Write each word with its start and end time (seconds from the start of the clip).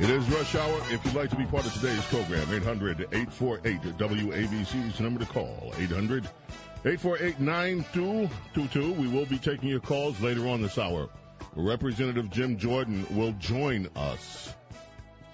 It 0.00 0.08
is 0.08 0.24
Rush 0.30 0.54
Hour. 0.54 0.80
If 0.90 1.04
you'd 1.04 1.14
like 1.14 1.28
to 1.28 1.36
be 1.36 1.44
part 1.44 1.66
of 1.66 1.74
today's 1.74 2.02
program, 2.06 2.46
800-848-WABC 2.46 4.88
is 4.88 4.96
the 4.96 5.02
number 5.02 5.20
to 5.20 5.26
call. 5.26 5.74
800-848-9222. 6.84 8.96
We 8.96 9.08
will 9.08 9.26
be 9.26 9.36
taking 9.36 9.68
your 9.68 9.80
calls 9.80 10.18
later 10.22 10.48
on 10.48 10.62
this 10.62 10.78
hour. 10.78 11.10
Representative 11.54 12.30
Jim 12.30 12.56
Jordan 12.56 13.06
will 13.10 13.32
join 13.32 13.90
us. 13.94 14.54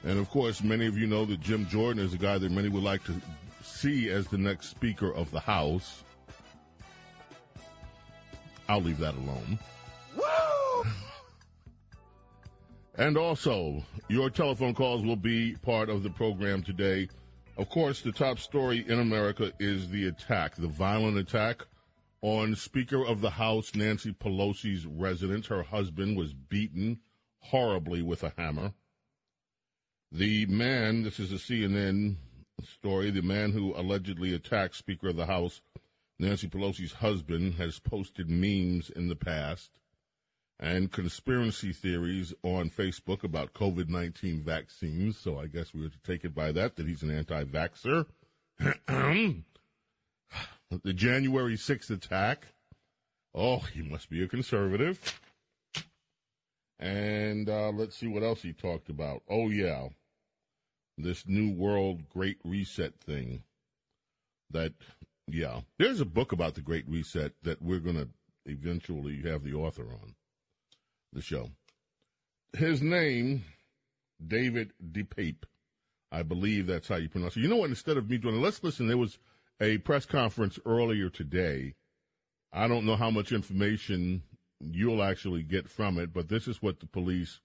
And 0.03 0.19
of 0.19 0.29
course, 0.31 0.65
many 0.65 0.89
of 0.89 0.99
you 0.99 1.07
know 1.07 1.25
that 1.27 1.39
Jim 1.39 1.69
Jordan 1.69 2.05
is 2.05 2.13
a 2.13 2.19
guy 2.19 2.37
that 2.37 2.51
many 2.51 2.69
would 2.69 2.83
like 2.83 3.05
to 3.05 3.15
see 3.63 4.11
as 4.11 4.27
the 4.27 4.39
next 4.39 4.71
Speaker 4.71 5.15
of 5.15 5.31
the 5.31 5.39
House. 5.39 6.03
I'll 8.69 8.83
leave 8.83 8.99
that 8.99 9.15
alone. 9.15 9.61
And 12.99 13.19
also, 13.19 13.85
your 14.09 14.31
telephone 14.31 14.73
calls 14.73 15.03
will 15.03 15.17
be 15.17 15.55
part 15.57 15.91
of 15.91 16.03
the 16.03 16.09
program 16.09 16.63
today. 16.63 17.09
Of 17.59 17.69
course, 17.69 18.01
the 18.01 18.13
top 18.13 18.39
story 18.39 18.87
in 18.89 18.99
America 18.99 19.53
is 19.61 19.91
the 19.91 20.09
attack, 20.09 20.57
the 20.57 20.67
violent 20.67 21.19
attack 21.19 21.67
on 22.23 22.57
Speaker 22.57 23.05
of 23.05 23.21
the 23.21 23.31
House 23.31 23.75
Nancy 23.75 24.13
Pelosi's 24.13 24.87
residence. 24.87 25.47
Her 25.47 25.63
husband 25.63 26.17
was 26.17 26.33
beaten 26.33 27.01
horribly 27.41 28.01
with 28.01 28.25
a 28.25 28.33
hammer. 28.39 28.73
The 30.11 30.47
man, 30.47 31.03
this 31.03 31.21
is 31.21 31.33
a 31.33 31.37
CNN 31.37 32.17
story, 32.63 33.11
the 33.11 33.21
man 33.21 33.53
who 33.53 33.75
allegedly 33.77 34.35
attacked 34.35 34.75
Speaker 34.75 35.09
of 35.09 35.17
the 35.17 35.27
House 35.27 35.61
Nancy 36.19 36.49
Pelosi's 36.49 36.95
husband 36.95 37.55
has 37.55 37.79
posted 37.79 38.31
memes 38.31 38.89
in 38.89 39.09
the 39.09 39.17
past 39.17 39.71
and 40.59 40.91
conspiracy 40.91 41.73
theories 41.73 42.33
on 42.43 42.71
Facebook 42.71 43.25
about 43.25 43.53
COVID 43.53 43.89
19 43.89 44.43
vaccines. 44.43 45.19
So 45.19 45.39
I 45.39 45.47
guess 45.47 45.75
we 45.75 45.83
were 45.83 45.89
to 45.89 46.03
take 46.07 46.25
it 46.25 46.35
by 46.35 46.53
that, 46.53 46.77
that 46.77 46.87
he's 46.87 47.03
an 47.03 47.17
anti 47.17 47.45
vaxxer. 47.45 48.07
the 50.83 50.93
January 50.93 51.57
6th 51.57 51.91
attack. 51.91 52.47
Oh, 53.35 53.59
he 53.59 53.83
must 53.83 54.09
be 54.09 54.23
a 54.23 54.29
conservative. 54.29 55.21
And 56.79 57.49
uh, 57.49 57.71
let's 57.71 57.97
see 57.97 58.07
what 58.07 58.23
else 58.23 58.43
he 58.43 58.53
talked 58.53 58.89
about. 58.89 59.23
Oh, 59.29 59.49
yeah. 59.49 59.89
This 60.99 61.27
New 61.27 61.53
World 61.53 62.09
Great 62.09 62.39
Reset 62.45 62.99
thing. 63.01 63.43
That, 64.51 64.73
yeah. 65.27 65.61
There's 65.79 66.01
a 66.01 66.07
book 66.07 66.33
about 66.33 66.55
the 66.55 66.63
Great 66.63 66.89
Reset 66.89 67.33
that 67.43 67.61
we're 67.61 67.81
going 67.81 67.97
to 67.97 68.09
eventually 68.47 69.21
have 69.23 69.43
the 69.45 69.55
author 69.55 69.85
on 69.85 70.15
the 71.13 71.23
show. 71.23 71.51
His 72.53 72.83
name, 72.83 73.45
David 74.27 74.73
DePape. 74.93 75.45
I 76.13 76.23
believe 76.23 76.67
that's 76.67 76.89
how 76.89 76.97
you 76.97 77.09
pronounce 77.09 77.37
it. 77.37 77.41
You 77.41 77.49
know 77.49 77.57
what? 77.57 77.71
Instead 77.71 77.97
of 77.97 78.09
me 78.09 78.19
doing 78.19 78.37
it, 78.37 78.41
let's 78.41 78.63
listen. 78.63 78.87
There 78.87 78.97
was 78.97 79.19
a 79.61 79.79
press 79.79 80.07
conference 80.07 80.59
earlier 80.65 81.09
today. 81.11 81.75
I 82.53 82.69
don't 82.69 82.87
know 82.87 82.97
how 82.97 83.11
much 83.11 83.33
information 83.33 84.23
you'll 84.61 85.03
actually 85.03 85.43
get 85.43 85.69
from 85.69 85.99
it, 85.99 86.13
but 86.13 86.29
this 86.29 86.49
is 86.49 86.63
what 86.63 86.81
the 86.81 86.87
police 86.87 87.41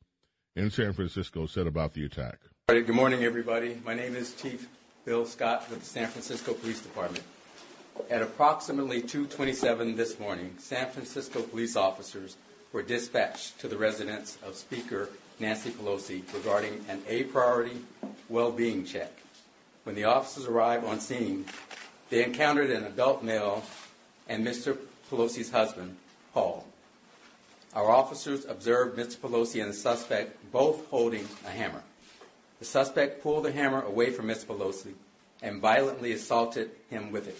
in 0.55 0.69
San 0.69 0.93
Francisco 0.93 1.45
said 1.45 1.67
about 1.67 1.93
the 1.93 2.05
attack. 2.05 2.39
Good 2.67 2.87
morning, 2.89 3.23
everybody. 3.23 3.81
My 3.83 3.93
name 3.93 4.15
is 4.15 4.33
Chief 4.35 4.69
Bill 5.03 5.25
Scott 5.25 5.69
with 5.69 5.79
the 5.79 5.85
San 5.85 6.07
Francisco 6.07 6.53
Police 6.53 6.81
Department. 6.81 7.23
At 8.09 8.21
approximately 8.21 9.01
2:27 9.01 9.97
this 9.97 10.19
morning, 10.19 10.55
San 10.57 10.89
Francisco 10.89 11.41
police 11.41 11.75
officers 11.75 12.37
were 12.73 12.81
dispatched 12.81 13.59
to 13.59 13.67
the 13.67 13.77
residence 13.77 14.37
of 14.43 14.55
Speaker 14.55 15.09
Nancy 15.39 15.71
Pelosi 15.71 16.21
regarding 16.33 16.85
an 16.87 17.01
A 17.07 17.23
priority 17.23 17.77
well-being 18.29 18.85
check. 18.85 19.11
When 19.83 19.95
the 19.95 20.05
officers 20.05 20.45
arrived 20.45 20.85
on 20.85 20.99
scene, 20.99 21.45
they 22.09 22.23
encountered 22.23 22.69
an 22.69 22.83
adult 22.83 23.23
male 23.23 23.63
and 24.27 24.45
Mr. 24.45 24.77
Pelosi's 25.09 25.51
husband, 25.51 25.97
Paul. 26.33 26.65
Our 27.73 27.89
officers 27.89 28.45
observed 28.45 28.97
Mr. 28.97 29.17
Pelosi 29.17 29.61
and 29.61 29.71
the 29.71 29.75
suspect 29.75 30.51
both 30.51 30.87
holding 30.87 31.27
a 31.45 31.49
hammer. 31.49 31.83
The 32.59 32.65
suspect 32.65 33.23
pulled 33.23 33.45
the 33.45 33.51
hammer 33.51 33.81
away 33.81 34.11
from 34.11 34.27
Mr. 34.27 34.45
Pelosi 34.45 34.93
and 35.41 35.61
violently 35.61 36.11
assaulted 36.11 36.71
him 36.89 37.11
with 37.11 37.27
it. 37.27 37.39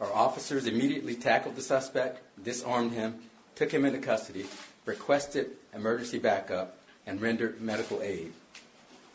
Our 0.00 0.12
officers 0.12 0.66
immediately 0.66 1.14
tackled 1.14 1.56
the 1.56 1.62
suspect, 1.62 2.22
disarmed 2.42 2.92
him, 2.92 3.20
took 3.60 3.72
him 3.72 3.84
into 3.84 3.98
custody, 3.98 4.46
requested 4.86 5.50
emergency 5.74 6.18
backup, 6.18 6.78
and 7.06 7.20
rendered 7.20 7.60
medical 7.60 8.00
aid. 8.00 8.32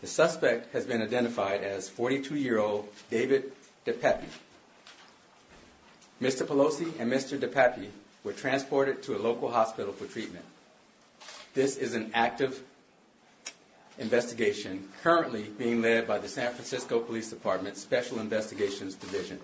The 0.02 0.08
suspect 0.08 0.72
has 0.72 0.86
been 0.86 1.02
identified 1.02 1.64
as 1.64 1.90
42-year-old 1.90 2.88
David 3.10 3.52
DePape. 3.88 4.22
Mr. 6.22 6.46
Pelosi 6.46 6.94
and 7.00 7.12
Mr. 7.12 7.40
DePape 7.40 7.90
were 8.24 8.34
transported 8.34 9.02
to 9.02 9.16
a 9.16 9.18
local 9.18 9.50
hospital 9.50 9.92
for 9.92 10.06
treatment. 10.06 10.46
This 11.56 11.76
is 11.76 11.96
an 11.96 12.12
active 12.14 12.62
investigation 13.98 14.88
currently 15.02 15.46
being 15.58 15.82
led 15.82 16.08
by 16.08 16.20
the 16.20 16.28
San 16.28 16.54
Francisco 16.54 17.00
Police 17.00 17.32
Department 17.32 17.78
Special 17.78 18.20
Investigations 18.20 18.94
Division. 18.94 19.40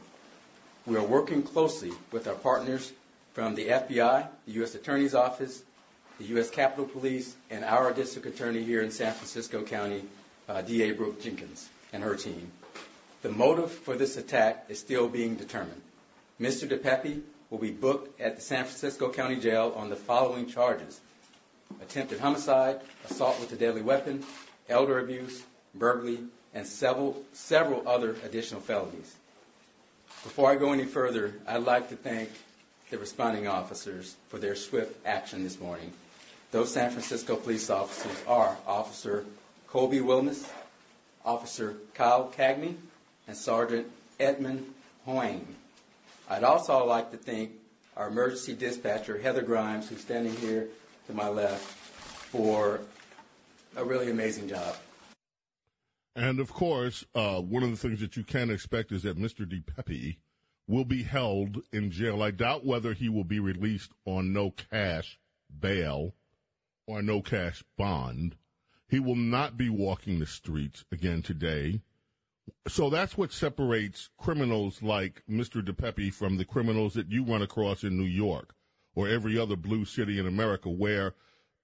We 0.86 0.96
are 0.96 1.04
working 1.04 1.42
closely 1.42 1.92
with 2.12 2.28
our 2.28 2.36
partners 2.36 2.94
from 3.34 3.56
the 3.56 3.68
FBI, 3.68 4.28
the 4.46 4.52
U.S. 4.54 4.76
Attorney's 4.76 5.16
Office, 5.16 5.64
the 6.20 6.26
U.S. 6.26 6.50
Capitol 6.50 6.86
Police, 6.86 7.36
and 7.50 7.64
our 7.64 7.94
district 7.94 8.28
attorney 8.28 8.64
here 8.64 8.82
in 8.82 8.92
San 8.92 9.14
Francisco 9.14 9.64
County, 9.64 10.04
uh, 10.50 10.62
D.A. 10.62 10.92
Brooke 10.94 11.22
Jenkins, 11.22 11.70
and 11.94 12.04
her 12.04 12.16
team. 12.16 12.52
The 13.22 13.30
motive 13.30 13.72
for 13.72 13.96
this 13.96 14.18
attack 14.18 14.66
is 14.70 14.80
still 14.80 15.08
being 15.08 15.36
determined. 15.36 15.82
Mr. 16.40 16.68
DePape 16.68 17.22
will 17.50 17.60
be 17.60 17.72
booked 17.72 18.20
at 18.20 18.36
the 18.36 18.42
San 18.42 18.66
Francisco 18.66 19.12
County 19.12 19.36
Jail 19.36 19.74
on 19.76 19.90
the 19.90 19.96
following 19.96 20.48
charges 20.48 21.02
attempted 21.82 22.20
homicide, 22.20 22.82
assault 23.10 23.40
with 23.40 23.52
a 23.54 23.56
deadly 23.56 23.82
weapon, 23.82 24.24
elder 24.68 25.00
abuse, 25.00 25.44
burglary, 25.76 26.20
and 26.54 26.68
several, 26.68 27.22
several 27.34 27.88
other 27.88 28.16
additional 28.26 28.60
felonies. 28.60 29.16
Before 30.24 30.52
I 30.52 30.56
go 30.56 30.74
any 30.74 30.86
further, 30.86 31.36
I'd 31.48 31.64
like 31.64 31.90
to 31.90 31.96
thank 31.96 32.30
the 32.92 32.98
responding 32.98 33.48
officers 33.48 34.18
for 34.28 34.38
their 34.38 34.54
swift 34.54 34.96
action 35.06 35.44
this 35.44 35.60
morning. 35.60 35.92
Those 36.52 36.74
San 36.74 36.92
Francisco 36.92 37.38
police 37.38 37.70
officers 37.70 38.22
are 38.28 38.58
Officer 38.68 39.26
Kolby 39.70 40.02
Wilmes, 40.02 40.46
Officer 41.24 41.78
Kyle 41.94 42.32
Cagney, 42.38 42.76
and 43.28 43.38
Sergeant 43.38 43.88
Edmund 44.20 44.74
Hoang. 45.06 45.56
I'd 46.30 46.44
also 46.44 46.86
like 46.86 47.12
to 47.12 47.18
thank 47.18 47.52
our 47.96 48.10
emergency 48.10 48.54
dispatcher, 48.54 49.18
Heather 49.18 49.42
Grimes, 49.42 49.88
who's 49.88 50.02
standing 50.02 50.36
here 50.36 50.68
to 51.08 51.14
my 51.14 51.30
left, 51.30 51.64
for 51.64 52.82
a 53.78 53.86
really 53.86 54.12
amazing 54.12 54.50
job. 54.50 54.76
And 56.18 56.42
of 56.42 56.52
course, 56.52 57.06
uh, 57.16 57.40
one 57.40 57.64
of 57.64 57.72
the 57.72 57.78
things 57.78 58.02
that 58.02 58.18
you 58.18 58.26
can 58.26 58.50
expect 58.50 58.92
is 58.92 59.04
that 59.04 59.18
Mr. 59.18 59.46
DePape 59.46 60.18
will 60.72 60.86
be 60.86 61.04
held 61.04 61.62
in 61.74 61.92
jail. 61.92 62.24
I 62.24 62.32
doubt 62.32 62.66
whether 62.66 62.94
he 62.94 63.10
will 63.10 63.26
be 63.26 63.42
released 63.42 63.92
on 64.06 64.32
no 64.32 64.52
cash 64.52 65.20
bail 65.60 66.16
or 66.88 67.02
no 67.02 67.22
cash 67.22 67.62
bond. 67.78 68.38
He 68.88 68.98
will 68.98 69.18
not 69.18 69.58
be 69.58 69.70
walking 69.70 70.20
the 70.20 70.26
streets 70.26 70.86
again 70.90 71.24
today. 71.24 71.82
so 72.70 72.90
that's 72.90 73.18
what 73.18 73.34
separates 73.34 74.10
criminals 74.18 74.82
like 74.82 75.24
Mr. 75.30 75.62
DePape 75.62 76.14
from 76.14 76.38
the 76.38 76.46
criminals 76.46 76.94
that 76.94 77.12
you 77.12 77.26
run 77.26 77.42
across 77.42 77.84
in 77.84 77.98
New 77.98 78.04
York 78.06 78.56
or 78.96 79.10
every 79.10 79.38
other 79.38 79.58
blue 79.58 79.84
city 79.84 80.20
in 80.20 80.26
America 80.26 80.70
where 80.70 81.16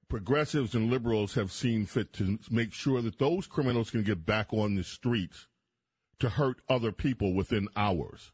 progressives 0.09 0.75
and 0.75 0.89
liberals 0.89 1.33
have 1.36 1.51
seen 1.51 1.86
fit 1.86 2.12
to 2.13 2.39
make 2.51 2.74
sure 2.74 3.01
that 3.01 3.19
those 3.19 3.48
criminals 3.48 3.89
can 3.89 4.04
get 4.04 4.25
back 4.25 4.51
on 4.51 4.75
the 4.75 4.83
streets 4.83 5.48
to 6.19 6.27
hurt 6.30 6.62
other 6.68 6.92
people 6.92 7.33
within 7.33 7.69
hours. 7.75 8.31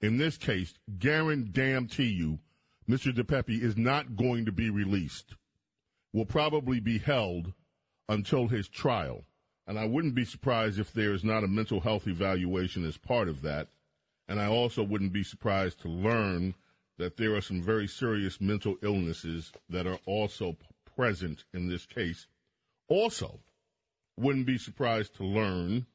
In 0.00 0.16
this 0.16 0.38
case, 0.38 0.74
guarantee 0.98 2.08
you, 2.08 2.38
Mr. 2.88 3.14
DePape 3.14 3.62
is 3.62 3.76
not 3.76 4.16
going 4.16 4.46
to 4.46 4.52
be 4.52 4.70
released. 4.70 5.34
Will 6.12 6.24
probably 6.24 6.80
be 6.80 6.98
held 6.98 7.52
until 8.08 8.48
his 8.48 8.68
trial. 8.68 9.24
And 9.66 9.78
I 9.78 9.84
wouldn't 9.84 10.14
be 10.14 10.24
surprised 10.24 10.80
if 10.80 10.92
there 10.92 11.12
is 11.12 11.22
not 11.22 11.44
a 11.44 11.48
mental 11.48 11.80
health 11.80 12.08
evaluation 12.08 12.84
as 12.84 12.96
part 12.96 13.28
of 13.28 13.42
that. 13.42 13.68
And 14.26 14.40
I 14.40 14.46
also 14.46 14.82
wouldn't 14.82 15.12
be 15.12 15.22
surprised 15.22 15.80
to 15.82 15.88
learn 15.88 16.54
that 16.98 17.16
there 17.16 17.34
are 17.34 17.40
some 17.40 17.62
very 17.62 17.86
serious 17.86 18.40
mental 18.40 18.76
illnesses 18.82 19.52
that 19.68 19.86
are 19.86 19.98
also 20.06 20.56
present 20.96 21.44
in 21.54 21.68
this 21.68 21.86
case. 21.86 22.26
Also, 22.88 23.40
wouldn't 24.16 24.46
be 24.46 24.58
surprised 24.58 25.14
to 25.16 25.24
learn 25.24 25.86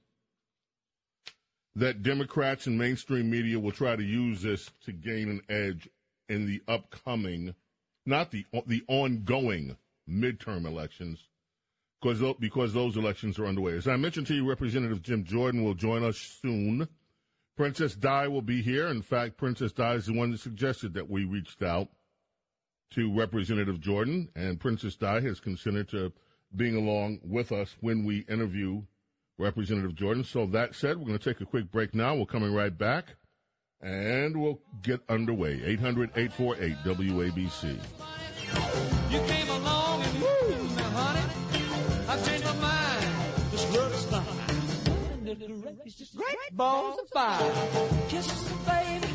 that 1.75 2.03
Democrats 2.03 2.67
and 2.67 2.77
mainstream 2.77 3.29
media 3.29 3.59
will 3.59 3.71
try 3.71 3.95
to 3.95 4.03
use 4.03 4.41
this 4.41 4.71
to 4.85 4.91
gain 4.91 5.29
an 5.29 5.41
edge 5.49 5.89
in 6.29 6.45
the 6.45 6.61
upcoming, 6.67 7.53
not 8.05 8.31
the 8.31 8.45
the 8.67 8.83
ongoing 8.87 9.77
midterm 10.09 10.65
elections, 10.65 11.19
because 12.01 12.21
because 12.39 12.73
those 12.73 12.97
elections 12.97 13.37
are 13.39 13.45
underway. 13.45 13.73
As 13.77 13.87
I 13.87 13.97
mentioned 13.97 14.27
to 14.27 14.35
you, 14.35 14.47
Representative 14.47 15.01
Jim 15.01 15.23
Jordan 15.23 15.63
will 15.63 15.73
join 15.73 16.03
us 16.03 16.17
soon. 16.41 16.87
Princess 17.57 17.95
Di 17.95 18.27
will 18.27 18.41
be 18.41 18.61
here. 18.61 18.87
In 18.87 19.01
fact, 19.01 19.37
Princess 19.37 19.71
Di 19.71 19.93
is 19.93 20.07
the 20.07 20.13
one 20.13 20.31
that 20.31 20.41
suggested 20.41 20.93
that 20.93 21.09
we 21.09 21.23
reached 21.23 21.63
out 21.63 21.89
to 22.91 23.13
Representative 23.13 23.79
Jordan, 23.79 24.29
and 24.35 24.59
Princess 24.59 24.95
Di 24.95 25.21
has 25.21 25.39
consented 25.39 25.89
to 25.89 26.11
being 26.55 26.75
along 26.75 27.19
with 27.23 27.51
us 27.51 27.75
when 27.81 28.05
we 28.05 28.19
interview 28.29 28.81
Representative 29.37 29.95
Jordan. 29.95 30.23
So 30.23 30.45
that 30.47 30.75
said, 30.75 30.97
we're 30.97 31.07
going 31.07 31.19
to 31.19 31.33
take 31.33 31.41
a 31.41 31.45
quick 31.45 31.71
break 31.71 31.93
now. 31.93 32.15
We're 32.15 32.25
coming 32.25 32.53
right 32.53 32.75
back, 32.75 33.15
and 33.81 34.41
we'll 34.41 34.59
get 34.81 35.01
underway. 35.09 35.61
800 35.63 36.11
848 36.15 36.77
WABC. 36.83 37.79
You 39.11 39.19
came 39.27 39.49
along 39.49 40.03
and 40.03 40.21
woo, 40.21 40.67
honey. 40.93 41.21
I 42.07 42.21
changed 42.23 42.45
my 42.45 42.53
mind. 42.53 43.07
This 43.51 43.75
love 43.75 43.93
is 43.93 44.05
fine. 44.05 44.45
Great 46.15 46.37
balls 46.53 46.97
of 46.99 47.09
fire. 47.09 47.51
Kisses, 48.07 48.49
baby. 48.65 49.07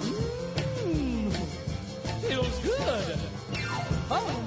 Mmm. 0.00 1.32
Feels 2.22 2.58
good. 2.60 3.18
Hold 4.08 4.37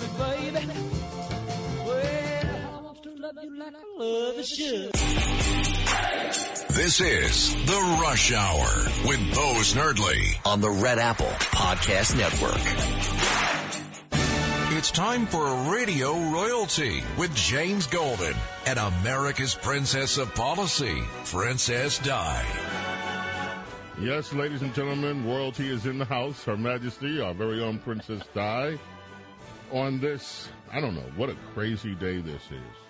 This 3.33 4.59
is 6.99 7.55
The 7.65 7.99
Rush 8.01 8.33
Hour 8.33 8.67
with 9.07 9.19
Bo 9.33 9.53
Snerdley 9.61 10.35
on 10.45 10.59
the 10.59 10.69
Red 10.69 10.99
Apple 10.99 11.27
Podcast 11.27 12.17
Network. 12.17 12.59
It's 14.77 14.91
time 14.91 15.25
for 15.27 15.71
Radio 15.71 16.11
Royalty 16.31 17.03
with 17.17 17.33
James 17.33 17.87
Golden 17.87 18.35
and 18.65 18.77
America's 18.77 19.55
Princess 19.55 20.17
of 20.17 20.35
Policy, 20.35 21.01
Princess 21.23 21.99
Di. 21.99 22.45
Yes, 24.01 24.33
ladies 24.33 24.61
and 24.61 24.73
gentlemen, 24.73 25.25
royalty 25.25 25.69
is 25.69 25.85
in 25.85 25.99
the 25.99 26.05
house. 26.05 26.43
Her 26.43 26.57
Majesty, 26.57 27.21
our 27.21 27.33
very 27.33 27.61
own 27.63 27.79
Princess 27.79 28.23
Di. 28.33 28.77
On 29.71 30.01
this, 30.01 30.49
I 30.69 30.81
don't 30.81 30.95
know, 30.95 31.09
what 31.15 31.29
a 31.29 31.35
crazy 31.53 31.95
day 31.95 32.19
this 32.19 32.43
is. 32.51 32.80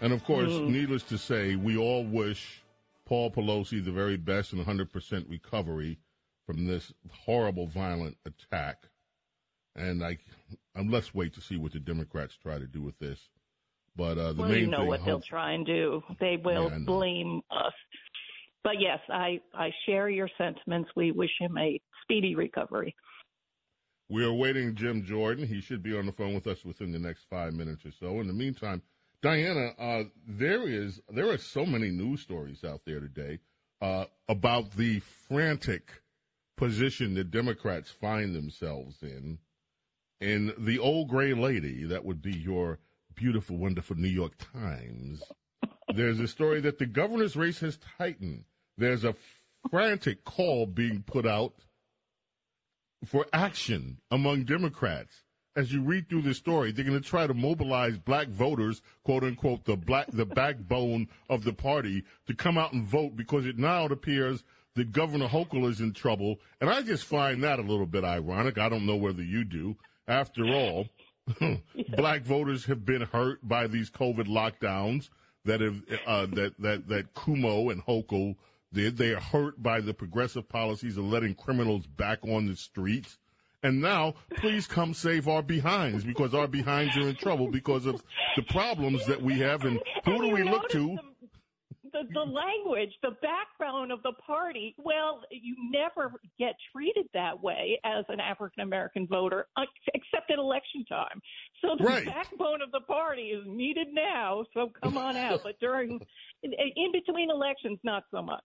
And 0.00 0.12
of 0.12 0.24
course, 0.24 0.50
mm. 0.50 0.68
needless 0.68 1.02
to 1.04 1.18
say, 1.18 1.56
we 1.56 1.76
all 1.76 2.04
wish 2.04 2.62
Paul 3.04 3.30
Pelosi 3.30 3.84
the 3.84 3.92
very 3.92 4.16
best 4.16 4.52
and 4.52 4.64
100% 4.64 5.28
recovery 5.28 5.98
from 6.46 6.66
this 6.66 6.92
horrible, 7.10 7.66
violent 7.66 8.16
attack. 8.24 8.84
And 9.76 10.02
I, 10.02 10.18
um, 10.74 10.90
let's 10.90 11.14
wait 11.14 11.34
to 11.34 11.40
see 11.40 11.56
what 11.56 11.72
the 11.72 11.80
Democrats 11.80 12.36
try 12.42 12.58
to 12.58 12.66
do 12.66 12.82
with 12.82 12.98
this. 12.98 13.20
But 13.96 14.18
uh, 14.18 14.32
the 14.32 14.42
well, 14.42 14.50
main 14.50 14.60
you 14.60 14.66
know 14.68 14.78
thing, 14.78 14.86
what 14.88 15.00
hope- 15.00 15.06
they'll 15.06 15.20
try 15.20 15.52
and 15.52 15.66
do. 15.66 16.02
They 16.20 16.38
will 16.42 16.70
yeah, 16.70 16.78
blame 16.78 17.42
us. 17.50 17.72
But 18.62 18.74
yes, 18.78 18.98
I 19.08 19.40
I 19.54 19.70
share 19.86 20.08
your 20.08 20.28
sentiments. 20.38 20.90
We 20.94 21.12
wish 21.12 21.30
him 21.38 21.56
a 21.58 21.80
speedy 22.02 22.34
recovery. 22.34 22.94
We 24.08 24.24
are 24.24 24.28
awaiting 24.28 24.74
Jim 24.74 25.04
Jordan. 25.04 25.46
He 25.46 25.60
should 25.60 25.82
be 25.82 25.96
on 25.96 26.06
the 26.06 26.12
phone 26.12 26.34
with 26.34 26.46
us 26.46 26.64
within 26.64 26.92
the 26.92 26.98
next 26.98 27.26
five 27.30 27.54
minutes 27.54 27.84
or 27.84 27.92
so. 27.98 28.20
In 28.20 28.26
the 28.26 28.32
meantime, 28.32 28.82
Diana, 29.22 29.72
uh, 29.78 30.04
there 30.26 30.66
is 30.68 31.00
there 31.10 31.30
are 31.30 31.38
so 31.38 31.66
many 31.66 31.90
news 31.90 32.20
stories 32.22 32.64
out 32.64 32.80
there 32.86 33.00
today 33.00 33.38
uh, 33.80 34.06
about 34.28 34.72
the 34.72 35.00
frantic 35.28 36.02
position 36.56 37.14
that 37.14 37.30
Democrats 37.30 37.90
find 37.90 38.34
themselves 38.34 39.02
in 39.02 39.38
and 40.20 40.52
the 40.58 40.78
old 40.78 41.08
gray 41.08 41.32
lady, 41.32 41.84
that 41.84 42.04
would 42.04 42.20
be 42.20 42.36
your 42.36 42.78
beautiful, 43.14 43.56
wonderful 43.56 43.96
New 43.96 44.08
York 44.08 44.34
Times. 44.52 45.22
There's 45.94 46.20
a 46.20 46.28
story 46.28 46.60
that 46.60 46.78
the 46.78 46.86
governor's 46.86 47.36
race 47.36 47.60
has 47.60 47.78
tightened. 47.98 48.44
There's 48.76 49.04
a 49.04 49.14
frantic 49.70 50.24
call 50.24 50.66
being 50.66 51.02
put 51.02 51.26
out 51.26 51.54
for 53.06 53.26
action 53.32 53.98
among 54.10 54.44
Democrats. 54.44 55.24
As 55.56 55.72
you 55.72 55.82
read 55.82 56.08
through 56.08 56.22
this 56.22 56.38
story, 56.38 56.70
they're 56.70 56.84
going 56.84 57.00
to 57.00 57.06
try 57.06 57.26
to 57.26 57.34
mobilize 57.34 57.98
black 57.98 58.28
voters, 58.28 58.82
quote 59.04 59.24
unquote, 59.24 59.64
the 59.64 59.76
black, 59.76 60.06
the 60.12 60.24
backbone 60.26 61.08
of 61.28 61.44
the 61.44 61.52
party, 61.52 62.04
to 62.26 62.34
come 62.34 62.56
out 62.56 62.72
and 62.72 62.84
vote 62.84 63.16
because 63.16 63.46
it 63.46 63.58
now 63.58 63.84
appears 63.86 64.44
that 64.76 64.92
Governor 64.92 65.28
Hochul 65.28 65.68
is 65.68 65.80
in 65.80 65.92
trouble. 65.92 66.38
And 66.60 66.70
I 66.70 66.82
just 66.82 67.04
find 67.04 67.42
that 67.42 67.58
a 67.58 67.62
little 67.62 67.86
bit 67.86 68.04
ironic. 68.04 68.58
I 68.58 68.68
don't 68.68 68.86
know 68.86 68.96
whether 68.96 69.22
you 69.22 69.44
do. 69.44 69.76
After 70.06 70.44
all, 70.44 70.86
black 71.96 72.22
voters 72.22 72.64
have 72.66 72.84
been 72.84 73.02
hurt 73.02 73.46
by 73.46 73.66
these 73.66 73.90
COVID 73.90 74.26
lockdowns 74.26 75.10
that 75.44 75.60
have 75.60 75.82
uh, 76.06 76.26
that 76.26 76.54
that 76.58 76.88
that 76.88 77.14
Cuomo 77.14 77.72
and 77.72 77.84
Hochul 77.84 78.36
did. 78.72 78.96
They 78.96 79.10
are 79.10 79.20
hurt 79.20 79.62
by 79.62 79.80
the 79.80 79.94
progressive 79.94 80.48
policies 80.48 80.96
of 80.96 81.04
letting 81.04 81.34
criminals 81.34 81.86
back 81.86 82.20
on 82.24 82.46
the 82.46 82.56
streets. 82.56 83.18
And 83.62 83.80
now, 83.80 84.14
please 84.36 84.66
come 84.66 84.94
save 84.94 85.28
our 85.28 85.42
behinds 85.42 86.04
because 86.04 86.34
our 86.34 86.46
behinds 86.46 86.96
are 86.96 87.08
in 87.08 87.16
trouble 87.16 87.48
because 87.50 87.86
of 87.86 88.02
the 88.36 88.42
problems 88.42 89.04
that 89.06 89.20
we 89.20 89.38
have. 89.40 89.64
And 89.64 89.78
who 90.04 90.18
do 90.18 90.28
we 90.30 90.42
look 90.42 90.68
to? 90.70 90.98
the, 91.92 92.02
the 92.12 92.20
language, 92.20 92.90
the 93.02 93.16
backbone 93.22 93.90
of 93.90 94.02
the 94.02 94.12
party. 94.26 94.74
Well, 94.78 95.22
you 95.30 95.56
never 95.70 96.12
get 96.38 96.54
treated 96.72 97.06
that 97.14 97.42
way 97.42 97.80
as 97.84 98.04
an 98.08 98.20
African 98.20 98.62
American 98.62 99.06
voter, 99.06 99.46
uh, 99.56 99.62
except 99.94 100.30
at 100.30 100.38
election 100.38 100.84
time. 100.88 101.20
So 101.62 101.76
the 101.78 101.84
right. 101.84 102.06
backbone 102.06 102.62
of 102.62 102.70
the 102.72 102.80
party 102.80 103.30
is 103.30 103.44
needed 103.46 103.88
now. 103.92 104.44
So 104.54 104.70
come 104.82 104.96
on 104.96 105.16
out. 105.16 105.40
but 105.42 105.58
during, 105.60 106.00
in, 106.42 106.52
in 106.52 106.92
between 106.92 107.30
elections, 107.30 107.78
not 107.84 108.04
so 108.10 108.22
much 108.22 108.44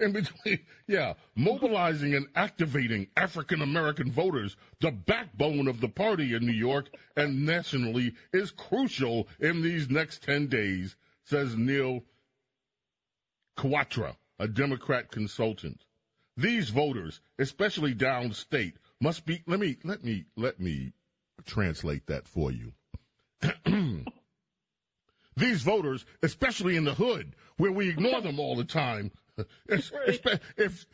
in 0.00 0.12
between, 0.12 0.60
yeah, 0.86 1.14
mobilizing 1.34 2.14
and 2.14 2.26
activating 2.34 3.08
African 3.16 3.62
American 3.62 4.10
voters, 4.10 4.56
the 4.80 4.90
backbone 4.90 5.68
of 5.68 5.80
the 5.80 5.88
party 5.88 6.34
in 6.34 6.46
New 6.46 6.52
York 6.52 6.90
and 7.16 7.46
nationally, 7.46 8.14
is 8.32 8.50
crucial 8.50 9.28
in 9.40 9.62
these 9.62 9.88
next 9.90 10.22
10 10.24 10.48
days, 10.48 10.96
says 11.24 11.56
Neal 11.56 12.02
Kwatra, 13.56 14.16
a 14.38 14.48
Democrat 14.48 15.10
consultant. 15.10 15.84
These 16.36 16.70
voters, 16.70 17.20
especially 17.38 17.94
downstate, 17.94 18.74
must 19.00 19.24
be 19.24 19.42
let 19.46 19.60
me 19.60 19.76
let 19.84 20.02
me 20.02 20.24
let 20.36 20.58
me 20.58 20.92
translate 21.44 22.06
that 22.06 22.26
for 22.26 22.50
you. 22.50 22.72
These 25.36 25.62
voters, 25.62 26.04
especially 26.22 26.76
in 26.76 26.84
the 26.84 26.94
hood, 26.94 27.34
where 27.56 27.72
we 27.72 27.88
ignore 27.88 28.20
them 28.20 28.38
all 28.38 28.56
the 28.56 28.64
time, 28.64 29.10
if, 29.68 29.92
if 30.56 30.86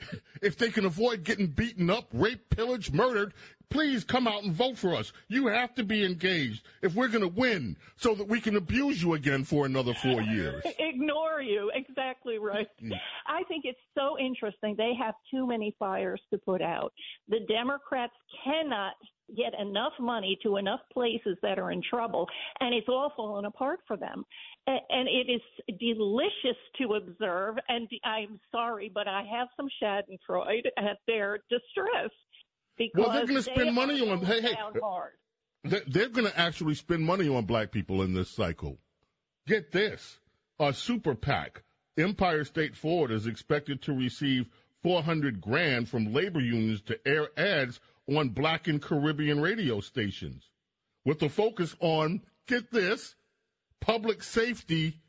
if 0.42 0.56
they 0.56 0.70
can 0.70 0.84
avoid 0.84 1.24
getting 1.24 1.48
beaten 1.48 1.90
up, 1.90 2.08
raped, 2.12 2.50
pillaged, 2.50 2.92
murdered, 2.94 3.34
please 3.70 4.04
come 4.04 4.26
out 4.26 4.42
and 4.42 4.52
vote 4.52 4.76
for 4.76 4.94
us. 4.94 5.12
You 5.28 5.46
have 5.46 5.74
to 5.76 5.84
be 5.84 6.04
engaged 6.04 6.66
if 6.82 6.94
we're 6.94 7.08
going 7.08 7.22
to 7.22 7.28
win, 7.28 7.76
so 7.96 8.14
that 8.14 8.28
we 8.28 8.40
can 8.40 8.56
abuse 8.56 9.02
you 9.02 9.14
again 9.14 9.44
for 9.44 9.66
another 9.66 9.94
four 9.94 10.20
years. 10.22 10.62
Ignore 10.78 11.40
you, 11.42 11.70
exactly 11.74 12.38
right. 12.38 12.68
Mm. 12.82 12.92
I 13.26 13.42
think 13.44 13.64
it's 13.64 13.78
so 13.96 14.18
interesting. 14.18 14.74
They 14.76 14.92
have 15.00 15.14
too 15.30 15.46
many 15.46 15.74
fires 15.78 16.20
to 16.32 16.38
put 16.38 16.60
out. 16.60 16.92
The 17.28 17.40
Democrats 17.48 18.12
cannot 18.44 18.94
get 19.36 19.52
enough 19.60 19.92
money 20.00 20.38
to 20.42 20.56
enough 20.56 20.80
places 20.92 21.36
that 21.42 21.58
are 21.58 21.70
in 21.70 21.82
trouble, 21.88 22.26
and 22.60 22.74
it's 22.74 22.88
all 22.88 23.12
fallen 23.16 23.44
apart 23.44 23.80
for 23.86 23.96
them. 23.96 24.24
And 24.66 25.08
it 25.08 25.30
is 25.30 25.40
delicious 25.78 26.58
to 26.78 26.94
observe. 26.94 27.56
And 27.68 27.88
I'm 28.04 28.38
sorry, 28.52 28.90
but 28.92 29.08
I 29.08 29.24
have 29.32 29.48
some 29.56 29.68
Schadenfreude 29.82 30.66
at 30.76 30.98
their 31.06 31.38
distress. 31.50 32.10
Because 32.80 32.98
well, 32.98 33.12
they're 33.12 33.26
going 33.26 33.42
to 33.42 33.42
spend 33.42 33.74
money 33.74 34.10
on. 34.10 34.24
Hey, 34.24 34.40
hey, 34.40 34.56
hard. 34.80 35.12
they're 35.62 36.08
going 36.08 36.26
to 36.26 36.40
actually 36.40 36.74
spend 36.74 37.04
money 37.04 37.28
on 37.28 37.44
black 37.44 37.72
people 37.72 38.00
in 38.00 38.14
this 38.14 38.30
cycle. 38.30 38.78
Get 39.46 39.70
this: 39.70 40.18
a 40.58 40.72
super 40.72 41.14
PAC, 41.14 41.62
Empire 41.98 42.42
State 42.42 42.74
Forward, 42.74 43.10
is 43.10 43.26
expected 43.26 43.82
to 43.82 43.92
receive 43.92 44.46
400 44.82 45.42
grand 45.42 45.90
from 45.90 46.14
labor 46.14 46.40
unions 46.40 46.80
to 46.82 46.98
air 47.06 47.28
ads 47.36 47.80
on 48.08 48.30
black 48.30 48.66
and 48.66 48.80
Caribbean 48.80 49.42
radio 49.42 49.80
stations 49.80 50.48
with 51.04 51.20
a 51.22 51.28
focus 51.28 51.76
on, 51.80 52.22
get 52.46 52.70
this, 52.70 53.14
public 53.82 54.22
safety 54.22 55.00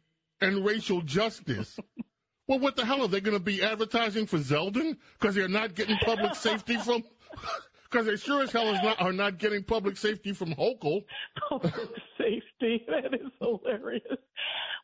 and 0.42 0.66
racial 0.66 1.00
justice. 1.02 1.80
well, 2.48 2.60
what 2.60 2.76
the 2.76 2.84
hell 2.84 3.02
are 3.02 3.08
they 3.08 3.22
going 3.22 3.38
to 3.38 3.44
be 3.44 3.64
advertising 3.64 4.26
for 4.26 4.40
Zeldin 4.40 4.98
because 5.18 5.36
they're 5.36 5.48
not 5.48 5.74
getting 5.74 5.96
public 6.00 6.36
safety 6.36 6.76
from? 6.76 7.06
Because 7.90 8.06
they 8.06 8.16
sure 8.16 8.44
as 8.44 8.52
hell 8.52 8.72
not, 8.72 9.02
are 9.02 9.12
not 9.12 9.38
getting 9.38 9.64
public 9.64 9.98
safety 9.98 10.32
from 10.32 10.54
Hochul. 10.56 11.04
Public 11.50 11.74
safety, 12.18 12.86
that 12.88 13.14
is 13.14 13.32
hilarious. 13.40 14.04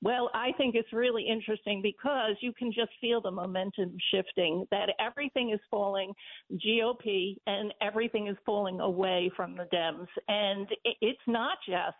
Well, 0.02 0.30
I 0.34 0.52
think 0.58 0.76
it's 0.76 0.92
really 0.94 1.26
interesting 1.28 1.82
because 1.82 2.36
you 2.42 2.54
can 2.54 2.72
just 2.72 2.92
feel 3.02 3.22
the 3.22 3.32
momentum 3.32 3.96
shifting, 4.14 4.66
that 4.72 4.90
everything 5.00 5.52
is 5.52 5.60
falling 5.72 6.14
GOP 6.54 7.38
and 7.48 7.74
everything 7.82 8.28
is 8.28 8.38
falling 8.46 8.80
away 8.80 9.32
from 9.36 9.56
the 9.56 9.64
Dems. 9.74 10.08
And 10.28 10.68
it's 10.84 11.20
not 11.28 11.58
just 11.68 11.96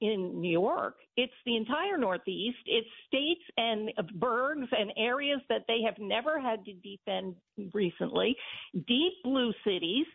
in 0.00 0.40
New 0.40 0.50
York. 0.50 0.96
It's 1.16 1.32
the 1.44 1.56
entire 1.56 1.98
Northeast. 1.98 2.58
It's 2.66 2.88
states 3.06 3.42
and 3.56 3.90
burgs 4.18 4.68
and 4.72 4.92
areas 4.96 5.40
that 5.48 5.62
they 5.68 5.82
have 5.84 5.98
never 5.98 6.40
had 6.40 6.64
to 6.64 6.72
defend 6.72 7.36
recently, 7.72 8.36
deep 8.86 9.12
blue 9.24 9.52
cities. 9.64 10.06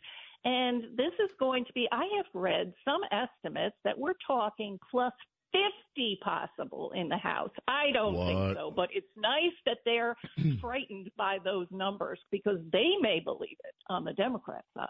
And 0.44 0.84
this 0.96 1.14
is 1.24 1.32
going 1.40 1.66
to 1.66 1.74
be, 1.74 1.88
I 1.92 2.06
have 2.18 2.26
read 2.34 2.74
some 2.84 3.02
estimates 3.12 3.76
that 3.84 3.98
we're 3.98 4.14
talking 4.28 4.80
plus 4.92 5.14
50 5.96 6.20
possible 6.24 6.92
in 6.96 7.10
the 7.10 7.18
House. 7.18 7.52
I 7.68 7.92
don't 7.94 8.14
what? 8.14 8.28
think 8.28 8.58
so, 8.58 8.72
but 8.76 8.90
it's 8.94 9.08
nice 9.16 9.54
that 9.66 9.78
they're 9.86 10.16
frightened 10.62 11.10
by 11.18 11.38
those 11.44 11.68
numbers 11.72 12.20
because 12.32 12.58
they 12.72 12.92
may 13.02 13.22
believe 13.24 13.58
it 13.64 13.76
on 13.90 14.04
the 14.04 14.14
Democrat 14.14 14.66
side. 14.76 14.88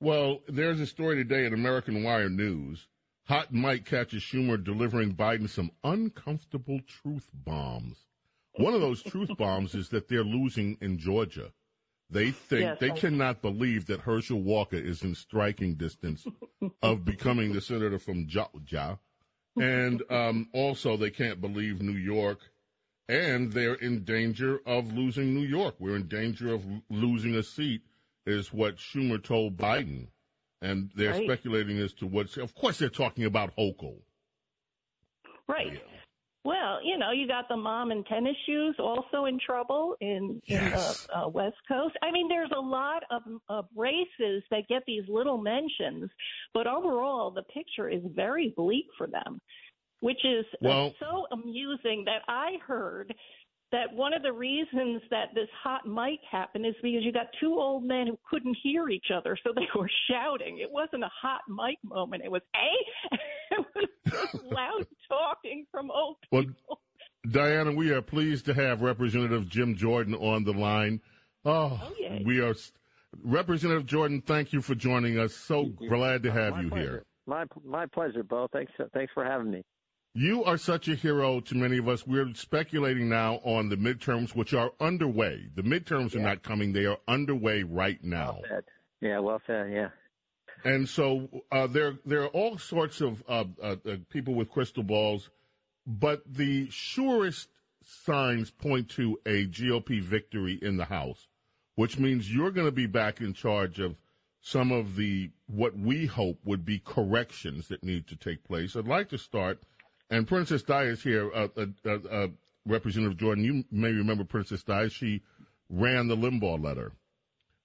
Well, 0.00 0.38
there's 0.46 0.80
a 0.80 0.86
story 0.86 1.16
today 1.16 1.44
in 1.44 1.52
American 1.52 2.04
Wire 2.04 2.28
News. 2.28 2.86
Hot 3.28 3.52
Mic 3.52 3.84
catches 3.84 4.22
Schumer 4.22 4.62
delivering 4.62 5.14
Biden 5.14 5.48
some 5.48 5.70
uncomfortable 5.84 6.80
truth 6.86 7.28
bombs. 7.32 8.06
One 8.54 8.74
of 8.74 8.80
those 8.80 9.02
truth 9.02 9.30
bombs 9.38 9.74
is 9.74 9.90
that 9.90 10.08
they're 10.08 10.24
losing 10.24 10.78
in 10.80 10.98
Georgia. 10.98 11.52
They 12.10 12.30
think 12.30 12.62
yes, 12.62 12.78
they 12.80 12.90
I... 12.90 12.96
cannot 12.96 13.42
believe 13.42 13.86
that 13.86 14.00
Herschel 14.00 14.40
Walker 14.40 14.76
is 14.76 15.02
in 15.02 15.14
striking 15.14 15.74
distance 15.74 16.26
of 16.82 17.04
becoming 17.04 17.52
the 17.52 17.60
senator 17.60 17.98
from 17.98 18.26
Georgia 18.26 18.98
and 19.60 20.02
um, 20.10 20.48
also 20.52 20.96
they 20.96 21.10
can't 21.10 21.40
believe 21.40 21.82
New 21.82 21.92
York, 21.92 22.40
and 23.08 23.52
they're 23.52 23.74
in 23.74 24.04
danger 24.04 24.60
of 24.66 24.92
losing 24.92 25.34
New 25.34 25.46
York. 25.46 25.74
We're 25.78 25.96
in 25.96 26.08
danger 26.08 26.54
of 26.54 26.64
losing 26.90 27.34
a 27.34 27.42
seat, 27.42 27.82
is 28.26 28.52
what 28.52 28.76
Schumer 28.76 29.22
told 29.22 29.56
Biden, 29.56 30.08
and 30.62 30.90
they're 30.94 31.12
right. 31.12 31.24
speculating 31.24 31.78
as 31.78 31.92
to 31.94 32.06
what's. 32.06 32.36
Of 32.36 32.54
course, 32.54 32.78
they're 32.78 32.88
talking 32.88 33.24
about 33.24 33.54
Hochul. 33.56 34.00
Right. 35.48 35.72
Yeah. 35.72 35.78
Well, 36.44 36.78
you 36.82 36.96
know, 36.96 37.10
you 37.10 37.26
got 37.26 37.48
the 37.48 37.56
mom 37.56 37.90
in 37.90 38.04
tennis 38.04 38.36
shoes 38.46 38.76
also 38.78 39.26
in 39.26 39.38
trouble 39.44 39.96
in, 40.00 40.40
yes. 40.46 40.62
in 40.62 40.70
the 40.70 41.18
uh, 41.18 41.28
West 41.28 41.56
Coast. 41.66 41.94
I 42.02 42.10
mean, 42.10 42.28
there's 42.28 42.50
a 42.56 42.60
lot 42.60 43.02
of, 43.10 43.22
of 43.48 43.66
races 43.76 44.42
that 44.50 44.66
get 44.68 44.82
these 44.86 45.02
little 45.08 45.36
mentions, 45.36 46.10
but 46.54 46.66
overall, 46.66 47.30
the 47.30 47.42
picture 47.42 47.88
is 47.88 48.00
very 48.14 48.54
bleak 48.56 48.86
for 48.96 49.06
them, 49.06 49.40
which 50.00 50.24
is 50.24 50.46
well, 50.62 50.94
so 51.00 51.26
amusing 51.32 52.04
that 52.06 52.22
I 52.28 52.52
heard 52.66 53.12
that 53.70 53.92
one 53.92 54.14
of 54.14 54.22
the 54.22 54.32
reasons 54.32 55.02
that 55.10 55.28
this 55.34 55.48
hot 55.62 55.86
mic 55.86 56.20
happened 56.30 56.64
is 56.64 56.74
because 56.82 57.02
you 57.02 57.12
got 57.12 57.26
two 57.40 57.54
old 57.54 57.84
men 57.84 58.06
who 58.06 58.18
couldn't 58.28 58.56
hear 58.62 58.88
each 58.88 59.06
other, 59.14 59.36
so 59.44 59.52
they 59.54 59.66
were 59.78 59.90
shouting. 60.10 60.58
It 60.58 60.70
wasn't 60.70 61.04
a 61.04 61.10
hot 61.20 61.40
mic 61.48 61.78
moment. 61.84 62.22
It 62.24 62.30
was 62.30 62.42
a 62.56 63.16
it 63.50 63.66
was 63.74 64.42
loud 64.50 64.86
talking 65.08 65.66
from 65.70 65.90
old 65.90 66.16
people. 66.22 66.54
Well, 66.68 66.80
Diana, 67.30 67.72
we 67.72 67.90
are 67.90 68.00
pleased 68.00 68.46
to 68.46 68.54
have 68.54 68.80
Representative 68.80 69.48
Jim 69.48 69.76
Jordan 69.76 70.14
on 70.14 70.44
the 70.44 70.52
line. 70.52 71.00
Oh, 71.44 71.80
oh 71.82 71.92
yeah. 71.98 72.18
we 72.24 72.40
are. 72.40 72.54
Representative 73.24 73.86
Jordan, 73.86 74.22
thank 74.24 74.52
you 74.52 74.60
for 74.60 74.74
joining 74.74 75.18
us. 75.18 75.34
So 75.34 75.66
glad 75.88 76.22
to 76.22 76.30
have 76.30 76.52
my 76.52 76.60
you 76.60 76.68
pleasure. 76.68 76.90
here. 76.90 77.04
My 77.26 77.44
my 77.64 77.86
pleasure, 77.86 78.22
Bo. 78.22 78.48
Thanks 78.52 78.72
thanks 78.94 79.12
for 79.12 79.24
having 79.24 79.50
me. 79.50 79.62
You 80.18 80.42
are 80.42 80.58
such 80.58 80.88
a 80.88 80.96
hero 80.96 81.38
to 81.38 81.54
many 81.54 81.78
of 81.78 81.86
us. 81.86 82.04
We're 82.04 82.34
speculating 82.34 83.08
now 83.08 83.36
on 83.44 83.68
the 83.68 83.76
midterms, 83.76 84.34
which 84.34 84.52
are 84.52 84.72
underway. 84.80 85.46
The 85.54 85.62
midterms 85.62 86.12
yeah. 86.12 86.18
are 86.18 86.24
not 86.24 86.42
coming; 86.42 86.72
they 86.72 86.86
are 86.86 86.98
underway 87.06 87.62
right 87.62 88.02
now. 88.02 88.40
Well. 88.50 88.60
Yeah, 89.00 89.20
well 89.20 89.40
said. 89.46 89.70
Yeah. 89.70 89.90
And 90.64 90.88
so 90.88 91.28
uh, 91.52 91.68
there, 91.68 92.00
there 92.04 92.24
are 92.24 92.28
all 92.28 92.58
sorts 92.58 93.00
of 93.00 93.22
uh, 93.28 93.44
uh, 93.62 93.76
people 94.10 94.34
with 94.34 94.50
crystal 94.50 94.82
balls, 94.82 95.30
but 95.86 96.22
the 96.26 96.68
surest 96.68 97.50
signs 97.84 98.50
point 98.50 98.88
to 98.90 99.20
a 99.24 99.46
GOP 99.46 100.02
victory 100.02 100.58
in 100.60 100.78
the 100.78 100.86
House, 100.86 101.28
which 101.76 101.96
means 101.96 102.34
you're 102.34 102.50
going 102.50 102.66
to 102.66 102.72
be 102.72 102.86
back 102.86 103.20
in 103.20 103.34
charge 103.34 103.78
of 103.78 103.94
some 104.40 104.72
of 104.72 104.96
the 104.96 105.30
what 105.46 105.78
we 105.78 106.06
hope 106.06 106.40
would 106.44 106.64
be 106.64 106.80
corrections 106.80 107.68
that 107.68 107.84
need 107.84 108.08
to 108.08 108.16
take 108.16 108.42
place. 108.42 108.74
I'd 108.74 108.88
like 108.88 109.10
to 109.10 109.18
start 109.18 109.62
and 110.10 110.26
Princess 110.26 110.62
Di 110.62 110.84
is 110.84 111.02
here. 111.02 111.30
Uh, 111.32 111.48
uh, 111.56 111.66
uh, 111.84 111.98
uh, 112.10 112.26
Representative 112.66 113.16
Jordan, 113.16 113.44
you 113.44 113.64
may 113.70 113.92
remember 113.92 114.24
Princess 114.24 114.62
Di. 114.62 114.88
She 114.88 115.22
ran 115.70 116.08
the 116.08 116.16
Limbaugh 116.16 116.62
letter. 116.62 116.92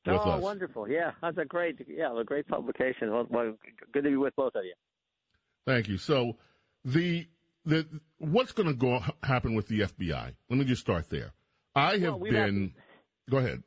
With 0.06 0.16
oh, 0.16 0.32
us. 0.32 0.42
wonderful! 0.42 0.90
Yeah, 0.90 1.12
that's 1.22 1.38
a 1.38 1.46
great, 1.46 1.78
yeah, 1.88 2.18
a 2.18 2.24
great 2.24 2.48
publication. 2.48 3.12
Well, 3.12 3.26
well, 3.30 3.54
good 3.94 4.04
to 4.04 4.10
be 4.10 4.18
with 4.18 4.36
both 4.36 4.56
of 4.56 4.66
you. 4.66 4.74
Thank 5.66 5.88
you. 5.88 5.98
So, 5.98 6.38
the 6.84 7.26
the 7.66 7.88
what's 8.18 8.52
going 8.52 8.68
to 8.68 8.74
go 8.74 9.02
happen 9.24 9.56
with 9.56 9.68
the 9.68 9.82
FBI? 9.82 10.34
Let 10.50 10.60
me 10.60 10.66
just 10.66 10.82
start 10.82 11.10
there. 11.10 11.32
I 11.74 11.98
have 12.00 12.16
well, 12.16 12.32
been. 12.32 12.74
Go 13.30 13.38
ahead. 13.38 13.64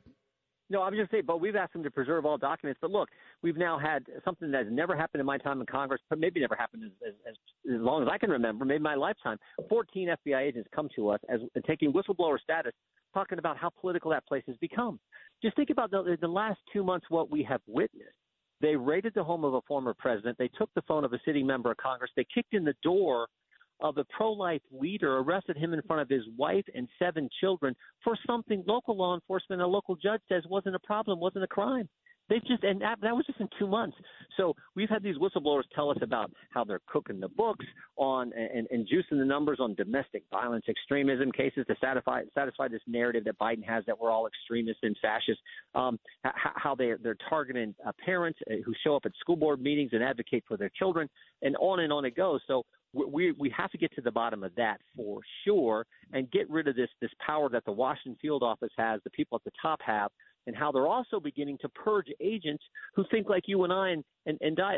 No, 0.69 0.81
I'm 0.81 0.93
just 0.95 1.11
saying, 1.11 1.23
but 1.25 1.39
we've 1.39 1.55
asked 1.55 1.73
them 1.73 1.83
to 1.83 1.91
preserve 1.91 2.25
all 2.25 2.37
documents. 2.37 2.79
But 2.81 2.91
look, 2.91 3.09
we've 3.41 3.55
now 3.55 3.79
had 3.79 4.05
something 4.25 4.51
that 4.51 4.65
has 4.65 4.73
never 4.73 4.97
happened 4.97 5.21
in 5.21 5.25
my 5.25 5.37
time 5.37 5.61
in 5.61 5.65
Congress, 5.65 6.01
but 6.09 6.19
maybe 6.19 6.41
never 6.41 6.55
happened 6.55 6.83
as, 6.85 6.91
as, 7.07 7.35
as 7.73 7.81
long 7.81 8.03
as 8.03 8.09
I 8.11 8.17
can 8.17 8.29
remember, 8.29 8.65
maybe 8.65 8.83
my 8.83 8.95
lifetime. 8.95 9.37
14 9.69 10.15
FBI 10.27 10.41
agents 10.41 10.67
come 10.75 10.89
to 10.95 11.09
us 11.09 11.19
as 11.29 11.39
taking 11.65 11.93
whistleblower 11.93 12.39
status, 12.39 12.73
talking 13.13 13.39
about 13.39 13.57
how 13.57 13.69
political 13.79 14.11
that 14.11 14.27
place 14.27 14.43
has 14.47 14.57
become. 14.57 14.99
Just 15.41 15.55
think 15.55 15.69
about 15.69 15.89
the, 15.89 16.17
the 16.19 16.27
last 16.27 16.59
two 16.73 16.83
months 16.83 17.05
what 17.09 17.31
we 17.31 17.43
have 17.43 17.61
witnessed. 17.67 18.09
They 18.59 18.75
raided 18.75 19.13
the 19.15 19.23
home 19.23 19.45
of 19.45 19.53
a 19.53 19.61
former 19.61 19.93
president. 19.93 20.37
They 20.37 20.49
took 20.49 20.69
the 20.73 20.81
phone 20.81 21.05
of 21.05 21.13
a 21.13 21.19
sitting 21.23 21.45
member 21.45 21.71
of 21.71 21.77
Congress. 21.77 22.11
They 22.15 22.25
kicked 22.33 22.53
in 22.53 22.65
the 22.65 22.73
door 22.83 23.27
of 23.79 23.97
a 23.97 24.05
pro 24.05 24.31
life 24.31 24.61
leader, 24.71 25.17
arrested 25.17 25.57
him 25.57 25.73
in 25.73 25.81
front 25.83 26.01
of 26.01 26.09
his 26.09 26.23
wife 26.37 26.65
and 26.73 26.87
seven 26.99 27.29
children 27.39 27.75
for 28.03 28.17
something 28.25 28.63
local 28.67 28.97
law 28.97 29.15
enforcement, 29.15 29.61
a 29.61 29.67
local 29.67 29.95
judge 29.95 30.21
says 30.29 30.43
wasn't 30.49 30.75
a 30.75 30.79
problem, 30.79 31.19
wasn't 31.19 31.43
a 31.43 31.47
crime. 31.47 31.87
They 32.29 32.39
just 32.39 32.63
and 32.63 32.81
that, 32.81 32.99
that 33.01 33.15
was 33.15 33.25
just 33.25 33.39
in 33.39 33.47
two 33.57 33.67
months. 33.67 33.95
So 34.35 34.55
we've 34.75 34.89
had 34.89 35.01
these 35.01 35.15
whistleblowers 35.17 35.63
tell 35.73 35.89
us 35.89 35.97
about 36.01 36.31
how 36.49 36.63
they're 36.63 36.81
cooking 36.87 37.19
the 37.19 37.29
books 37.29 37.65
on 37.95 38.33
and, 38.33 38.67
and 38.69 38.87
juicing 38.87 39.17
the 39.17 39.25
numbers 39.25 39.59
on 39.61 39.75
domestic 39.75 40.23
violence, 40.29 40.65
extremism 40.67 41.31
cases 41.31 41.65
to 41.67 41.75
satisfy 41.79 42.23
satisfy 42.35 42.67
this 42.67 42.81
narrative 42.85 43.23
that 43.25 43.39
Biden 43.39 43.63
has 43.65 43.85
that 43.85 43.97
we're 43.97 44.11
all 44.11 44.27
extremists 44.27 44.83
and 44.83 44.95
fascists. 45.01 45.41
Um, 45.73 45.99
how 46.23 46.75
they 46.75 46.93
they're 47.01 47.17
targeting 47.29 47.73
uh, 47.85 47.91
parents 48.03 48.39
uh, 48.51 48.55
who 48.65 48.73
show 48.83 48.95
up 48.95 49.03
at 49.05 49.13
school 49.19 49.37
board 49.37 49.61
meetings 49.61 49.91
and 49.93 50.03
advocate 50.03 50.43
for 50.47 50.57
their 50.57 50.71
children, 50.77 51.09
and 51.41 51.55
on 51.57 51.79
and 51.79 51.93
on 51.93 52.03
it 52.03 52.15
goes. 52.15 52.41
So 52.47 52.63
we 53.05 53.31
we 53.33 53.53
have 53.55 53.71
to 53.71 53.77
get 53.77 53.93
to 53.95 54.01
the 54.01 54.11
bottom 54.11 54.43
of 54.43 54.53
that 54.55 54.79
for 54.95 55.21
sure 55.45 55.85
and 56.13 56.29
get 56.31 56.49
rid 56.49 56.67
of 56.67 56.75
this 56.75 56.89
this 57.01 57.11
power 57.25 57.49
that 57.49 57.65
the 57.65 57.71
Washington 57.71 58.17
field 58.21 58.43
office 58.43 58.71
has, 58.77 59.01
the 59.03 59.09
people 59.09 59.35
at 59.35 59.43
the 59.43 59.51
top 59.61 59.79
have, 59.85 60.11
and 60.47 60.55
how 60.55 60.71
they're 60.71 60.87
also 60.87 61.19
beginning 61.19 61.57
to 61.61 61.69
purge 61.69 62.07
agents 62.21 62.63
who 62.95 63.05
think 63.11 63.29
like 63.29 63.43
you 63.45 63.63
and 63.63 63.73
I 63.73 63.89
and 63.89 64.03
and, 64.25 64.37
and 64.41 64.55
Di. 64.55 64.77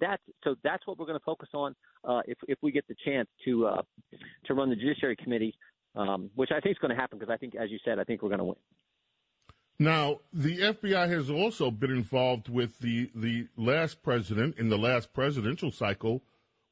That 0.00 0.20
so 0.44 0.56
that's 0.62 0.86
what 0.86 0.98
we're 0.98 1.06
going 1.06 1.18
to 1.18 1.24
focus 1.24 1.48
on 1.54 1.74
uh, 2.04 2.20
if 2.26 2.38
if 2.48 2.58
we 2.62 2.72
get 2.72 2.86
the 2.88 2.96
chance 3.04 3.28
to 3.44 3.66
uh, 3.66 3.82
to 4.46 4.54
run 4.54 4.70
the 4.70 4.76
Judiciary 4.76 5.16
Committee, 5.16 5.54
um, 5.94 6.30
which 6.34 6.50
I 6.50 6.60
think 6.60 6.72
is 6.76 6.78
going 6.78 6.94
to 6.94 7.00
happen 7.00 7.18
because 7.18 7.32
I 7.32 7.36
think, 7.36 7.54
as 7.54 7.70
you 7.70 7.78
said, 7.84 7.98
I 7.98 8.04
think 8.04 8.22
we're 8.22 8.28
going 8.28 8.38
to 8.38 8.44
win. 8.44 8.56
Now, 9.78 10.20
the 10.32 10.58
FBI 10.58 11.08
has 11.10 11.28
also 11.28 11.70
been 11.70 11.90
involved 11.90 12.48
with 12.48 12.78
the, 12.78 13.10
the 13.14 13.48
last 13.58 14.02
president 14.02 14.56
in 14.56 14.70
the 14.70 14.78
last 14.78 15.12
presidential 15.12 15.70
cycle 15.70 16.22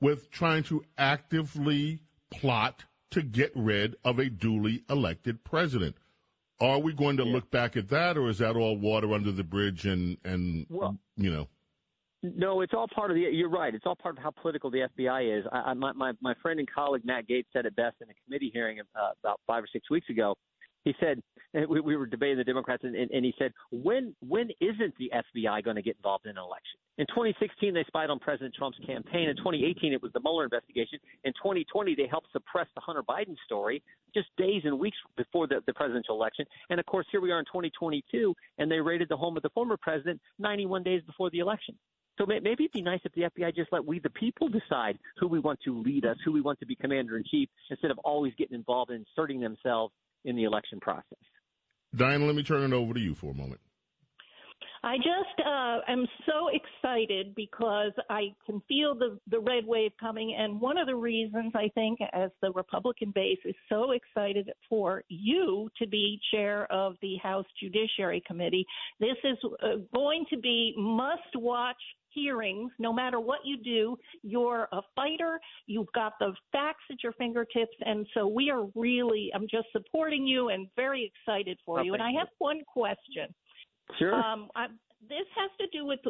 with 0.01 0.31
trying 0.31 0.63
to 0.65 0.85
actively 0.99 2.01
plot 2.31 2.85
to 3.11 3.23
get 3.23 3.53
rid 3.55 3.97
of 4.05 4.19
a 4.19 4.29
duly 4.29 4.85
elected 4.91 5.45
president. 5.45 5.97
Are 6.61 6.79
we 6.79 6.93
going 6.93 7.17
to 7.19 7.25
yeah. 7.25 7.33
look 7.33 7.51
back 7.51 7.77
at 7.77 7.89
that, 7.89 8.17
or 8.17 8.29
is 8.29 8.39
that 8.39 8.57
all 8.57 8.77
water 8.77 9.13
under 9.13 9.33
the 9.33 9.45
bridge 9.45 9.87
and, 9.87 10.19
and 10.25 10.67
well, 10.69 10.97
you 11.17 11.31
know? 11.31 11.49
No, 12.23 12.63
it's 12.63 12.73
all 12.73 12.89
part 12.89 13.11
of 13.11 13.17
the. 13.17 13.23
You're 13.23 13.51
right. 13.51 13.75
It's 13.75 13.85
all 13.87 13.97
part 13.97 14.17
of 14.17 14.23
how 14.23 14.31
political 14.31 14.71
the 14.71 14.89
FBI 14.99 15.39
is. 15.39 15.45
I, 15.53 15.59
I, 15.59 15.75
my, 15.75 15.93
my 15.93 16.13
my 16.23 16.35
friend 16.41 16.59
and 16.59 16.71
colleague 16.71 17.05
Matt 17.05 17.29
Gaetz 17.29 17.45
said 17.53 17.67
it 17.67 17.77
best 17.77 17.97
in 18.01 18.09
a 18.09 18.15
committee 18.25 18.51
hearing 18.53 18.81
uh, 18.81 19.11
about 19.23 19.41
five 19.47 19.63
or 19.63 19.67
six 19.71 19.91
weeks 19.91 20.09
ago 20.09 20.35
he 20.85 20.95
said 21.01 21.23
we, 21.69 21.81
we 21.81 21.97
were 21.97 22.07
debating 22.07 22.39
the 22.39 22.45
Democrats, 22.45 22.83
and, 22.85 22.95
and, 22.95 23.11
and 23.11 23.25
he 23.25 23.35
said, 23.39 23.53
when 23.71 24.15
when 24.21 24.51
isn't 24.61 24.95
the 24.99 25.11
FBI 25.15 25.65
going 25.65 25.77
to 25.77 25.83
get 25.83 25.97
involved 25.97 26.27
in 26.27 26.33
an 26.33 26.39
election? 26.39 26.79
In 26.99 27.07
2016, 27.07 27.75
they 27.75 27.85
spied 27.85 28.11
on 28.11 28.19
President 28.19 28.55
Trump's 28.55 28.79
campaign. 28.87 29.29
In 29.29 29.37
2018, 29.37 29.93
it 29.93 30.03
was 30.03 30.13
the 30.13 30.21
Mueller 30.21 30.45
investigation. 30.45 30.99
In 31.25 31.33
2020, 31.33 31.95
they 31.95 32.07
helped 32.09 32.29
suppress 32.33 32.67
the 32.75 32.81
Hunter 32.81 33.03
Biden 33.03 33.37
story 33.45 33.83
just 34.15 34.29
days 34.37 34.63
and 34.65 34.79
weeks 34.79 34.97
before 35.17 35.47
the, 35.47 35.61
the 35.67 35.75
presidential 35.75 36.15
election. 36.15 36.45
And 36.71 36.79
of 36.79 36.87
course, 36.87 37.07
here 37.11 37.21
we 37.21 37.33
are 37.33 37.41
in 37.41 37.45
2022, 37.47 38.35
and 38.59 38.71
they 38.71 38.79
raided 38.79 39.09
the 39.09 39.17
home 39.17 39.37
of 39.37 39.43
the 39.43 39.51
former 39.51 39.77
president 39.77 40.21
91 40.39 40.83
days 40.85 41.03
before 41.07 41.31
the 41.31 41.41
election. 41.41 41.77
So 42.17 42.27
maybe 42.27 42.51
it'd 42.51 42.71
be 42.71 42.81
nice 42.81 43.01
if 43.03 43.13
the 43.15 43.23
FBI 43.23 43.57
just 43.57 43.73
let 43.73 43.85
we, 43.85 43.99
the 43.99 44.11
people, 44.11 44.49
decide 44.49 45.01
who 45.19 45.27
we 45.27 45.41
want 45.41 45.59
to 45.65 45.83
lead 45.83 46.05
us, 46.05 46.17
who 46.25 46.31
we 46.31 46.41
want 46.41 46.61
to 46.61 46.67
be 46.67 46.77
commander 46.77 47.17
in 47.17 47.25
chief, 47.29 47.49
instead 47.71 47.91
of 47.91 47.99
always 47.99 48.33
getting 48.39 48.55
involved 48.55 48.93
and 48.93 49.05
inserting 49.05 49.41
themselves 49.41 49.93
in 50.25 50.37
the 50.37 50.45
election 50.45 50.81
process. 50.81 51.19
Diana, 51.97 52.25
let 52.25 52.35
me 52.35 52.43
turn 52.43 52.63
it 52.63 52.75
over 52.75 52.95
to 52.95 53.01
you 53.01 53.15
for 53.15 53.31
a 53.31 53.35
moment. 53.35 53.61
I 54.85 54.99
just 54.99 55.47
uh, 55.47 55.79
am 55.89 56.07
so 56.27 56.51
excited 56.53 57.35
because 57.35 57.93
I 58.11 58.35
can 58.45 58.61
feel 58.69 58.95
the, 58.95 59.19
the 59.31 59.41
red 59.41 59.65
wave 59.65 59.93
coming. 59.99 60.37
And 60.39 60.61
one 60.61 60.77
of 60.77 60.87
the 60.87 60.95
reasons 60.95 61.53
I 61.55 61.71
think, 61.75 62.01
as 62.13 62.31
the 62.43 62.53
Republican 62.53 63.11
base 63.15 63.39
is 63.47 63.55
so 63.71 63.93
excited 63.93 64.51
for 64.69 65.03
you 65.09 65.71
to 65.79 65.89
be 65.89 66.21
chair 66.31 66.71
of 66.71 66.97
the 67.01 67.17
House 67.23 67.47
Judiciary 67.59 68.23
Committee, 68.27 68.67
this 69.01 69.17
is 69.25 69.39
uh, 69.63 69.77
going 69.95 70.27
to 70.29 70.39
be 70.39 70.75
must 70.77 71.35
watch 71.35 71.81
hearings, 72.15 72.71
no 72.79 72.93
matter 72.93 73.21
what 73.21 73.41
you 73.45 73.57
do, 73.57 73.97
you're 74.23 74.69
a 74.73 74.81
fighter. 74.95 75.41
You've 75.67 75.93
got 75.95 76.15
the 76.21 76.33
facts 76.53 76.85
at 76.91 77.03
your 77.03 77.13
fingertips. 77.13 77.77
And 77.81 78.07
so 78.15 78.27
we 78.27 78.51
are 78.51 78.67
really, 78.75 79.31
I'm 79.35 79.47
just 79.51 79.67
supporting 79.73 80.27
you 80.27 80.49
and 80.49 80.69
very 80.77 81.13
excited 81.13 81.59
for 81.65 81.83
you. 81.83 81.95
And 81.95 82.03
I 82.03 82.13
have 82.19 82.29
one 82.39 82.61
question. 82.73 83.35
Sure. 83.99 84.15
Um, 84.15 84.49
I, 84.55 84.67
this 85.09 85.27
has 85.37 85.51
to 85.61 85.67
do 85.77 85.85
with 85.85 86.01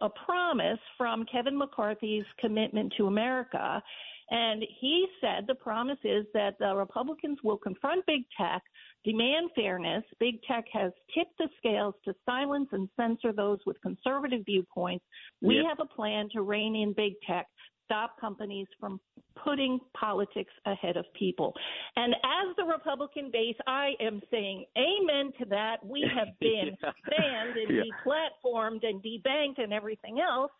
a 0.00 0.08
promise 0.08 0.78
from 0.96 1.24
Kevin 1.30 1.56
McCarthy's 1.56 2.24
commitment 2.38 2.92
to 2.96 3.06
America. 3.06 3.82
And 4.30 4.64
he 4.80 5.06
said 5.20 5.44
the 5.46 5.54
promise 5.54 5.98
is 6.02 6.26
that 6.34 6.58
the 6.58 6.74
Republicans 6.74 7.38
will 7.44 7.58
confront 7.58 8.04
big 8.06 8.22
tech, 8.36 8.62
demand 9.04 9.50
fairness. 9.54 10.02
Big 10.18 10.42
tech 10.42 10.64
has 10.72 10.92
tipped 11.14 11.38
the 11.38 11.48
scales 11.58 11.94
to 12.04 12.14
silence 12.24 12.68
and 12.72 12.88
censor 12.96 13.32
those 13.32 13.58
with 13.66 13.80
conservative 13.82 14.42
viewpoints. 14.44 15.04
We 15.40 15.56
yep. 15.56 15.66
have 15.68 15.80
a 15.80 15.94
plan 15.94 16.28
to 16.32 16.42
rein 16.42 16.74
in 16.74 16.92
big 16.92 17.14
tech, 17.26 17.46
stop 17.86 18.20
companies 18.20 18.66
from 18.78 19.00
putting 19.42 19.78
politics 19.98 20.52
ahead 20.66 20.96
of 20.96 21.04
people. 21.18 21.54
And 21.94 22.14
as 22.14 22.56
the 22.56 22.64
Republican 22.64 23.30
base, 23.32 23.56
I 23.66 23.92
am 24.00 24.20
saying 24.30 24.64
amen 24.76 25.32
to 25.38 25.44
that. 25.50 25.76
We 25.84 26.04
have 26.14 26.28
been 26.40 26.76
banned 26.82 27.56
and 27.56 27.76
yeah. 27.76 27.82
deplatformed 28.04 28.80
and 28.82 29.02
debanked 29.02 29.62
and 29.62 29.72
everything 29.72 30.20
else. 30.20 30.50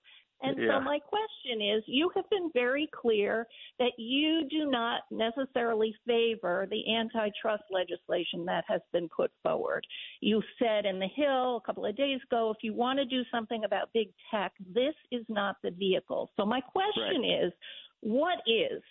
And 0.43 0.57
yeah. 0.61 0.79
so 0.79 0.85
my 0.85 0.99
question 0.99 1.63
is, 1.63 1.83
you 1.87 2.11
have 2.15 2.29
been 2.31 2.51
very 2.53 2.89
clear 2.95 3.47
that 3.79 3.93
you 3.97 4.47
do 4.51 4.71
not 4.71 5.03
necessarily 5.11 5.95
favor 6.07 6.67
the 6.71 6.95
antitrust 6.95 7.65
legislation 7.71 8.45
that 8.45 8.65
has 8.69 8.81
been 8.93 9.09
put 9.09 9.31
forward. 9.43 9.87
You 10.21 10.43
said 10.59 10.85
in 10.85 10.99
the 10.99 11.09
Hill 11.15 11.57
a 11.57 11.61
couple 11.65 11.87
of 11.87 11.97
days 11.97 12.21
ago, 12.31 12.51
if 12.51 12.59
you 12.63 12.75
want 12.75 12.99
to 12.99 13.05
do 13.05 13.23
something 13.31 13.65
about 13.65 13.89
big 13.95 14.09
tech, 14.31 14.53
this 14.75 14.95
is 15.11 15.25
not 15.29 15.57
the 15.63 15.71
vehicle. 15.71 16.31
So 16.37 16.45
my 16.45 16.61
question 16.61 17.23
right. 17.23 17.47
is, 17.47 17.53
what 18.01 18.39
is? 18.47 18.83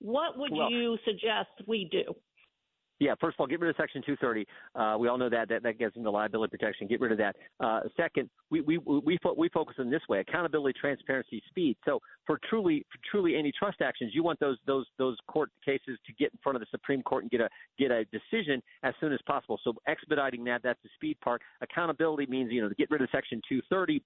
What 0.00 0.38
would 0.38 0.52
well, 0.52 0.70
you 0.70 0.98
suggest 1.04 1.48
we 1.66 1.88
do? 1.90 2.14
Yeah, 3.04 3.12
first 3.20 3.36
of 3.36 3.40
all, 3.40 3.46
get 3.46 3.60
rid 3.60 3.68
of 3.68 3.76
Section 3.76 4.00
230. 4.00 4.46
Uh, 4.74 4.96
we 4.98 5.08
all 5.08 5.18
know 5.18 5.28
that, 5.28 5.50
that 5.50 5.62
that 5.62 5.78
gets 5.78 5.94
into 5.94 6.10
liability 6.10 6.50
protection. 6.50 6.86
Get 6.86 7.02
rid 7.02 7.12
of 7.12 7.18
that. 7.18 7.36
Uh, 7.60 7.80
second, 7.98 8.30
we 8.50 8.62
we 8.62 8.78
we, 8.78 9.18
fo- 9.22 9.34
we 9.36 9.50
focus 9.50 9.76
on 9.78 9.90
this 9.90 10.00
way: 10.08 10.20
accountability, 10.20 10.78
transparency, 10.80 11.42
speed. 11.50 11.76
So 11.84 12.00
for 12.26 12.40
truly 12.48 12.86
for 12.90 12.98
truly 13.10 13.36
antitrust 13.36 13.82
actions, 13.82 14.12
you 14.14 14.22
want 14.22 14.40
those 14.40 14.56
those 14.66 14.86
those 14.96 15.18
court 15.26 15.50
cases 15.62 15.98
to 16.06 16.14
get 16.18 16.32
in 16.32 16.38
front 16.42 16.56
of 16.56 16.60
the 16.60 16.66
Supreme 16.70 17.02
Court 17.02 17.24
and 17.24 17.30
get 17.30 17.42
a 17.42 17.48
get 17.78 17.90
a 17.90 18.06
decision 18.06 18.62
as 18.84 18.94
soon 19.00 19.12
as 19.12 19.20
possible. 19.26 19.60
So 19.62 19.74
expediting 19.86 20.42
that 20.44 20.62
that's 20.64 20.80
the 20.82 20.88
speed 20.94 21.20
part. 21.20 21.42
Accountability 21.60 22.24
means 22.30 22.50
you 22.50 22.62
know 22.62 22.70
to 22.70 22.74
get 22.74 22.90
rid 22.90 23.02
of 23.02 23.08
Section 23.12 23.42
230 23.46 24.02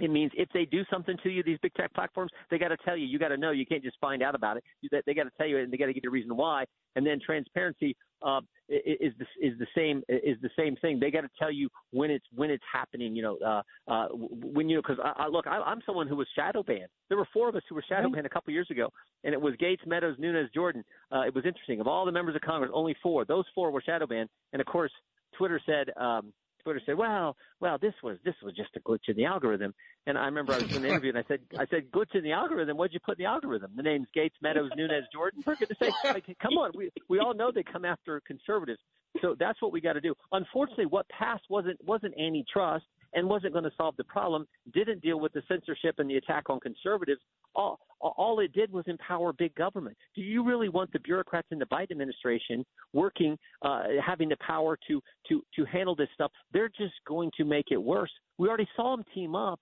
it 0.00 0.10
means 0.10 0.32
if 0.34 0.48
they 0.52 0.64
do 0.64 0.82
something 0.90 1.16
to 1.22 1.30
you, 1.30 1.42
these 1.42 1.58
big 1.62 1.74
tech 1.74 1.92
platforms, 1.94 2.30
they 2.50 2.58
got 2.58 2.68
to 2.68 2.76
tell 2.84 2.96
you. 2.96 3.06
You 3.06 3.18
got 3.18 3.28
to 3.28 3.36
know. 3.36 3.50
You 3.50 3.66
can't 3.66 3.82
just 3.82 3.96
find 4.00 4.22
out 4.22 4.34
about 4.34 4.56
it. 4.56 4.64
They, 4.90 5.00
they 5.06 5.14
got 5.14 5.24
to 5.24 5.30
tell 5.38 5.46
you, 5.46 5.58
and 5.58 5.72
they 5.72 5.76
got 5.76 5.86
to 5.86 5.94
give 5.94 6.04
you 6.04 6.10
a 6.10 6.12
reason 6.12 6.36
why. 6.36 6.64
And 6.96 7.06
then 7.06 7.18
transparency 7.24 7.96
uh, 8.22 8.40
is 8.68 9.12
the 9.18 9.26
is 9.46 9.58
the 9.58 9.66
same 9.74 10.02
is 10.08 10.36
the 10.42 10.50
same 10.56 10.76
thing. 10.76 10.98
They 10.98 11.10
got 11.10 11.22
to 11.22 11.30
tell 11.38 11.50
you 11.50 11.68
when 11.92 12.10
it's 12.10 12.24
when 12.34 12.50
it's 12.50 12.64
happening. 12.72 13.14
You 13.14 13.22
know, 13.22 13.38
uh, 13.44 13.62
uh, 13.90 14.08
when 14.12 14.68
you 14.68 14.80
because 14.82 14.98
I, 15.02 15.24
I, 15.24 15.28
look, 15.28 15.46
I, 15.46 15.58
I'm 15.58 15.80
someone 15.86 16.08
who 16.08 16.16
was 16.16 16.26
shadow 16.34 16.62
banned. 16.62 16.88
There 17.08 17.18
were 17.18 17.28
four 17.32 17.48
of 17.48 17.56
us 17.56 17.62
who 17.68 17.74
were 17.74 17.84
shadow 17.88 18.10
banned 18.10 18.26
a 18.26 18.30
couple 18.30 18.52
years 18.52 18.70
ago, 18.70 18.90
and 19.24 19.32
it 19.32 19.40
was 19.40 19.54
Gaetz, 19.54 19.86
Meadows, 19.86 20.16
Nunes, 20.18 20.50
Jordan. 20.54 20.84
Uh, 21.12 21.22
it 21.22 21.34
was 21.34 21.44
interesting. 21.46 21.80
Of 21.80 21.86
all 21.86 22.04
the 22.04 22.12
members 22.12 22.34
of 22.34 22.42
Congress, 22.42 22.70
only 22.74 22.96
four. 23.02 23.24
Those 23.24 23.44
four 23.54 23.70
were 23.70 23.82
shadow 23.82 24.06
banned, 24.06 24.28
and 24.52 24.60
of 24.60 24.66
course, 24.66 24.92
Twitter 25.36 25.60
said. 25.64 25.90
Um, 25.96 26.32
Twitter 26.66 26.82
said, 26.84 26.98
"Well, 26.98 27.36
well, 27.60 27.78
this 27.78 27.94
was 28.02 28.18
this 28.24 28.34
was 28.42 28.52
just 28.54 28.70
a 28.74 28.80
glitch 28.80 29.08
in 29.08 29.16
the 29.16 29.24
algorithm." 29.24 29.72
And 30.08 30.18
I 30.18 30.24
remember 30.24 30.52
I 30.52 30.58
was 30.58 30.76
in 30.76 30.84
an 30.84 30.90
interview 30.90 31.10
and 31.10 31.18
I 31.18 31.24
said, 31.28 31.38
"I 31.56 31.64
said 31.66 31.92
glitch 31.92 32.12
in 32.16 32.24
the 32.24 32.32
algorithm. 32.32 32.76
What'd 32.76 32.92
you 32.92 32.98
put 32.98 33.20
in 33.20 33.24
the 33.24 33.30
algorithm? 33.30 33.70
The 33.76 33.84
names 33.84 34.08
Gaetz, 34.16 34.32
Meadows, 34.42 34.70
Nunes, 34.74 35.06
Jordan. 35.12 35.42
For 35.42 35.54
goodness 35.54 35.78
sake, 35.78 35.94
like, 36.04 36.26
come 36.42 36.54
on. 36.54 36.72
We 36.74 36.90
we 37.08 37.20
all 37.20 37.34
know 37.34 37.52
they 37.54 37.62
come 37.62 37.84
after 37.84 38.20
conservatives, 38.26 38.80
so 39.22 39.36
that's 39.38 39.62
what 39.62 39.70
we 39.70 39.80
got 39.80 39.92
to 39.92 40.00
do. 40.00 40.14
Unfortunately, 40.32 40.86
what 40.86 41.08
passed 41.08 41.44
wasn't 41.48 41.78
wasn't 41.84 42.18
antitrust 42.18 42.84
and 43.14 43.28
wasn't 43.28 43.52
going 43.52 43.64
to 43.64 43.70
solve 43.76 43.96
the 43.96 44.04
problem, 44.04 44.46
didn't 44.72 45.02
deal 45.02 45.20
with 45.20 45.32
the 45.32 45.42
censorship 45.48 45.98
and 45.98 46.08
the 46.08 46.16
attack 46.16 46.44
on 46.48 46.60
conservatives. 46.60 47.20
All, 47.54 47.78
all 48.00 48.40
it 48.40 48.52
did 48.52 48.72
was 48.72 48.84
empower 48.86 49.32
big 49.32 49.54
government. 49.54 49.96
Do 50.14 50.22
you 50.22 50.44
really 50.44 50.68
want 50.68 50.92
the 50.92 50.98
bureaucrats 51.00 51.48
in 51.50 51.58
the 51.58 51.66
Biden 51.66 51.92
administration 51.92 52.64
working, 52.92 53.38
uh, 53.62 53.84
having 54.04 54.28
the 54.28 54.36
power 54.46 54.78
to, 54.88 55.02
to, 55.28 55.42
to 55.56 55.64
handle 55.64 55.96
this 55.96 56.08
stuff? 56.14 56.30
They're 56.52 56.68
just 56.68 56.94
going 57.06 57.30
to 57.36 57.44
make 57.44 57.66
it 57.70 57.82
worse. 57.82 58.10
We 58.38 58.48
already 58.48 58.68
saw 58.76 58.96
them 58.96 59.04
team 59.14 59.34
up 59.34 59.60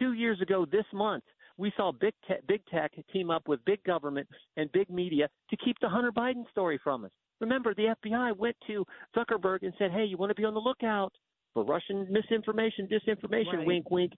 two 0.00 0.12
years 0.12 0.40
ago 0.40 0.66
this 0.70 0.86
month. 0.92 1.24
We 1.58 1.72
saw 1.76 1.92
big, 1.92 2.14
te- 2.26 2.34
big 2.48 2.62
tech 2.66 2.92
team 3.12 3.30
up 3.30 3.46
with 3.46 3.64
big 3.64 3.82
government 3.84 4.28
and 4.56 4.70
big 4.72 4.88
media 4.88 5.28
to 5.50 5.56
keep 5.56 5.76
the 5.80 5.88
Hunter 5.88 6.12
Biden 6.12 6.48
story 6.50 6.80
from 6.82 7.04
us. 7.04 7.10
Remember, 7.40 7.74
the 7.74 7.94
FBI 8.04 8.36
went 8.36 8.56
to 8.68 8.84
Zuckerberg 9.16 9.62
and 9.62 9.74
said, 9.76 9.90
"Hey, 9.90 10.04
you 10.04 10.16
want 10.16 10.30
to 10.30 10.34
be 10.34 10.44
on 10.44 10.54
the 10.54 10.60
lookout 10.60 11.12
for 11.54 11.64
Russian 11.64 12.06
misinformation, 12.10 12.88
disinformation, 12.88 13.58
right. 13.58 13.66
wink, 13.66 13.90
wink. 13.90 14.12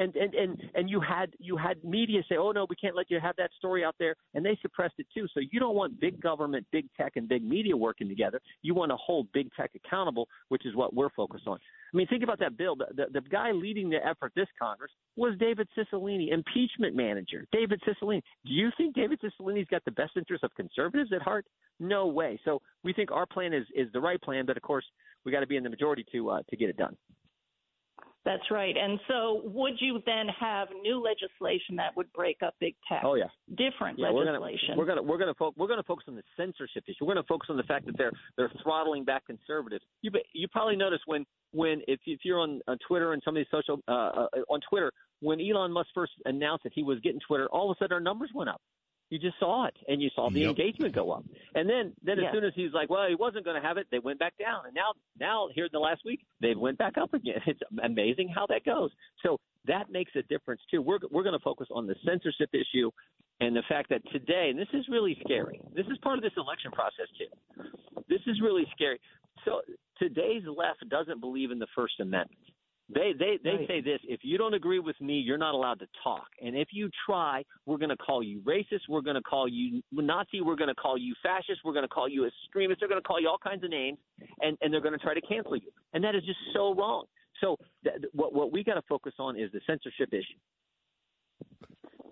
And, 0.00 0.16
and 0.16 0.34
and 0.34 0.62
and 0.74 0.88
you 0.88 0.98
had 0.98 1.30
you 1.38 1.58
had 1.58 1.84
media 1.84 2.22
say, 2.26 2.36
oh 2.38 2.52
no, 2.52 2.66
we 2.70 2.74
can't 2.74 2.96
let 2.96 3.10
you 3.10 3.20
have 3.20 3.36
that 3.36 3.50
story 3.58 3.84
out 3.84 3.94
there, 3.98 4.14
and 4.32 4.44
they 4.44 4.58
suppressed 4.62 4.94
it 4.96 5.06
too. 5.12 5.26
So 5.34 5.40
you 5.52 5.60
don't 5.60 5.76
want 5.76 6.00
big 6.00 6.20
government, 6.22 6.66
big 6.72 6.86
tech, 6.96 7.12
and 7.16 7.28
big 7.28 7.44
media 7.44 7.76
working 7.76 8.08
together. 8.08 8.40
You 8.62 8.74
want 8.74 8.90
to 8.92 8.96
hold 8.96 9.28
big 9.32 9.50
tech 9.54 9.72
accountable, 9.76 10.26
which 10.48 10.64
is 10.64 10.74
what 10.74 10.94
we're 10.94 11.10
focused 11.10 11.46
on. 11.46 11.58
I 11.92 11.96
mean, 11.96 12.06
think 12.06 12.22
about 12.22 12.38
that 12.38 12.56
bill. 12.56 12.76
The, 12.76 12.86
the, 12.94 13.20
the 13.20 13.28
guy 13.28 13.52
leading 13.52 13.90
the 13.90 13.98
effort 14.06 14.32
this 14.34 14.48
Congress 14.58 14.90
was 15.16 15.34
David 15.38 15.68
Cicilline, 15.76 16.32
impeachment 16.32 16.96
manager. 16.96 17.46
David 17.52 17.82
Cicilline. 17.86 18.22
Do 18.46 18.52
you 18.52 18.70
think 18.78 18.94
David 18.94 19.20
Cicilline's 19.20 19.68
got 19.68 19.84
the 19.84 19.90
best 19.90 20.12
interests 20.16 20.44
of 20.44 20.54
conservatives 20.54 21.12
at 21.14 21.20
heart? 21.20 21.44
No 21.78 22.06
way. 22.06 22.40
So 22.44 22.62
we 22.84 22.94
think 22.94 23.10
our 23.10 23.26
plan 23.26 23.52
is 23.52 23.66
is 23.74 23.88
the 23.92 24.00
right 24.00 24.20
plan, 24.22 24.46
but 24.46 24.56
of 24.56 24.62
course 24.62 24.84
we 25.24 25.32
got 25.32 25.40
to 25.40 25.46
be 25.46 25.56
in 25.56 25.62
the 25.62 25.70
majority 25.70 26.06
to 26.12 26.30
uh, 26.30 26.42
to 26.48 26.56
get 26.56 26.70
it 26.70 26.76
done. 26.76 26.96
That's 28.24 28.42
right. 28.50 28.76
And 28.76 29.00
so, 29.08 29.40
would 29.44 29.74
you 29.80 30.02
then 30.04 30.26
have 30.38 30.68
new 30.82 31.02
legislation 31.02 31.76
that 31.76 31.96
would 31.96 32.12
break 32.12 32.36
up 32.44 32.54
big 32.60 32.74
tech? 32.86 33.00
Oh 33.02 33.14
yeah, 33.14 33.24
different 33.56 33.98
yeah, 33.98 34.10
legislation. 34.10 34.76
We're 34.76 34.84
gonna 34.84 35.02
we're 35.02 35.16
gonna 35.16 35.34
fo- 35.34 35.54
we're 35.56 35.68
gonna 35.68 35.82
focus 35.82 36.04
on 36.06 36.16
the 36.16 36.22
censorship 36.36 36.84
issue. 36.86 37.06
We're 37.06 37.14
gonna 37.14 37.26
focus 37.26 37.48
on 37.48 37.56
the 37.56 37.62
fact 37.62 37.86
that 37.86 37.96
they're 37.96 38.12
they're 38.36 38.52
throttling 38.62 39.04
back 39.04 39.26
conservatives. 39.26 39.82
You 40.02 40.10
you 40.34 40.48
probably 40.48 40.76
noticed 40.76 41.04
when 41.06 41.24
when 41.52 41.80
if 41.88 41.98
if 42.04 42.20
you're 42.22 42.40
on, 42.40 42.60
on 42.68 42.76
Twitter 42.86 43.14
and 43.14 43.22
some 43.24 43.36
of 43.36 43.40
these 43.40 43.50
social 43.50 43.80
uh, 43.88 43.92
uh, 43.92 44.26
on 44.50 44.60
Twitter 44.68 44.92
when 45.20 45.40
Elon 45.40 45.72
Musk 45.72 45.88
first 45.94 46.12
announced 46.26 46.64
that 46.64 46.72
he 46.74 46.82
was 46.82 46.98
getting 47.00 47.20
Twitter, 47.26 47.46
all 47.50 47.70
of 47.70 47.76
a 47.76 47.78
sudden 47.82 47.94
our 47.94 48.00
numbers 48.00 48.30
went 48.34 48.50
up. 48.50 48.60
You 49.10 49.18
just 49.18 49.38
saw 49.38 49.66
it, 49.66 49.76
and 49.88 50.00
you 50.00 50.08
saw 50.14 50.30
the 50.30 50.40
Yep. 50.40 50.50
engagement 50.50 50.94
go 50.94 51.10
up. 51.10 51.24
And 51.54 51.68
then, 51.68 51.92
then 52.02 52.20
as 52.20 52.32
soon 52.32 52.44
as 52.44 52.54
he's 52.54 52.72
like, 52.72 52.88
"Well, 52.88 53.08
he 53.08 53.16
wasn't 53.16 53.44
going 53.44 53.60
to 53.60 53.66
have 53.66 53.76
it," 53.76 53.88
they 53.90 53.98
went 53.98 54.20
back 54.20 54.38
down. 54.38 54.66
And 54.66 54.74
now, 54.74 54.92
now 55.18 55.48
here 55.52 55.64
in 55.64 55.70
the 55.72 55.80
last 55.80 56.04
week, 56.04 56.24
they 56.40 56.54
went 56.54 56.78
back 56.78 56.96
up 56.96 57.12
again. 57.12 57.40
It's 57.46 57.60
amazing 57.82 58.28
how 58.28 58.46
that 58.46 58.64
goes. 58.64 58.90
So 59.22 59.38
that 59.66 59.90
makes 59.90 60.14
a 60.14 60.22
difference 60.22 60.62
too. 60.70 60.80
We're 60.80 61.00
we're 61.10 61.24
going 61.24 61.36
to 61.38 61.42
focus 61.42 61.66
on 61.72 61.86
the 61.86 61.96
censorship 62.06 62.50
issue 62.54 62.90
and 63.40 63.56
the 63.56 63.62
fact 63.68 63.88
that 63.90 64.02
today, 64.12 64.50
and 64.50 64.58
this 64.58 64.68
is 64.72 64.86
really 64.88 65.18
scary. 65.24 65.60
This 65.74 65.86
is 65.86 65.98
part 65.98 66.16
of 66.18 66.22
this 66.22 66.32
election 66.36 66.70
process 66.70 67.08
too. 67.18 67.64
This 68.08 68.20
is 68.26 68.40
really 68.40 68.66
scary. 68.74 69.00
So 69.44 69.62
today's 69.98 70.42
left 70.46 70.88
doesn't 70.88 71.20
believe 71.20 71.50
in 71.50 71.58
the 71.58 71.66
First 71.74 71.98
Amendment. 72.00 72.38
They 72.92 73.12
they 73.18 73.38
they 73.44 73.50
Right. 73.50 73.68
say 73.68 73.80
this: 73.80 74.00
if 74.04 74.20
you 74.24 74.36
don't 74.36 74.54
agree 74.54 74.80
with 74.80 75.00
me, 75.00 75.14
you're 75.20 75.38
not 75.38 75.54
allowed 75.54 75.78
to 75.80 75.86
talk. 76.02 76.26
And 76.42 76.56
if 76.56 76.68
you 76.72 76.90
try, 77.06 77.44
we're 77.66 77.76
going 77.78 77.90
to 77.90 77.96
call 77.96 78.22
you 78.22 78.40
racist. 78.40 78.88
We're 78.88 79.00
going 79.02 79.16
to 79.16 79.22
call 79.22 79.46
you 79.48 79.82
Nazi. 79.92 80.40
We're 80.40 80.56
going 80.56 80.68
to 80.68 80.74
call 80.74 80.98
you 80.98 81.14
fascist. 81.22 81.60
We're 81.64 81.72
going 81.72 81.84
to 81.84 81.88
call 81.88 82.08
you 82.08 82.26
extremist. 82.26 82.80
They're 82.80 82.88
going 82.88 83.00
to 83.00 83.06
call 83.06 83.20
you 83.20 83.28
all 83.28 83.38
kinds 83.38 83.62
of 83.64 83.70
names, 83.70 83.98
and 84.40 84.58
and 84.60 84.72
they're 84.72 84.80
going 84.80 84.98
to 84.98 85.04
try 85.04 85.14
to 85.14 85.20
cancel 85.20 85.56
you. 85.56 85.70
And 85.92 86.02
that 86.04 86.14
is 86.14 86.22
just 86.24 86.38
so 86.54 86.74
wrong. 86.74 87.04
So 87.40 87.56
th- 87.84 87.96
what 88.12 88.34
what 88.34 88.52
we 88.52 88.64
got 88.64 88.74
to 88.74 88.82
focus 88.88 89.14
on 89.18 89.38
is 89.38 89.52
the 89.52 89.60
censorship 89.66 90.12
issue. 90.12 90.38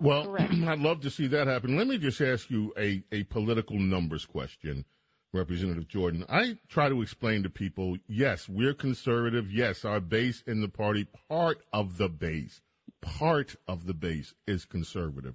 Well, 0.01 0.25
Correct. 0.27 0.53
I'd 0.67 0.79
love 0.79 1.01
to 1.01 1.11
see 1.11 1.27
that 1.29 1.47
happen. 1.47 1.77
Let 1.77 1.87
me 1.88 1.99
just 1.99 2.21
ask 2.21 2.51
you 2.51 2.73
a, 2.79 3.03
a 3.11 3.25
political 3.25 3.79
numbers 3.79 4.25
question, 4.27 4.85
Representative 5.33 5.88
Jordan. 5.88 6.25
I 6.29 6.59
try 6.69 6.88
to 6.88 7.03
explain 7.03 7.43
to 7.43 7.51
people 7.51 7.97
yes, 8.07 8.49
we're 8.49 8.75
conservative. 8.75 9.53
Yes, 9.53 9.85
our 9.85 10.01
base 10.01 10.43
in 10.47 10.61
the 10.61 10.69
party, 10.69 11.07
part 11.29 11.59
of 11.73 11.99
the 11.99 12.09
base, 12.09 12.61
part 13.03 13.57
of 13.67 13.87
the 13.87 13.95
base 13.95 14.35
is 14.47 14.64
conservative. 14.64 15.35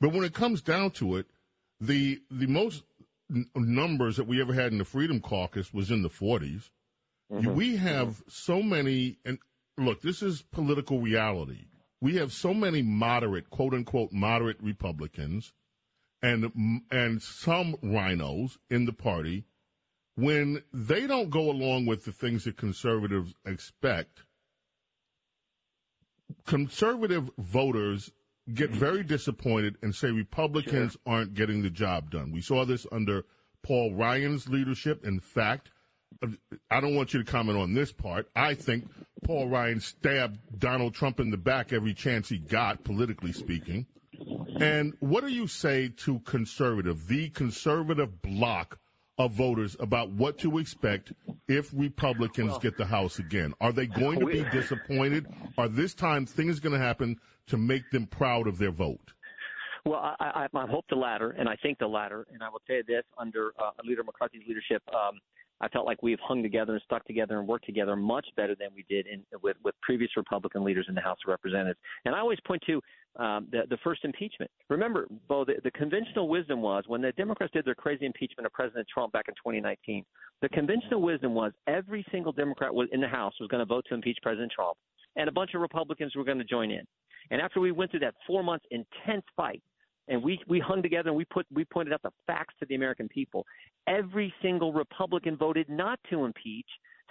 But 0.00 0.12
when 0.12 0.24
it 0.24 0.34
comes 0.34 0.62
down 0.62 0.92
to 0.92 1.16
it, 1.16 1.26
the 1.80 2.20
the 2.30 2.46
most 2.46 2.84
n- 3.30 3.46
numbers 3.54 4.16
that 4.16 4.26
we 4.26 4.40
ever 4.40 4.54
had 4.54 4.72
in 4.72 4.78
the 4.78 4.84
Freedom 4.84 5.20
Caucus 5.20 5.72
was 5.74 5.90
in 5.90 6.02
the 6.02 6.10
40s. 6.10 6.70
Mm-hmm. 7.32 7.54
We 7.54 7.76
have 7.76 8.22
so 8.28 8.62
many, 8.62 9.18
and 9.24 9.38
look, 9.76 10.02
this 10.02 10.22
is 10.22 10.42
political 10.42 11.00
reality. 11.00 11.66
We 12.00 12.16
have 12.16 12.32
so 12.32 12.54
many 12.54 12.82
moderate, 12.82 13.50
quote 13.50 13.74
unquote, 13.74 14.12
moderate 14.12 14.62
Republicans, 14.62 15.52
and 16.22 16.82
and 16.90 17.22
some 17.22 17.76
RINOs 17.82 18.58
in 18.70 18.84
the 18.84 18.92
party. 18.92 19.44
When 20.14 20.62
they 20.72 21.06
don't 21.06 21.28
go 21.28 21.50
along 21.50 21.84
with 21.84 22.06
the 22.06 22.12
things 22.12 22.44
that 22.44 22.56
conservatives 22.56 23.34
expect, 23.44 24.22
conservative 26.46 27.30
voters 27.36 28.12
get 28.54 28.70
mm. 28.70 28.76
very 28.76 29.02
disappointed 29.02 29.76
and 29.82 29.94
say 29.94 30.10
Republicans 30.10 30.96
aren't 31.04 31.34
getting 31.34 31.62
the 31.62 31.70
job 31.70 32.10
done. 32.10 32.32
We 32.32 32.40
saw 32.40 32.64
this 32.64 32.86
under 32.90 33.24
Paul 33.62 33.94
Ryan's 33.94 34.48
leadership. 34.48 35.04
In 35.04 35.20
fact, 35.20 35.70
I 36.70 36.80
don't 36.80 36.94
want 36.94 37.12
you 37.12 37.22
to 37.22 37.30
comment 37.30 37.58
on 37.58 37.74
this 37.74 37.92
part. 37.92 38.28
I 38.34 38.54
think 38.54 38.88
Paul 39.24 39.48
Ryan 39.48 39.80
stabbed 39.80 40.38
Donald 40.58 40.94
Trump 40.94 41.20
in 41.20 41.30
the 41.30 41.36
back 41.36 41.72
every 41.72 41.94
chance 41.94 42.28
he 42.28 42.38
got, 42.38 42.84
politically 42.84 43.32
speaking. 43.32 43.86
And 44.60 44.94
what 45.00 45.22
do 45.22 45.32
you 45.32 45.46
say 45.46 45.88
to 45.98 46.20
conservative, 46.20 47.08
the 47.08 47.30
conservative 47.30 48.22
bloc 48.22 48.78
of 49.18 49.32
voters 49.32 49.76
about 49.80 50.10
what 50.10 50.38
to 50.38 50.58
expect 50.58 51.12
if 51.48 51.70
Republicans 51.74 52.58
get 52.58 52.76
the 52.76 52.86
House 52.86 53.18
again? 53.18 53.54
Are 53.60 53.72
they 53.72 53.86
going 53.86 54.20
to 54.20 54.26
be 54.26 54.44
disappointed? 54.50 55.26
Are 55.56 55.68
this 55.68 55.94
time 55.94 56.26
things 56.26 56.60
going 56.60 56.72
to 56.72 56.84
happen 56.84 57.18
to 57.48 57.56
make 57.56 57.90
them 57.90 58.06
proud 58.06 58.46
of 58.46 58.58
their 58.58 58.70
vote? 58.70 59.12
Well, 59.84 60.00
I, 60.00 60.48
I, 60.52 60.58
I 60.58 60.66
hope 60.66 60.84
the 60.90 60.96
latter, 60.96 61.30
and 61.30 61.48
I 61.48 61.54
think 61.56 61.78
the 61.78 61.86
latter. 61.86 62.26
And 62.32 62.42
I 62.42 62.48
will 62.48 62.60
tell 62.66 62.76
you 62.76 62.82
this: 62.82 63.04
under 63.18 63.52
uh, 63.58 63.70
Leader 63.84 64.02
McCarthy's 64.02 64.42
leadership, 64.46 64.82
um, 64.92 65.20
I 65.60 65.68
felt 65.68 65.86
like 65.86 66.02
we've 66.02 66.20
hung 66.20 66.42
together 66.42 66.74
and 66.74 66.82
stuck 66.82 67.04
together 67.06 67.38
and 67.38 67.48
worked 67.48 67.64
together 67.64 67.96
much 67.96 68.26
better 68.36 68.54
than 68.54 68.68
we 68.74 68.84
did 68.88 69.06
in, 69.06 69.22
with 69.42 69.56
with 69.64 69.74
previous 69.82 70.10
Republican 70.16 70.64
leaders 70.64 70.86
in 70.88 70.94
the 70.94 71.00
House 71.00 71.18
of 71.24 71.30
Representatives. 71.30 71.78
And 72.04 72.14
I 72.14 72.18
always 72.18 72.38
point 72.46 72.62
to 72.66 72.80
um, 73.16 73.48
the 73.50 73.62
the 73.70 73.78
first 73.82 74.04
impeachment. 74.04 74.50
Remember, 74.68 75.06
Bo, 75.28 75.44
the, 75.44 75.54
the 75.64 75.70
conventional 75.70 76.28
wisdom 76.28 76.60
was 76.60 76.84
when 76.86 77.00
the 77.00 77.12
Democrats 77.12 77.52
did 77.52 77.64
their 77.64 77.74
crazy 77.74 78.04
impeachment 78.04 78.46
of 78.46 78.52
President 78.52 78.86
Trump 78.92 79.12
back 79.12 79.26
in 79.28 79.34
2019. 79.34 80.04
The 80.42 80.48
conventional 80.50 81.00
wisdom 81.00 81.34
was 81.34 81.52
every 81.66 82.04
single 82.10 82.32
Democrat 82.32 82.72
in 82.92 83.00
the 83.00 83.08
House 83.08 83.34
was 83.40 83.48
going 83.48 83.60
to 83.60 83.66
vote 83.66 83.86
to 83.88 83.94
impeach 83.94 84.18
President 84.22 84.52
Trump, 84.52 84.76
and 85.16 85.28
a 85.28 85.32
bunch 85.32 85.54
of 85.54 85.62
Republicans 85.62 86.14
were 86.14 86.24
going 86.24 86.38
to 86.38 86.44
join 86.44 86.70
in. 86.70 86.86
And 87.30 87.40
after 87.40 87.60
we 87.60 87.72
went 87.72 87.90
through 87.90 88.00
that 88.00 88.14
four 88.26 88.42
months 88.42 88.66
intense 88.70 89.24
fight, 89.36 89.62
and 90.08 90.22
we 90.22 90.40
we 90.46 90.60
hung 90.60 90.82
together 90.82 91.10
and 91.10 91.16
we 91.16 91.24
put 91.24 91.46
we 91.52 91.64
pointed 91.64 91.92
out 91.92 92.02
the 92.02 92.12
facts 92.26 92.54
to 92.60 92.66
the 92.66 92.74
American 92.74 93.08
people. 93.08 93.46
Every 93.86 94.32
single 94.42 94.72
Republican 94.72 95.36
voted 95.36 95.68
not 95.68 95.98
to 96.10 96.24
impeach. 96.24 96.66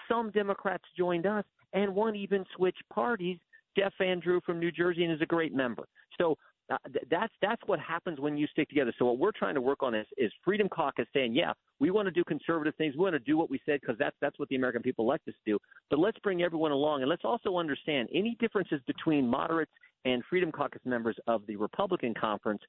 Some 0.09 0.31
Democrats 0.31 0.83
joined 0.97 1.25
us, 1.25 1.45
and 1.73 1.93
one 1.95 2.15
even 2.15 2.45
switched 2.55 2.83
parties. 2.93 3.37
Jeff 3.77 3.93
Van 3.97 4.19
Drew 4.19 4.39
from 4.41 4.59
New 4.59 4.71
Jersey 4.71 5.03
and 5.03 5.13
is 5.13 5.21
a 5.21 5.25
great 5.25 5.53
member. 5.53 5.85
So 6.17 6.37
uh, 6.71 6.77
th- 6.91 7.05
that's 7.09 7.33
that's 7.41 7.61
what 7.65 7.79
happens 7.79 8.19
when 8.19 8.37
you 8.37 8.47
stick 8.47 8.69
together. 8.69 8.93
So 8.97 9.05
what 9.05 9.17
we're 9.17 9.31
trying 9.31 9.55
to 9.55 9.61
work 9.61 9.83
on 9.83 9.93
is 9.93 10.07
is 10.17 10.31
Freedom 10.43 10.67
Caucus 10.67 11.05
saying, 11.13 11.35
yeah, 11.35 11.53
we 11.79 11.91
want 11.91 12.07
to 12.07 12.11
do 12.11 12.23
conservative 12.23 12.73
things. 12.75 12.95
We 12.95 13.03
want 13.03 13.13
to 13.13 13.19
do 13.19 13.37
what 13.37 13.49
we 13.49 13.59
said 13.65 13.81
because 13.81 13.97
that's 13.99 14.15
that's 14.21 14.39
what 14.39 14.49
the 14.49 14.55
American 14.55 14.81
people 14.81 15.05
elect 15.05 15.27
us 15.27 15.33
to 15.45 15.51
do. 15.53 15.59
But 15.89 15.99
let's 15.99 16.17
bring 16.19 16.41
everyone 16.41 16.71
along 16.71 17.01
and 17.01 17.09
let's 17.09 17.25
also 17.25 17.57
understand 17.57 18.09
any 18.13 18.35
differences 18.39 18.81
between 18.87 19.27
moderates 19.27 19.71
and 20.05 20.23
Freedom 20.29 20.51
Caucus 20.51 20.81
members 20.85 21.17
of 21.27 21.45
the 21.47 21.55
Republican 21.55 22.13
conference 22.13 22.61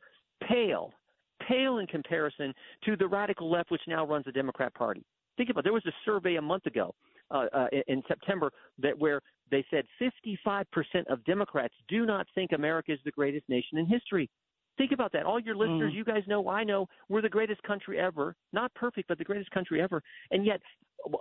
pale, 0.46 0.92
pale 1.46 1.78
in 1.78 1.86
comparison 1.86 2.52
to 2.84 2.96
the 2.96 3.06
radical 3.06 3.50
left, 3.50 3.70
which 3.70 3.82
now 3.86 4.06
runs 4.06 4.24
the 4.24 4.32
Democrat 4.32 4.74
Party. 4.74 5.04
Think 5.36 5.50
about 5.50 5.60
it. 5.60 5.64
there 5.64 5.72
was 5.72 5.86
a 5.86 5.92
survey 6.04 6.36
a 6.36 6.42
month 6.42 6.66
ago 6.66 6.94
uh, 7.30 7.46
uh, 7.52 7.66
in- 7.86 8.02
September 8.08 8.50
that 8.78 8.98
where 8.98 9.20
they 9.50 9.64
said 9.70 9.84
55% 10.00 10.64
of 11.08 11.24
Democrats 11.24 11.74
do 11.88 12.04
not 12.04 12.26
think 12.34 12.52
America 12.52 12.92
is 12.92 12.98
the 13.04 13.12
greatest 13.12 13.48
nation 13.48 13.78
in 13.78 13.86
history. 13.86 14.28
Think 14.78 14.92
about 14.92 15.12
that. 15.12 15.24
All 15.24 15.40
your 15.40 15.56
listeners, 15.56 15.92
you 15.94 16.04
guys 16.04 16.22
know, 16.26 16.48
I 16.50 16.62
know, 16.62 16.86
we're 17.08 17.22
the 17.22 17.28
greatest 17.30 17.62
country 17.62 17.98
ever. 17.98 18.34
Not 18.52 18.74
perfect, 18.74 19.08
but 19.08 19.16
the 19.16 19.24
greatest 19.24 19.50
country 19.50 19.80
ever. 19.80 20.02
And 20.30 20.44
yet, 20.44 20.60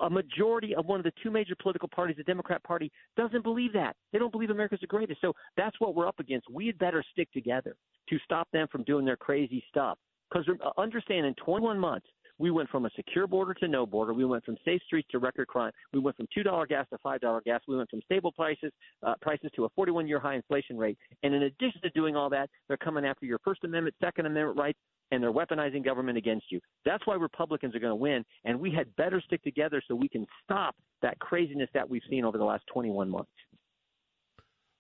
a 0.02 0.10
majority 0.10 0.76
of 0.76 0.88
one 0.88 1.00
of 1.00 1.04
the 1.06 1.13
two 1.22 1.32
major 1.32 1.56
political 1.62 1.88
parties, 1.88 2.18
the 2.18 2.24
Democrat 2.24 2.62
Party, 2.63 2.91
doesn't 3.15 3.44
believe 3.44 3.72
that. 3.74 3.96
They 4.12 4.20
don't 4.20 4.32
believe 4.32 4.50
America's 4.50 4.82
the 4.82 4.88
greatest. 4.88 5.22
So 5.22 5.34
that's 5.56 5.80
what 5.80 5.96
we're 5.96 6.08
up 6.08 6.20
against. 6.20 6.50
We 6.50 6.68
had 6.68 6.78
better 6.80 7.04
stick 7.12 7.32
together 7.32 7.76
to 8.10 8.18
stop 8.26 8.48
them 8.52 8.68
from 8.72 8.84
doing 8.84 9.06
their 9.06 9.18
crazy 9.18 9.63
stuff. 9.70 9.98
Because 10.30 10.48
understand, 10.78 11.26
in 11.26 11.34
21 11.36 11.80
months, 11.80 12.08
we 12.38 12.52
went 12.52 12.69
from 12.69 12.86
a 12.86 12.89
secure 12.95 13.28
border 13.28 13.54
to 13.56 13.67
no 13.67 13.86
border. 13.86 14.13
We 14.13 14.26
went 14.26 14.43
from 14.43 14.58
safe 14.65 14.82
streets 14.86 15.08
to 15.12 15.19
record 15.19 15.48
crime. 15.48 15.71
We 15.93 16.00
went 16.00 16.17
from 16.17 16.28
two 16.34 16.43
dollar 16.43 16.67
gas 16.67 16.86
to 16.91 16.98
five 17.00 17.21
dollar 17.21 17.41
gas. 17.45 17.62
We 17.67 17.78
went 17.78 17.89
from 17.89 18.02
stable 18.06 18.32
prices 18.32 18.71
uh, 19.04 19.13
prices 19.21 19.52
to 19.56 19.65
a 19.65 19.69
41 19.69 20.08
year 20.08 20.19
high 20.19 20.36
inflation 20.36 20.78
rate. 20.78 20.98
And 21.24 21.34
in 21.34 21.43
addition 21.43 21.82
to 21.84 21.89
doing 21.91 22.15
all 22.15 22.30
that, 22.32 22.50
they're 22.67 22.78
coming 22.78 23.06
after 23.06 23.26
your 23.26 23.39
First 23.43 23.63
Amendment, 23.63 23.95
Second 24.02 24.26
Amendment 24.26 24.58
rights, 24.58 24.80
and 25.12 25.21
they're 25.21 25.32
weaponizing 25.32 25.84
government 25.84 26.17
against 26.17 26.45
you. 26.52 26.60
That's 26.84 27.06
why 27.06 27.15
Republicans 27.15 27.76
are 27.76 27.80
going 27.80 27.91
to 27.91 27.95
win. 27.95 28.24
And 28.43 28.60
we 28.60 28.71
had 28.71 28.93
better 28.95 29.21
stick 29.21 29.43
together 29.43 29.82
so 29.88 29.95
we 29.95 30.10
can 30.10 30.26
stop 30.43 30.76
that 31.02 31.19
craziness 31.19 31.69
that 31.74 31.89
we've 31.89 32.02
seen 32.10 32.26
over 32.26 32.38
the 32.38 32.43
last 32.43 32.63
21 32.74 33.10
months. 33.10 33.30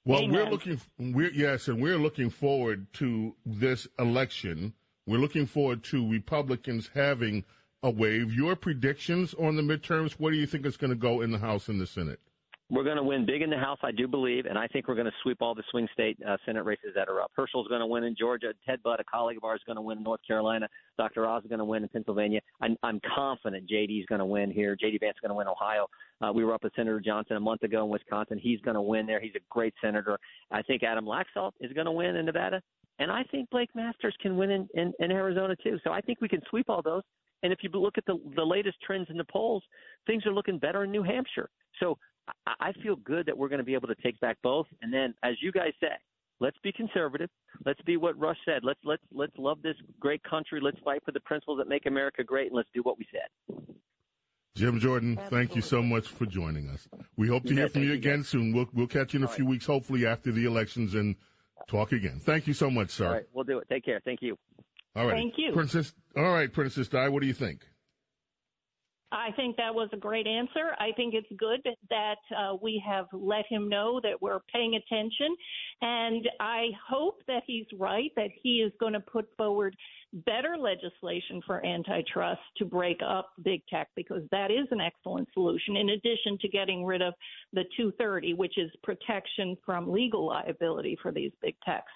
Well, 0.05 0.27
we're 0.27 0.49
looking. 0.49 0.79
We're 0.99 1.31
yes, 1.31 1.67
and 1.67 1.81
we're 1.81 1.97
looking 1.97 2.29
forward 2.29 2.85
to 2.93 3.35
this 3.43 3.87
election. 3.97 4.73
We're 5.07 5.19
looking 5.19 5.45
forward 5.45 5.83
to 5.85 6.09
Republicans 6.09 6.89
having 6.93 7.45
a 7.83 7.91
wave. 7.91 8.33
Your 8.33 8.55
predictions 8.55 9.35
on 9.35 9.55
the 9.55 9.61
midterms? 9.61 10.13
Where 10.13 10.31
do 10.31 10.37
you 10.37 10.47
think 10.47 10.65
it's 10.65 10.77
going 10.77 10.89
to 10.89 10.95
go 10.95 11.21
in 11.21 11.31
the 11.31 11.37
House 11.37 11.67
and 11.67 11.79
the 11.79 11.85
Senate? 11.85 12.19
We're 12.71 12.83
going 12.83 12.97
to 12.97 13.03
win 13.03 13.27
big 13.27 13.43
in 13.43 13.51
the 13.51 13.59
House, 13.59 13.77
I 13.83 13.91
do 13.91 14.07
believe, 14.07 14.47
and 14.47 14.57
I 14.57 14.65
think 14.65 14.87
we're 14.87 14.95
going 14.95 15.05
to 15.05 15.13
sweep 15.21 15.37
all 15.39 15.53
the 15.53 15.61
swing 15.69 15.87
state 15.93 16.17
uh, 16.27 16.37
Senate 16.47 16.65
races 16.65 16.93
that 16.95 17.07
are 17.07 17.21
up. 17.21 17.31
Herschel's 17.35 17.67
going 17.67 17.81
to 17.81 17.85
win 17.85 18.03
in 18.03 18.15
Georgia. 18.17 18.53
Ted 18.65 18.81
Budd, 18.81 18.99
a 18.99 19.03
colleague 19.03 19.37
of 19.37 19.43
ours, 19.43 19.59
is 19.59 19.63
going 19.67 19.75
to 19.75 19.83
win 19.83 19.99
in 19.99 20.03
North 20.03 20.21
Carolina. 20.27 20.67
Dr. 20.97 21.27
Oz 21.27 21.43
is 21.43 21.49
going 21.49 21.59
to 21.59 21.65
win 21.65 21.83
in 21.83 21.89
Pennsylvania. 21.89 22.41
I'm, 22.61 22.75
I'm 22.81 22.99
confident 23.15 23.69
JD 23.69 23.99
is 23.99 24.07
going 24.07 24.17
to 24.17 24.25
win 24.25 24.49
here. 24.49 24.75
JD 24.83 24.99
Vance 24.99 25.17
is 25.17 25.21
going 25.21 25.29
to 25.29 25.35
win 25.35 25.47
Ohio. 25.47 25.85
Uh, 26.19 26.33
we 26.33 26.43
were 26.43 26.55
up 26.55 26.63
with 26.63 26.73
Senator 26.75 26.99
Johnson 26.99 27.37
a 27.37 27.39
month 27.39 27.61
ago 27.61 27.83
in 27.83 27.91
Wisconsin. 27.91 28.39
He's 28.41 28.59
going 28.61 28.73
to 28.73 28.81
win 28.81 29.05
there. 29.05 29.19
He's 29.19 29.35
a 29.35 29.43
great 29.51 29.75
senator. 29.79 30.17
I 30.49 30.63
think 30.63 30.81
Adam 30.81 31.05
Laxalt 31.05 31.51
is 31.59 31.71
going 31.73 31.85
to 31.85 31.91
win 31.91 32.15
in 32.15 32.25
Nevada. 32.25 32.63
And 32.99 33.11
I 33.11 33.23
think 33.23 33.49
Blake 33.49 33.69
Masters 33.75 34.15
can 34.21 34.37
win 34.37 34.51
in, 34.51 34.67
in, 34.73 34.93
in 34.99 35.11
Arizona, 35.11 35.55
too. 35.61 35.77
So 35.83 35.91
I 35.91 36.01
think 36.01 36.21
we 36.21 36.29
can 36.29 36.41
sweep 36.49 36.69
all 36.69 36.81
those. 36.81 37.03
And 37.43 37.51
if 37.51 37.59
you 37.61 37.69
look 37.73 37.97
at 37.97 38.05
the, 38.05 38.17
the 38.35 38.43
latest 38.43 38.77
trends 38.85 39.07
in 39.09 39.17
the 39.17 39.25
polls, 39.25 39.63
things 40.07 40.25
are 40.25 40.33
looking 40.33 40.57
better 40.57 40.83
in 40.83 40.91
New 40.91 41.03
Hampshire. 41.03 41.49
So 41.79 41.97
I, 42.47 42.53
I 42.69 42.71
feel 42.81 42.95
good 42.95 43.25
that 43.27 43.37
we're 43.37 43.49
going 43.49 43.59
to 43.59 43.65
be 43.65 43.73
able 43.73 43.87
to 43.89 43.95
take 43.95 44.19
back 44.19 44.37
both. 44.41 44.67
And 44.81 44.93
then, 44.93 45.13
as 45.23 45.33
you 45.41 45.51
guys 45.51 45.73
say, 45.79 45.89
let's 46.39 46.57
be 46.63 46.71
conservative. 46.71 47.29
Let's 47.65 47.81
be 47.81 47.97
what 47.97 48.17
Rush 48.17 48.37
said. 48.45 48.63
Let's 48.63 48.79
let's 48.83 49.03
let's 49.11 49.33
love 49.37 49.61
this 49.61 49.75
great 49.99 50.23
country. 50.23 50.59
Let's 50.61 50.79
fight 50.83 51.01
for 51.05 51.11
the 51.11 51.19
principles 51.21 51.57
that 51.59 51.67
make 51.67 51.85
America 51.85 52.23
great, 52.23 52.47
and 52.47 52.55
let's 52.55 52.69
do 52.73 52.81
what 52.81 52.97
we 52.97 53.05
said. 53.11 53.67
Jim 54.55 54.79
Jordan, 54.79 55.19
thank 55.29 55.53
you 55.55 55.61
so 55.61 55.81
much 55.81 56.07
for 56.07 56.25
joining 56.25 56.69
us. 56.69 56.87
We 57.17 57.27
hope 57.27 57.43
to 57.43 57.49
You 57.49 57.57
hear 57.57 57.67
from 57.67 57.83
you 57.83 57.89
Thank 57.89 58.03
you, 58.05 58.11
again 58.11 58.23
soon. 58.23 58.53
We'll 58.53 58.69
we'll 58.73 58.87
catch 58.87 59.13
you 59.13 59.19
in 59.19 59.25
a 59.25 59.27
few 59.27 59.45
weeks, 59.45 59.65
hopefully 59.65 60.05
after 60.05 60.31
the 60.31 60.45
elections, 60.45 60.95
and 60.95 61.15
talk 61.67 61.91
again. 61.91 62.19
Thank 62.19 62.47
you 62.47 62.53
so 62.53 62.69
much, 62.69 62.91
sir. 62.91 63.05
All 63.05 63.13
right, 63.13 63.25
we'll 63.33 63.43
do 63.43 63.59
it. 63.59 63.67
Take 63.69 63.85
care. 63.85 64.01
Thank 64.03 64.21
you. 64.21 64.37
All 64.95 65.05
right. 65.05 65.13
Thank 65.13 65.33
you. 65.37 65.51
Princess. 65.53 65.93
All 66.15 66.23
right, 66.23 66.51
Princess 66.51 66.87
Di, 66.87 67.09
what 67.09 67.21
do 67.21 67.27
you 67.27 67.33
think? 67.33 67.65
I 69.11 69.31
think 69.35 69.55
that 69.57 69.73
was 69.73 69.87
a 69.93 69.97
great 69.97 70.27
answer. 70.27 70.75
I 70.77 70.91
think 70.97 71.13
it's 71.13 71.27
good 71.37 71.61
that 71.89 72.17
uh, 72.35 72.55
we 72.61 72.83
have 72.85 73.05
let 73.13 73.45
him 73.49 73.69
know 73.69 74.01
that 74.03 74.21
we're 74.21 74.41
paying 74.53 74.75
attention. 74.75 75.35
And 75.81 76.27
I 76.39 76.69
hope 76.89 77.21
that 77.27 77.43
he's 77.47 77.65
right, 77.77 78.11
that 78.15 78.29
he 78.41 78.57
is 78.57 78.73
going 78.79 78.93
to 78.93 78.99
put 78.99 79.25
forward 79.37 79.75
better 80.25 80.55
legislation 80.57 81.41
for 81.45 81.65
antitrust 81.65 82.41
to 82.57 82.65
break 82.65 83.01
up 83.05 83.31
big 83.43 83.61
tech, 83.69 83.89
because 83.95 84.23
that 84.31 84.51
is 84.51 84.67
an 84.71 84.79
excellent 84.79 85.27
solution, 85.33 85.75
in 85.75 85.89
addition 85.89 86.37
to 86.41 86.47
getting 86.47 86.85
rid 86.85 87.01
of 87.01 87.13
the 87.53 87.63
230, 87.75 88.33
which 88.33 88.57
is 88.57 88.71
protection 88.83 89.57
from 89.65 89.91
legal 89.91 90.25
liability 90.25 90.97
for 91.01 91.11
these 91.11 91.31
big 91.41 91.55
techs. 91.65 91.91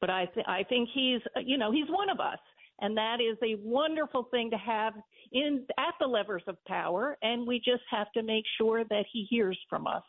But 0.00 0.10
I, 0.10 0.26
th- 0.26 0.46
I 0.48 0.62
think 0.62 0.88
he's, 0.94 1.20
you 1.44 1.58
know, 1.58 1.72
he's 1.72 1.88
one 1.88 2.08
of 2.08 2.20
us 2.20 2.38
and 2.80 2.96
that 2.96 3.18
is 3.20 3.36
a 3.42 3.56
wonderful 3.62 4.24
thing 4.30 4.50
to 4.50 4.56
have 4.56 4.94
in 5.32 5.66
at 5.78 5.94
the 6.00 6.06
levers 6.06 6.42
of 6.46 6.56
power 6.64 7.16
and 7.22 7.46
we 7.46 7.58
just 7.58 7.82
have 7.90 8.10
to 8.12 8.22
make 8.22 8.44
sure 8.58 8.84
that 8.84 9.04
he 9.12 9.26
hears 9.28 9.58
from 9.68 9.86
us 9.86 10.02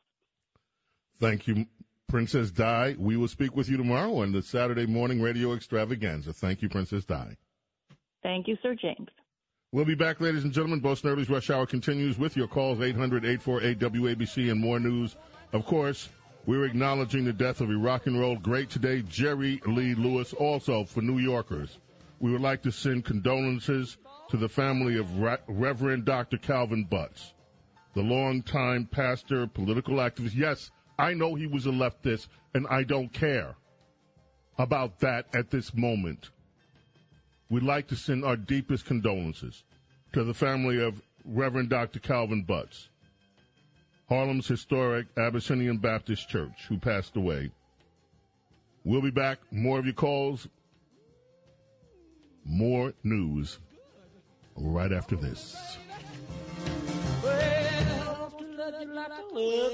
thank 1.20 1.48
you 1.48 1.66
princess 2.12 2.52
di 2.52 2.96
we 3.00 3.16
will 3.18 3.28
speak 3.28 3.56
with 3.56 3.70
you 3.70 3.78
tomorrow 3.78 4.18
on 4.18 4.32
the 4.32 4.42
saturday 4.42 4.86
morning 4.86 5.22
radio 5.22 5.54
extravaganza 5.54 6.34
thank 6.34 6.62
you 6.62 6.70
princess 6.70 7.06
di 7.06 7.36
thank 8.22 8.48
you 8.48 8.58
sir 8.62 8.76
james 8.76 9.10
We'll 9.74 9.86
be 9.86 9.96
back, 9.96 10.20
ladies 10.20 10.44
and 10.44 10.52
gentlemen. 10.52 10.82
Bo 10.82 10.96
Snerdley's 10.96 11.30
Rush 11.30 11.50
Hour 11.50 11.66
continues 11.66 12.20
with 12.20 12.36
your 12.36 12.50
calls 12.50 12.82
800 12.82 13.24
848 13.24 13.80
WABC 13.80 14.52
and 14.52 14.60
more 14.60 14.82
news. 14.82 15.16
Of 15.54 15.66
course, 15.66 16.10
we're 16.46 16.66
acknowledging 16.66 17.24
the 17.24 17.32
death 17.32 17.62
of 17.62 17.70
a 17.70 17.78
rock 17.78 18.06
and 18.06 18.20
roll 18.20 18.36
great 18.36 18.70
today, 18.70 19.02
Jerry 19.04 19.62
Lee 19.66 19.96
Lewis, 19.96 20.34
also 20.34 20.84
for 20.84 21.00
New 21.02 21.20
Yorkers 21.20 21.80
we 22.22 22.32
would 22.32 22.42
like 22.42 22.62
to 22.62 22.72
send 22.72 23.04
condolences 23.04 23.98
to 24.30 24.38
the 24.38 24.48
family 24.48 24.98
of 24.98 25.20
Re- 25.20 25.38
Reverend 25.48 26.06
Dr. 26.06 26.38
Calvin 26.38 26.86
Butts, 26.86 27.34
the 27.96 28.04
longtime 28.04 28.86
pastor, 28.86 29.48
political 29.48 29.96
activist. 29.96 30.36
Yes, 30.36 30.72
I 31.02 31.16
know 31.16 31.34
he 31.34 31.48
was 31.48 31.66
a 31.66 31.72
leftist, 31.72 32.28
and 32.54 32.68
I 32.70 32.84
don't 32.84 33.12
care 33.12 33.56
about 34.60 35.00
that 35.00 35.26
at 35.34 35.50
this 35.50 35.74
moment. 35.74 36.30
We'd 37.50 37.64
like 37.64 37.88
to 37.88 37.96
send 37.96 38.24
our 38.24 38.38
deepest 38.38 38.86
condolences 38.86 39.64
to 40.14 40.24
the 40.24 40.36
family 40.36 40.80
of 40.80 41.02
Reverend 41.26 41.70
Dr. 41.70 42.00
Calvin 42.00 42.44
Butts, 42.44 42.90
Harlem's 44.10 44.48
historic 44.48 45.08
Abyssinian 45.18 45.78
Baptist 45.78 46.30
Church, 46.30 46.66
who 46.70 46.78
passed 46.78 47.16
away. 47.16 47.50
We'll 48.84 49.02
be 49.02 49.10
back. 49.10 49.40
More 49.52 49.80
of 49.80 49.86
your 49.86 49.96
calls 49.96 50.48
more 52.46 52.94
news 53.04 53.58
right 54.56 54.92
after 54.92 55.16
this. 55.16 55.78
Well, 58.82 59.70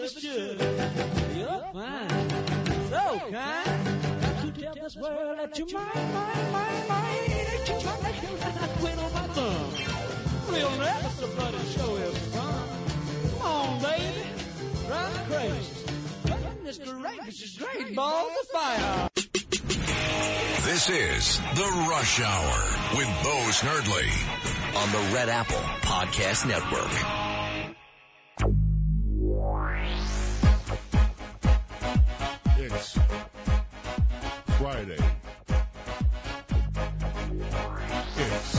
You're 1.34 1.64
fine, 1.72 2.10
so 2.90 3.20
kind. 3.32 4.04
Tell 4.60 4.74
this 4.74 4.96
world 4.98 5.38
that 5.40 5.58
you're. 5.58 5.68
Ain't 5.70 5.76
you 7.70 7.80
trying 7.80 8.04
to 8.04 8.12
kill 8.20 8.36
that 8.38 8.70
queen 8.80 9.00
on 9.00 9.14
my 9.14 9.28
thumb? 9.28 9.72
We'll 10.50 10.78
never 10.78 11.10
somebody 11.10 11.58
show 11.70 11.96
is. 11.96 12.18
Come 12.34 13.42
on, 13.44 13.82
baby, 13.82 14.24
crazy. 15.30 15.74
This 20.66 20.90
is 20.90 21.38
The 21.56 21.70
Rush 21.90 22.20
Hour 22.20 22.58
with 22.98 23.08
Bo 23.24 23.36
Snerdley 23.52 24.10
on 24.76 24.92
the 24.92 25.16
Red 25.16 25.30
Apple 25.30 25.64
Podcast 25.82 26.46
Network. 26.46 27.27
Friday. 34.60 34.98
It's 38.18 38.54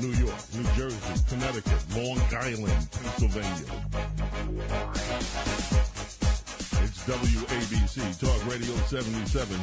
New 0.00 0.12
York, 0.12 0.40
New 0.54 0.64
Jersey, 0.76 1.24
Connecticut, 1.28 1.84
Long 1.94 2.18
Island, 2.34 2.88
Pennsylvania. 2.90 3.66
It's 6.80 7.04
WABC 7.04 8.18
Talk 8.18 8.40
Radio 8.50 8.74
77. 8.86 9.60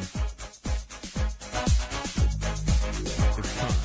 It's 3.38 3.52
time. 3.58 3.82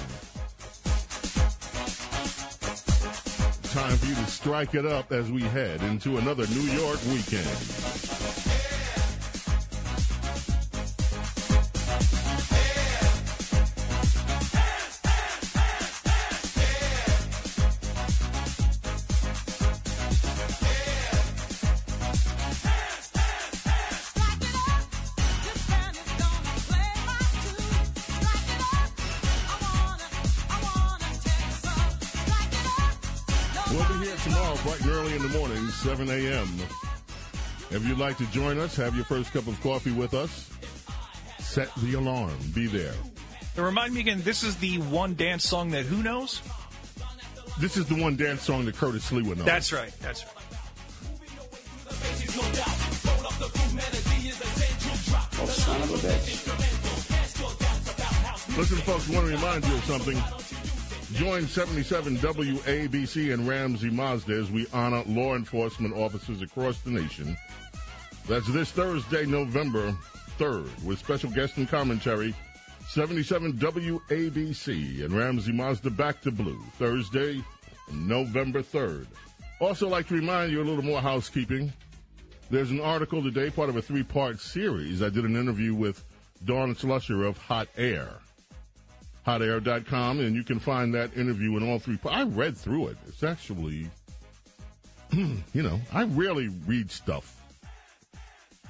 Time 3.74 3.98
for 3.98 4.06
you 4.06 4.16
to 4.16 4.26
strike 4.28 4.76
it 4.76 4.86
up 4.86 5.12
as 5.12 5.32
we 5.32 5.42
head 5.42 5.82
into 5.82 6.18
another 6.18 6.46
New 6.48 6.62
York 6.62 7.00
weekend. 7.08 8.17
You'd 37.98 38.04
like 38.04 38.18
to 38.18 38.26
join 38.28 38.60
us, 38.60 38.76
have 38.76 38.96
your 38.96 39.06
first 39.06 39.34
cup 39.34 39.48
of 39.48 39.60
coffee 39.62 39.92
with 39.92 40.14
us, 40.14 40.52
set 41.40 41.74
the 41.78 41.96
alarm. 41.96 42.38
Be 42.54 42.68
there. 42.68 42.94
Now 43.56 43.64
remind 43.64 43.94
me 43.96 44.02
again, 44.02 44.22
this 44.22 44.44
is 44.44 44.56
the 44.58 44.78
one 44.78 45.16
dance 45.16 45.44
song 45.44 45.72
that 45.72 45.86
who 45.86 46.04
knows? 46.04 46.44
This 47.60 47.76
is 47.76 47.88
the 47.88 48.00
one 48.00 48.16
dance 48.16 48.44
song 48.44 48.66
that 48.66 48.76
Curtis 48.76 49.10
Sliwa 49.10 49.36
know. 49.36 49.44
That's 49.44 49.74
right. 49.74 49.92
That's 50.02 50.24
right. 50.24 50.34
Oh, 55.40 55.46
son 55.48 55.82
of 55.82 55.90
a 55.90 55.98
bitch. 56.08 56.48
Listen, 58.58 58.78
folks, 58.78 59.10
I 59.10 59.14
want 59.16 59.28
to 59.28 59.34
remind 59.36 59.66
you 59.66 59.74
of 59.74 59.84
something. 59.86 60.22
Join 61.14 61.48
77 61.48 62.18
WABC 62.18 63.34
and 63.34 63.48
Ramsey 63.48 63.90
Mazda 63.90 64.34
as 64.34 64.52
we 64.52 64.68
honor 64.72 65.04
law 65.08 65.36
enforcement 65.36 65.96
officers 65.96 66.44
across 66.44 66.80
the 66.82 66.92
nation. 66.92 67.36
That's 68.28 68.48
this 68.48 68.72
Thursday, 68.72 69.26
November 69.26 69.96
3rd, 70.38 70.84
with 70.84 71.00
special 71.00 71.30
guest 71.30 71.56
and 71.58 71.70
commentary. 71.70 72.36
77 72.90 73.54
WABC 73.54 75.04
and 75.04 75.14
Ramsey 75.14 75.52
Mazda 75.52 75.90
Back 75.92 76.22
to 76.22 76.32
Blue, 76.32 76.62
Thursday, 76.78 77.42
November 77.92 78.62
3rd. 78.62 79.08
Also, 79.60 79.88
like 79.88 80.08
to 80.10 80.16
remind 80.16 80.52
you 80.52 80.62
a 80.62 80.66
little 80.66 80.84
more 80.84 81.02
housekeeping. 81.02 81.72
There's 82.50 82.72
an 82.72 82.82
article 82.82 83.24
today, 83.24 83.50
part 83.50 83.70
of 83.70 83.78
a 83.78 83.82
three 83.82 84.04
part 84.04 84.40
series. 84.40 85.02
I 85.02 85.10
did 85.10 85.24
an 85.24 85.36
interview 85.36 85.74
with 85.74 86.04
Dawn 86.44 86.76
Slusher 86.76 87.26
of 87.26 87.38
Hot 87.38 87.68
Air 87.78 88.10
hotair.com, 89.26 90.22
and 90.22 90.36
you 90.36 90.44
can 90.44 90.58
find 90.58 90.94
that 90.94 91.16
interview 91.18 91.58
in 91.58 91.70
all 91.70 91.80
three. 91.80 92.00
I 92.10 92.24
read 92.24 92.58
through 92.58 92.88
it. 92.88 92.98
It's 93.08 93.24
actually, 93.24 93.90
you 95.12 95.64
know, 95.64 95.80
I 95.92 96.04
rarely 96.04 96.48
read 96.66 96.90
stuff 96.90 97.37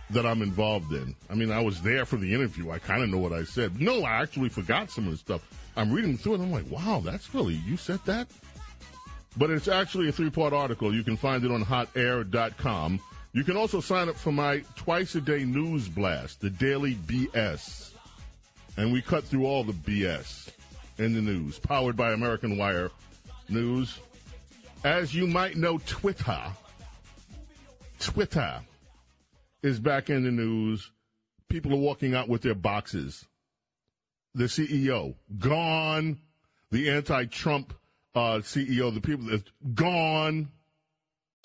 that 0.10 0.26
I'm 0.26 0.42
involved 0.42 0.94
in. 0.94 1.16
I 1.30 1.36
mean, 1.36 1.52
I 1.52 1.62
was 1.62 1.82
there 1.82 2.06
for 2.06 2.18
the 2.18 2.34
interview. 2.34 2.72
I 2.72 2.80
kind 2.80 3.04
of 3.04 3.10
know 3.10 3.18
what 3.18 3.34
I 3.34 3.44
said. 3.44 3.82
No, 3.82 4.04
I 4.04 4.22
actually 4.22 4.50
forgot 4.50 4.90
some 4.90 5.06
of 5.06 5.12
the 5.12 5.18
stuff. 5.18 5.42
I'm 5.76 5.92
reading 5.92 6.18
through 6.18 6.36
it. 6.36 6.42
I'm 6.42 6.52
like, 6.52 6.70
wow, 6.72 7.02
that's 7.04 7.34
really, 7.34 7.56
you 7.56 7.78
said 7.78 8.00
that? 8.06 8.28
But 9.36 9.52
it's 9.52 9.68
actually 9.68 10.10
a 10.10 10.12
three 10.12 10.30
part 10.30 10.54
article. 10.54 10.94
You 10.94 11.04
can 11.04 11.18
find 11.18 11.44
it 11.44 11.52
on 11.52 11.64
hotair.com. 11.64 13.00
You 13.34 13.44
can 13.44 13.58
also 13.58 13.82
sign 13.82 14.10
up 14.10 14.16
for 14.16 14.32
my 14.32 14.64
twice 14.76 15.14
a 15.16 15.22
day 15.22 15.44
news 15.44 15.88
blast, 15.90 16.42
the 16.42 16.50
Daily 16.50 16.96
BS 16.96 17.88
and 18.78 18.94
we 18.94 19.02
cut 19.02 19.24
through 19.24 19.46
all 19.46 19.64
the 19.64 19.74
BS 19.74 20.50
in 21.00 21.14
the 21.14 21.22
news. 21.22 21.60
Powered 21.60 21.98
by 21.98 22.14
American 22.14 22.58
Wire 22.58 22.92
News. 23.50 24.00
As 24.84 25.14
you 25.14 25.26
might 25.28 25.58
know, 25.58 25.80
Twitter, 25.80 26.40
Twitter 28.00 28.60
is 29.68 29.80
back 29.80 30.10
in 30.10 30.24
the 30.24 30.32
news. 30.32 30.92
People 31.50 31.74
are 31.74 31.78
walking 31.78 32.16
out 32.16 32.30
with 32.30 32.42
their 32.42 32.56
boxes. 32.56 33.28
The 34.34 34.46
CEO 34.46 35.16
gone. 35.38 36.20
The 36.72 36.90
anti-Trump 36.90 37.74
uh, 38.16 38.40
CEO, 38.40 38.94
the 38.94 39.02
people 39.02 39.26
that's 39.28 39.52
gone. 39.74 40.50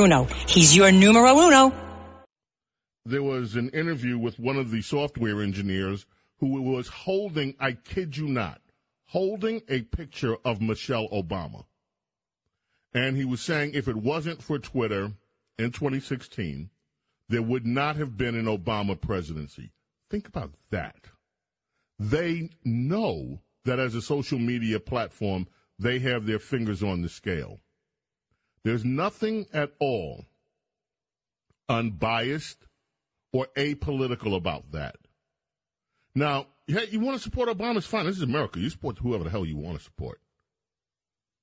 Bruno. 0.00 0.24
He's 0.46 0.74
your 0.74 0.90
numero 0.90 1.38
uno. 1.38 1.74
There 3.04 3.22
was 3.22 3.54
an 3.54 3.68
interview 3.68 4.16
with 4.16 4.38
one 4.38 4.56
of 4.56 4.70
the 4.70 4.80
software 4.80 5.42
engineers 5.42 6.06
who 6.38 6.62
was 6.62 6.88
holding, 6.88 7.54
I 7.60 7.72
kid 7.72 8.16
you 8.16 8.26
not, 8.26 8.62
holding 9.08 9.60
a 9.68 9.82
picture 9.82 10.38
of 10.42 10.62
Michelle 10.62 11.06
Obama. 11.10 11.64
And 12.94 13.14
he 13.18 13.26
was 13.26 13.42
saying 13.42 13.72
if 13.74 13.88
it 13.88 13.96
wasn't 13.96 14.42
for 14.42 14.58
Twitter 14.58 15.12
in 15.58 15.70
2016, 15.70 16.70
there 17.28 17.42
would 17.42 17.66
not 17.66 17.96
have 17.96 18.16
been 18.16 18.34
an 18.34 18.46
Obama 18.46 18.98
presidency. 18.98 19.70
Think 20.08 20.26
about 20.28 20.52
that. 20.70 21.08
They 21.98 22.48
know 22.64 23.42
that 23.66 23.78
as 23.78 23.94
a 23.94 24.00
social 24.00 24.38
media 24.38 24.80
platform, 24.80 25.46
they 25.78 25.98
have 25.98 26.24
their 26.24 26.38
fingers 26.38 26.82
on 26.82 27.02
the 27.02 27.10
scale. 27.10 27.60
There's 28.64 28.84
nothing 28.84 29.46
at 29.52 29.72
all 29.78 30.26
unbiased 31.68 32.66
or 33.32 33.46
apolitical 33.56 34.36
about 34.36 34.72
that. 34.72 34.96
Now, 36.14 36.46
hey, 36.66 36.88
you 36.90 37.00
want 37.00 37.16
to 37.16 37.22
support 37.22 37.48
Obama? 37.48 37.76
It's 37.76 37.86
fine. 37.86 38.06
This 38.06 38.16
is 38.16 38.22
America. 38.22 38.58
You 38.58 38.68
support 38.68 38.98
whoever 38.98 39.24
the 39.24 39.30
hell 39.30 39.46
you 39.46 39.56
want 39.56 39.78
to 39.78 39.84
support. 39.84 40.20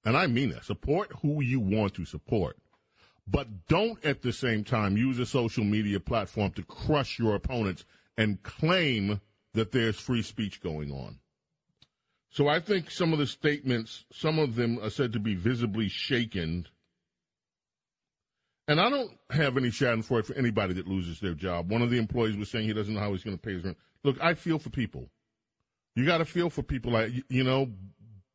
And 0.05 0.15
I 0.15 0.27
mean 0.27 0.49
that. 0.49 0.65
Support 0.65 1.11
who 1.21 1.41
you 1.41 1.59
want 1.59 1.95
to 1.95 2.05
support. 2.05 2.57
But 3.25 3.67
don't 3.67 4.03
at 4.05 4.21
the 4.21 4.31
same 4.31 4.63
time 4.63 4.95
use 4.95 5.19
a 5.19 5.25
social 5.25 5.63
media 5.63 5.99
platform 5.99 6.51
to 6.51 6.63
crush 6.63 7.19
your 7.19 7.35
opponents 7.35 7.83
and 8.17 8.41
claim 8.43 9.19
that 9.53 9.71
there's 9.71 9.99
free 9.99 10.21
speech 10.21 10.61
going 10.61 10.91
on. 10.91 11.19
So 12.29 12.47
I 12.47 12.59
think 12.59 12.91
some 12.91 13.13
of 13.13 13.19
the 13.19 13.27
statements, 13.27 14.05
some 14.11 14.39
of 14.39 14.55
them 14.55 14.79
are 14.81 14.89
said 14.89 15.13
to 15.13 15.19
be 15.19 15.35
visibly 15.35 15.89
shaken 15.89 16.67
and 18.67 18.81
I 18.81 18.89
don't 18.89 19.11
have 19.29 19.57
any 19.57 19.69
schadenfreude 19.69 20.25
for 20.25 20.33
anybody 20.33 20.73
that 20.73 20.87
loses 20.87 21.19
their 21.19 21.33
job. 21.33 21.71
One 21.71 21.81
of 21.81 21.89
the 21.89 21.97
employees 21.97 22.35
was 22.35 22.49
saying 22.49 22.67
he 22.67 22.73
doesn't 22.73 22.93
know 22.93 22.99
how 22.99 23.11
he's 23.11 23.23
going 23.23 23.37
to 23.37 23.41
pay 23.41 23.53
his 23.53 23.63
rent. 23.63 23.77
Look, 24.03 24.21
I 24.21 24.33
feel 24.33 24.59
for 24.59 24.69
people. 24.69 25.09
You 25.95 26.05
got 26.05 26.17
to 26.19 26.25
feel 26.25 26.49
for 26.49 26.63
people, 26.63 26.91
like 26.91 27.11
you 27.29 27.43
know. 27.43 27.71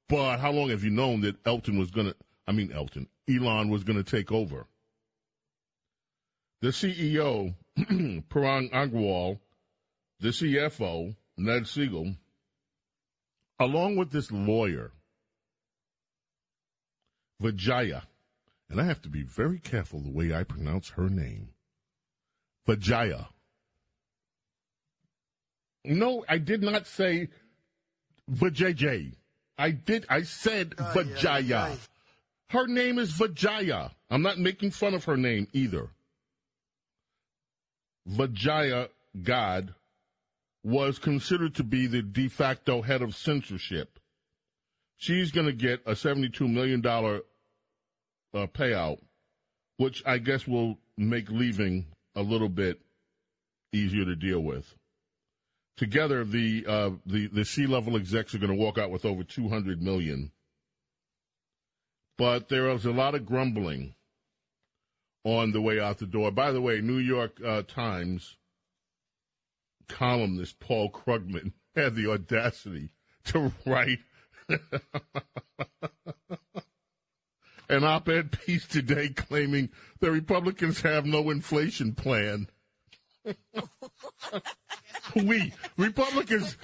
But 0.09 0.39
how 0.39 0.51
long 0.51 0.71
have 0.71 0.85
you 0.85 0.91
known 0.91 1.21
that 1.23 1.37
Elton 1.47 1.79
was 1.79 1.91
going 1.91 2.09
to? 2.09 2.17
I 2.47 2.53
mean, 2.53 2.73
Elton, 2.73 3.09
Elon 3.29 3.69
was 3.69 3.85
going 3.85 4.03
to 4.03 4.11
take 4.11 4.33
over. 4.33 4.67
The 6.61 6.69
CEO, 6.69 7.55
Parag 7.79 8.73
Agrawal, 8.73 9.39
the 10.21 10.29
CFO, 10.29 11.15
Ned 11.37 11.63
Segal, 11.65 12.17
along 13.59 13.97
with 13.97 14.11
this 14.11 14.31
lawyer, 14.31 14.93
Vijaya 17.41 18.03
and 18.73 18.81
I 18.81 18.85
have 18.85 19.03
to 19.03 19.11
be 19.11 19.23
very 19.23 19.59
careful 19.59 20.01
the 20.01 20.11
way 20.11 20.35
I 20.35 20.45
pronounce 20.45 20.89
her 20.91 21.11
name. 21.11 21.51
Vijaya. 22.67 23.29
No, 25.85 26.25
I 26.27 26.39
did 26.39 26.63
not 26.63 26.87
say 26.87 27.29
Vijay. 28.31 29.13
I 29.59 29.73
did. 29.73 30.07
I 30.09 30.23
said 30.23 30.75
Vijaya. 30.95 31.43
Yeah, 31.43 31.75
her 32.49 32.67
name 32.67 32.99
is 32.99 33.13
Vijaya. 33.13 33.91
I'm 34.11 34.23
not 34.23 34.39
making 34.39 34.71
fun 34.71 34.95
of 34.95 35.05
her 35.05 35.19
name 35.19 35.49
either. 35.53 35.91
Vijaya 38.07 38.89
Gadde 39.23 39.75
was 40.65 40.99
considered 40.99 41.57
to 41.57 41.65
be 41.65 41.87
the 41.87 42.01
de 42.01 42.29
facto 42.29 42.81
head 42.81 43.03
of 43.03 43.15
censorship. 43.15 43.99
She's 44.97 45.31
going 45.31 45.47
to 45.47 45.53
get 45.53 45.83
a 45.85 45.93
$72 45.93 46.41
million 46.51 46.81
uh, 48.35 48.47
payout, 48.47 48.99
which 49.77 50.03
I 50.07 50.19
guess 50.19 50.47
will 50.47 50.79
make 50.97 51.31
leaving 51.31 51.87
a 52.15 52.23
little 52.23 52.49
bit 52.49 52.81
easier 53.73 54.05
to 54.05 54.17
deal 54.17 54.41
with. 54.41 54.75
Together, 55.77 56.25
the 56.25 56.65
uh, 56.67 56.91
the 57.07 57.29
the 57.29 57.45
C 57.45 57.67
level 57.67 57.97
execs 57.97 58.35
are 58.35 58.39
going 58.39 58.51
to 58.51 58.57
walk 58.57 58.79
out 58.79 58.91
with 58.91 59.05
over 59.05 59.25
two 59.25 59.49
hundred 59.49 59.83
million. 59.83 60.31
But 62.19 62.49
there 62.49 62.65
was 62.65 62.85
a 62.85 62.93
lot 62.93 63.15
of 63.15 63.25
grumbling 63.25 63.95
on 65.25 65.53
the 65.53 65.63
way 65.63 65.81
out 65.81 65.99
the 65.99 66.07
door. 66.07 66.31
By 66.31 66.53
the 66.53 66.61
way, 66.61 66.81
New 66.81 66.99
York 66.99 67.41
uh, 67.45 67.63
Times 67.63 68.37
columnist 69.89 70.61
Paul 70.61 70.91
Krugman 70.91 71.53
had 71.75 71.95
the 71.95 72.11
audacity 72.11 72.91
to 73.25 73.53
write 73.65 74.01
an 77.73 77.85
op 77.85 78.09
ed 78.09 78.31
piece 78.31 78.67
today 78.67 79.09
claiming 79.09 79.71
the 80.01 80.11
Republicans 80.11 80.83
have 80.83 81.07
no 81.07 81.31
inflation 81.31 81.95
plan. 81.95 82.47
we, 85.17 85.55
Republicans, 85.79 86.59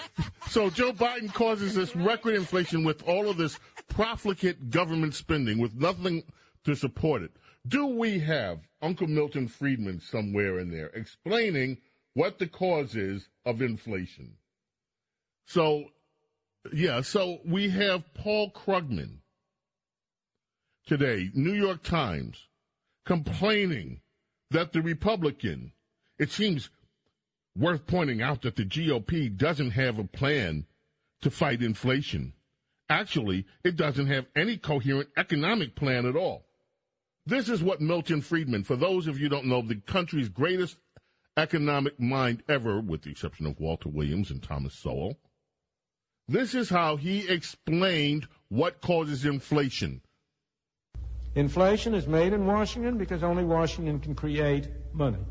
so 0.48 0.68
Joe 0.68 0.92
Biden 0.92 1.32
causes 1.32 1.74
this 1.74 1.96
record 1.96 2.34
inflation 2.34 2.84
with 2.84 3.02
all 3.08 3.30
of 3.30 3.38
this 3.38 3.58
profligate 3.88 4.68
government 4.68 5.14
spending 5.14 5.58
with 5.58 5.74
nothing 5.74 6.24
to 6.64 6.74
support 6.74 7.22
it. 7.22 7.30
Do 7.66 7.86
we 7.86 8.18
have 8.18 8.60
Uncle 8.82 9.06
Milton 9.06 9.48
Friedman 9.48 10.00
somewhere 10.00 10.58
in 10.58 10.70
there 10.70 10.88
explaining 10.88 11.78
what 12.12 12.38
the 12.38 12.46
cause 12.46 12.94
is 12.94 13.28
of 13.46 13.62
inflation? 13.62 14.34
So, 15.46 15.86
yeah, 16.70 17.00
so 17.00 17.38
we 17.46 17.70
have 17.70 18.02
Paul 18.12 18.52
Krugman 18.52 19.20
today, 20.88 21.30
New 21.34 21.52
York 21.52 21.82
Times, 21.82 22.48
complaining 23.06 24.00
that 24.50 24.72
the 24.72 24.82
Republican, 24.82 25.72
it 26.18 26.30
seems 26.30 26.70
worth 27.56 27.86
pointing 27.86 28.22
out 28.22 28.42
that 28.42 28.56
the 28.56 28.64
GOP 28.64 29.36
doesn't 29.36 29.72
have 29.72 29.98
a 29.98 30.04
plan 30.04 30.66
to 31.20 31.30
fight 31.30 31.62
inflation. 31.62 32.32
Actually, 32.88 33.44
it 33.62 33.76
doesn't 33.76 34.06
have 34.06 34.26
any 34.34 34.56
coherent 34.56 35.10
economic 35.16 35.74
plan 35.76 36.06
at 36.06 36.16
all. 36.16 36.46
This 37.26 37.50
is 37.50 37.62
what 37.62 37.82
Milton 37.82 38.22
Friedman, 38.22 38.64
for 38.64 38.76
those 38.76 39.06
of 39.06 39.18
you 39.18 39.24
who 39.24 39.28
don't 39.28 39.46
know, 39.46 39.60
the 39.60 39.76
country's 39.76 40.30
greatest 40.30 40.78
economic 41.36 42.00
mind 42.00 42.42
ever, 42.48 42.80
with 42.80 43.02
the 43.02 43.10
exception 43.10 43.44
of 43.44 43.60
Walter 43.60 43.90
Williams 43.90 44.30
and 44.30 44.42
Thomas 44.42 44.74
Sowell. 44.74 45.18
This 46.26 46.54
is 46.54 46.70
how 46.70 46.96
he 46.96 47.28
explained 47.28 48.26
what 48.48 48.80
causes 48.80 49.26
inflation. 49.26 50.00
Inflation 51.38 51.94
is 51.94 52.08
made 52.08 52.32
in 52.32 52.46
Washington 52.46 52.98
because 52.98 53.22
only 53.22 53.44
Washington 53.44 54.00
can 54.00 54.16
create 54.16 54.66
money. 54.92 55.24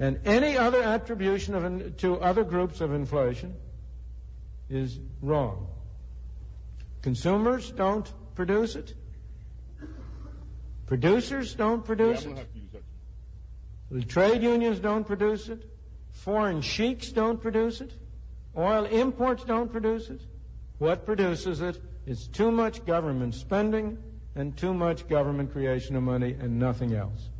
And 0.00 0.18
any 0.24 0.58
other 0.58 0.82
attribution 0.82 1.54
of, 1.54 1.96
to 1.98 2.20
other 2.20 2.42
groups 2.42 2.80
of 2.80 2.92
inflation 2.92 3.54
is 4.68 4.98
wrong. 5.22 5.68
Consumers 7.02 7.70
don't 7.70 8.12
produce 8.34 8.74
it. 8.74 8.94
Producers 10.86 11.54
don't 11.54 11.84
produce 11.84 12.24
yeah, 12.24 12.38
it. 12.38 12.82
The 13.92 14.02
trade 14.02 14.42
unions 14.42 14.80
don't 14.80 15.06
produce 15.06 15.48
it. 15.48 15.70
Foreign 16.10 16.60
sheiks 16.60 17.12
don't 17.12 17.40
produce 17.40 17.80
it. 17.80 17.92
Oil 18.56 18.86
imports 18.86 19.44
don't 19.44 19.70
produce 19.70 20.10
it. 20.10 20.22
What 20.78 21.06
produces 21.06 21.60
it 21.60 21.80
is 22.06 22.26
too 22.26 22.50
much 22.50 22.84
government 22.84 23.36
spending 23.36 23.98
and 24.36 24.56
too 24.56 24.74
much 24.74 25.08
government 25.08 25.50
creation 25.50 25.96
of 25.96 26.02
money 26.02 26.36
and 26.38 26.58
nothing 26.58 26.94
else. 26.94 27.30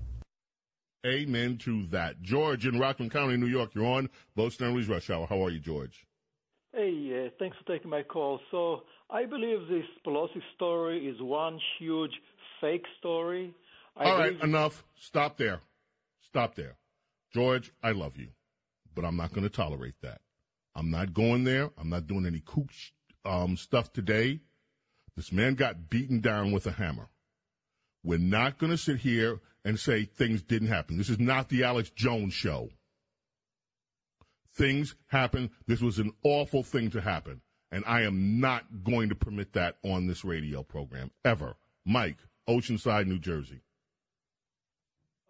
Amen 1.07 1.57
to 1.59 1.87
that. 1.89 2.21
George 2.23 2.67
in 2.67 2.81
Rockland 2.81 3.13
County, 3.13 3.37
New 3.37 3.47
York, 3.47 3.75
you're 3.75 3.87
on 3.87 4.09
Bo 4.35 4.49
Snerdley's 4.49 4.89
Rush 4.89 5.09
Hour. 5.09 5.27
How 5.29 5.45
are 5.45 5.51
you, 5.51 5.61
George? 5.61 6.05
Hey, 6.75 7.27
uh, 7.27 7.31
thanks 7.39 7.57
for 7.59 7.73
taking 7.73 7.91
my 7.91 8.03
call. 8.03 8.41
So 8.51 8.83
I 9.09 9.25
believe 9.25 9.69
this 9.69 9.85
Pelosi 10.05 10.43
story 10.57 11.07
is 11.07 11.21
one 11.23 11.61
huge 11.79 12.11
fake 12.61 12.85
story. 12.99 13.55
I 13.97 14.05
All 14.05 14.19
right, 14.19 14.43
enough. 14.43 14.85
Stop 14.99 15.37
there. 15.37 15.61
Stop 16.23 16.57
there. 16.57 16.77
George, 17.33 17.73
I 17.83 17.93
love 17.93 18.17
you, 18.17 18.29
but 18.95 19.05
I'm 19.05 19.17
not 19.17 19.33
going 19.33 19.45
to 19.45 19.51
tolerate 19.51 19.95
that. 20.03 20.21
I'm 20.75 20.91
not 20.91 21.15
going 21.15 21.45
there. 21.45 21.71
I'm 21.79 21.89
not 21.89 22.07
doing 22.07 22.27
any 22.27 22.41
kook 22.41 22.71
um, 23.25 23.57
stuff 23.57 23.93
today. 23.93 24.41
This 25.17 25.33
man 25.33 25.55
got 25.55 25.89
beaten 25.89 26.21
down 26.21 26.53
with 26.53 26.67
a 26.67 26.73
hammer. 26.73 27.09
We're 28.05 28.19
not 28.19 28.59
going 28.59 28.71
to 28.71 28.79
sit 28.79 28.99
here 28.99 29.41
and 29.65 29.81
say 29.81 30.05
things 30.05 30.43
didn't 30.43 30.69
happen. 30.69 30.99
This 30.99 31.09
is 31.09 31.19
not 31.19 31.49
the 31.49 31.65
Alex 31.65 31.91
Jones 31.91 32.35
show. 32.35 32.69
Things 34.55 34.95
happen. 35.09 35.51
This 35.67 35.81
was 35.81 35.99
an 35.99 36.13
awful 36.23 36.63
thing 36.63 36.91
to 36.91 37.01
happen. 37.01 37.41
And 37.73 37.83
I 37.87 38.03
am 38.03 38.39
not 38.39 38.85
going 38.85 39.09
to 39.09 39.15
permit 39.15 39.55
that 39.55 39.77
on 39.83 40.07
this 40.07 40.25
radio 40.25 40.63
program 40.63 41.11
ever. 41.25 41.57
Mike, 41.85 42.19
Oceanside, 42.49 43.07
New 43.07 43.19
Jersey. 43.19 43.61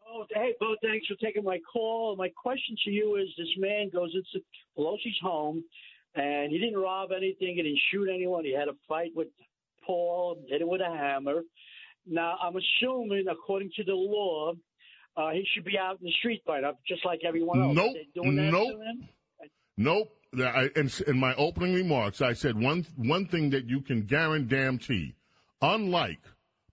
Oh, 0.09 0.26
hey, 0.34 0.55
Bo, 0.61 0.74
thanks 0.82 1.07
for 1.07 1.14
taking 1.14 1.45
my 1.45 1.59
call. 1.72 2.14
My 2.16 2.28
question 2.28 2.76
to 2.84 2.91
you 2.91 3.16
is 3.16 3.28
this 3.39 3.49
man 3.57 3.91
goes 3.93 4.14
into 4.14 4.45
Pelosi's 4.76 5.18
home 5.22 5.64
and 6.14 6.53
he 6.53 6.59
didn't 6.59 6.78
rob 6.78 7.11
anything, 7.12 7.57
he 7.57 7.62
didn't 7.62 7.80
shoot 7.91 8.09
anyone. 8.12 8.45
He 8.45 8.55
had 8.55 8.68
a 8.68 8.74
fight 8.89 9.12
with 9.14 9.28
Paul, 9.87 10.39
hit 10.49 10.61
it 10.61 10.68
with 10.68 10.80
a 10.80 10.91
hammer. 10.91 11.43
Now, 12.07 12.37
I'm 12.43 12.55
assuming, 12.57 13.26
according 13.30 13.70
to 13.76 13.84
the 13.84 13.95
law, 13.95 14.53
uh, 15.16 15.30
he 15.30 15.45
should 15.55 15.64
be 15.64 15.78
out 15.78 15.99
in 16.01 16.07
the 16.07 16.12
street 16.12 16.43
by 16.47 16.61
now, 16.61 16.72
just 16.87 17.05
like 17.05 17.20
everyone 17.26 17.61
else. 17.61 17.74
Nope. 17.74 17.97
nope. 18.16 18.74
Nope. 19.76 20.12
I, 20.39 20.70
in, 20.76 20.91
in 21.07 21.18
my 21.18 21.34
opening 21.37 21.74
remarks, 21.74 22.20
I 22.20 22.34
said 22.34 22.61
one 22.61 22.87
one 22.97 23.26
thing 23.26 23.51
that 23.51 23.66
you 23.66 23.80
can 23.80 24.03
guarantee, 24.03 25.14
unlike 25.62 26.20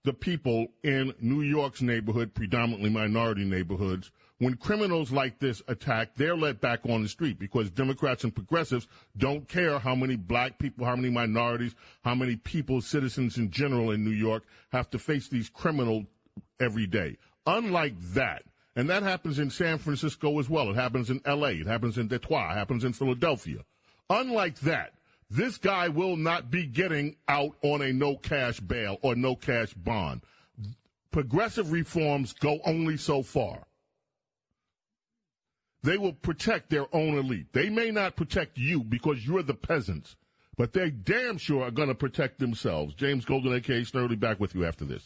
the 0.03 0.13
people 0.13 0.67
in 0.83 1.13
New 1.21 1.41
York's 1.41 1.81
neighborhood, 1.81 2.33
predominantly 2.33 2.89
minority 2.89 3.45
neighborhoods, 3.45 4.11
when 4.43 4.55
criminals 4.55 5.11
like 5.11 5.39
this 5.39 5.61
attack, 5.67 6.15
they're 6.15 6.35
let 6.35 6.59
back 6.59 6.79
on 6.87 7.03
the 7.03 7.07
street 7.09 7.39
because 7.39 7.69
Democrats 7.69 8.23
and 8.23 8.33
progressives 8.33 8.87
don't 9.17 9.47
care 9.47 9.79
how 9.79 9.95
many 9.95 10.15
black 10.15 10.59
people, 10.59 10.85
how 10.85 10.95
many 10.95 11.09
minorities, 11.09 11.75
how 12.03 12.15
many 12.15 12.35
people, 12.35 12.81
citizens 12.81 13.37
in 13.37 13.51
general 13.51 13.91
in 13.91 14.03
New 14.03 14.11
York 14.11 14.43
have 14.71 14.89
to 14.89 14.99
face 14.99 15.27
these 15.27 15.49
criminals 15.49 16.05
every 16.59 16.87
day. 16.87 17.17
Unlike 17.45 17.99
that, 18.13 18.43
and 18.75 18.89
that 18.89 19.03
happens 19.03 19.37
in 19.37 19.49
San 19.49 19.77
Francisco 19.77 20.39
as 20.39 20.49
well. 20.49 20.71
It 20.71 20.75
happens 20.75 21.09
in 21.09 21.21
LA. 21.27 21.49
It 21.49 21.67
happens 21.67 21.97
in 21.97 22.07
Detroit. 22.07 22.51
It 22.51 22.55
happens 22.55 22.83
in 22.83 22.93
Philadelphia. 22.93 23.59
Unlike 24.09 24.59
that, 24.61 24.93
this 25.29 25.57
guy 25.57 25.89
will 25.89 26.17
not 26.17 26.49
be 26.49 26.65
getting 26.65 27.15
out 27.27 27.55
on 27.61 27.81
a 27.81 27.93
no 27.93 28.15
cash 28.15 28.59
bail 28.59 28.97
or 29.01 29.15
no 29.15 29.35
cash 29.35 29.73
bond. 29.73 30.21
Progressive 31.11 31.71
reforms 31.71 32.33
go 32.33 32.59
only 32.65 32.97
so 32.97 33.21
far. 33.21 33.67
They 35.83 35.97
will 35.97 36.13
protect 36.13 36.69
their 36.69 36.85
own 36.95 37.17
elite. 37.17 37.47
They 37.51 37.69
may 37.69 37.91
not 37.91 38.15
protect 38.15 38.57
you 38.57 38.83
because 38.83 39.27
you're 39.27 39.43
the 39.43 39.53
peasants, 39.53 40.15
but 40.57 40.71
they 40.71 40.89
damn 40.89 41.37
sure 41.37 41.63
are 41.63 41.71
going 41.71 41.89
to 41.89 41.95
protect 41.95 42.39
themselves. 42.39 42.95
James 42.95 43.25
Golden, 43.25 43.53
aka 43.53 43.81
Snerdley, 43.81 44.19
back 44.19 44.39
with 44.39 44.55
you 44.55 44.65
after 44.65 44.85
this. 44.85 45.03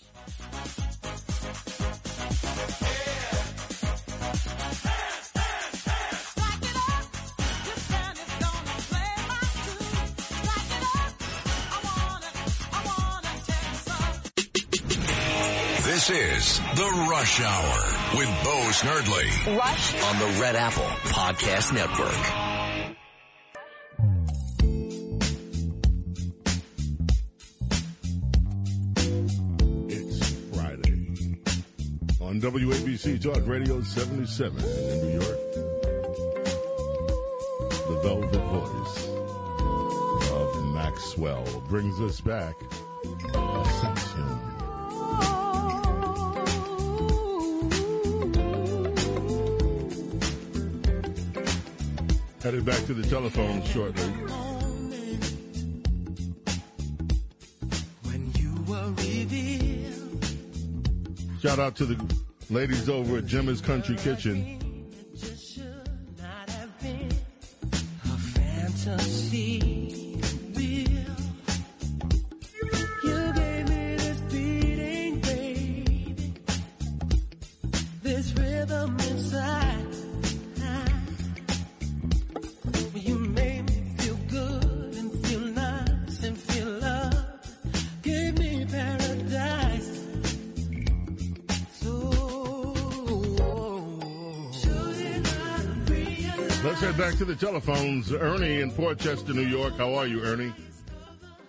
This 15.84 16.10
is 16.12 16.60
The 16.76 17.08
Rush 17.10 17.42
Hour 17.42 17.97
with 18.14 18.28
Bo 18.44 18.58
Snerdley. 18.72 19.58
Rush 19.58 20.04
on 20.04 20.20
the 20.20 20.40
Red 20.42 20.56
Apple 20.56 20.84
Podcast 21.12 21.74
Network. 21.74 22.48
It's 29.90 30.32
Friday 30.56 31.38
on 32.22 32.42
WABC 32.42 33.22
Talk 33.22 33.46
Radio 33.48 33.82
77 33.82 34.58
in 34.58 35.02
New 35.02 35.14
York. 35.14 35.38
The 37.88 38.00
velvet 38.04 38.44
voice 38.52 39.08
of 40.32 40.66
Maxwell 40.74 41.44
brings 41.70 42.00
us 42.02 42.22
back 42.22 42.56
Headed 52.48 52.64
back 52.64 52.86
to 52.86 52.94
the 52.94 53.06
telephone 53.06 53.62
shortly. 53.62 54.06
Shout 61.42 61.60
out 61.60 61.76
to 61.76 61.86
the 61.86 62.16
ladies 62.50 62.88
over 62.88 63.18
at 63.18 63.26
Gemma's 63.26 63.60
Country 63.60 63.98
Kitchen. 63.98 64.67
Telephones. 97.40 98.12
Ernie 98.12 98.62
in 98.62 98.72
Port 98.72 99.00
Chester, 99.00 99.34
New 99.34 99.42
York. 99.42 99.78
How 99.78 99.94
are 99.94 100.08
you, 100.08 100.22
Ernie? 100.24 100.54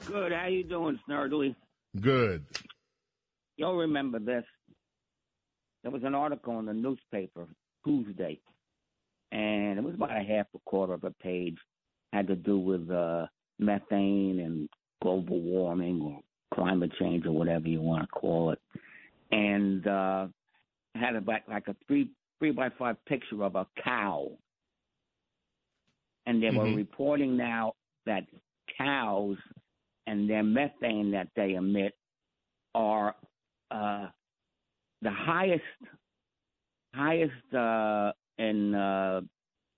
Good. 0.06 0.32
How 0.32 0.46
you 0.46 0.64
doing, 0.64 0.98
Snerdley? 1.08 1.54
Good. 2.00 2.44
You'll 3.56 3.76
remember 3.76 4.18
this. 4.18 4.44
There 5.82 5.90
was 5.90 6.02
an 6.04 6.14
article 6.14 6.58
in 6.58 6.66
the 6.66 6.74
newspaper 6.74 7.46
Tuesday, 7.84 8.40
and 9.32 9.78
it 9.78 9.84
was 9.84 9.94
about 9.94 10.10
a 10.10 10.22
half 10.22 10.46
a 10.54 10.58
quarter 10.66 10.92
of 10.92 11.04
a 11.04 11.10
page. 11.22 11.56
Had 12.12 12.26
to 12.28 12.36
do 12.36 12.58
with 12.58 12.90
uh, 12.90 13.26
methane 13.58 14.40
and 14.40 14.68
global 15.02 15.40
warming 15.40 16.00
or 16.02 16.20
climate 16.54 16.92
change 16.98 17.26
or 17.26 17.32
whatever 17.32 17.68
you 17.68 17.80
want 17.80 18.02
to 18.02 18.08
call 18.08 18.50
it, 18.50 18.58
and 19.30 19.86
uh, 19.86 20.26
had 20.94 21.16
a, 21.16 21.22
like 21.26 21.48
like 21.48 21.68
a 21.68 21.76
three 21.86 22.10
three 22.38 22.50
by 22.50 22.68
five 22.78 22.96
picture 23.06 23.42
of 23.42 23.56
a 23.56 23.66
cow, 23.82 24.28
and 26.28 26.42
they 26.42 26.50
were 26.50 26.66
Mhm. 26.66 26.76
reporting 26.76 27.36
now 27.36 27.74
that 28.04 28.26
cows 28.76 29.38
and 30.06 30.28
their 30.28 30.42
methane 30.42 31.10
that 31.12 31.28
they 31.34 31.54
emit 31.54 31.96
are 32.74 33.16
uh, 33.70 34.08
the 35.02 35.10
highest 35.10 35.64
highest 36.94 37.54
uh, 37.54 38.12
in 38.38 38.74
uh, 38.74 39.22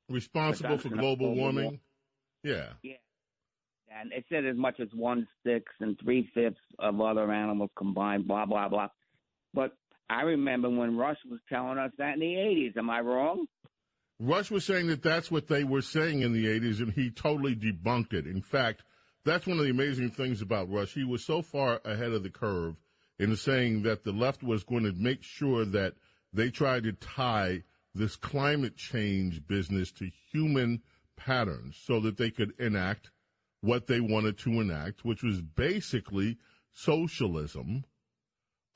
Responsible 0.08 0.78
for 0.78 0.88
global 0.88 1.36
warming? 1.36 1.80
Yeah. 2.42 2.72
Yeah, 2.82 2.96
and 3.90 4.12
it 4.12 4.24
said 4.28 4.44
as 4.44 4.56
much 4.56 4.80
as 4.80 4.88
one 4.92 5.26
sixth 5.44 5.74
and 5.80 5.98
three 6.00 6.28
fifths 6.34 6.60
of 6.80 7.00
other 7.00 7.30
animals 7.32 7.70
combined. 7.76 8.26
Blah 8.26 8.46
blah 8.46 8.68
blah. 8.68 8.88
But 9.54 9.76
I 10.08 10.22
remember 10.22 10.68
when 10.68 10.96
Rush 10.96 11.18
was 11.30 11.40
telling 11.48 11.78
us 11.78 11.92
that 11.98 12.14
in 12.14 12.20
the 12.20 12.34
'80s. 12.34 12.76
Am 12.76 12.90
I 12.90 13.00
wrong? 13.00 13.46
Rush 14.22 14.50
was 14.50 14.66
saying 14.66 14.88
that 14.88 15.02
that's 15.02 15.30
what 15.30 15.48
they 15.48 15.64
were 15.64 15.80
saying 15.80 16.20
in 16.20 16.34
the 16.34 16.44
80s, 16.44 16.80
and 16.80 16.92
he 16.92 17.10
totally 17.10 17.56
debunked 17.56 18.12
it. 18.12 18.26
In 18.26 18.42
fact, 18.42 18.82
that's 19.24 19.46
one 19.46 19.58
of 19.58 19.64
the 19.64 19.70
amazing 19.70 20.10
things 20.10 20.42
about 20.42 20.70
Rush. 20.70 20.92
He 20.92 21.04
was 21.04 21.24
so 21.24 21.40
far 21.40 21.80
ahead 21.86 22.12
of 22.12 22.22
the 22.22 22.28
curve 22.28 22.76
in 23.18 23.34
saying 23.34 23.82
that 23.84 24.04
the 24.04 24.12
left 24.12 24.42
was 24.42 24.62
going 24.62 24.84
to 24.84 24.92
make 24.92 25.22
sure 25.22 25.64
that 25.64 25.94
they 26.34 26.50
tried 26.50 26.82
to 26.82 26.92
tie 26.92 27.62
this 27.94 28.14
climate 28.14 28.76
change 28.76 29.46
business 29.46 29.90
to 29.92 30.10
human 30.30 30.82
patterns 31.16 31.80
so 31.82 31.98
that 32.00 32.18
they 32.18 32.30
could 32.30 32.52
enact 32.58 33.10
what 33.62 33.86
they 33.86 34.00
wanted 34.00 34.36
to 34.38 34.60
enact, 34.60 35.02
which 35.02 35.22
was 35.22 35.40
basically 35.40 36.36
socialism 36.72 37.84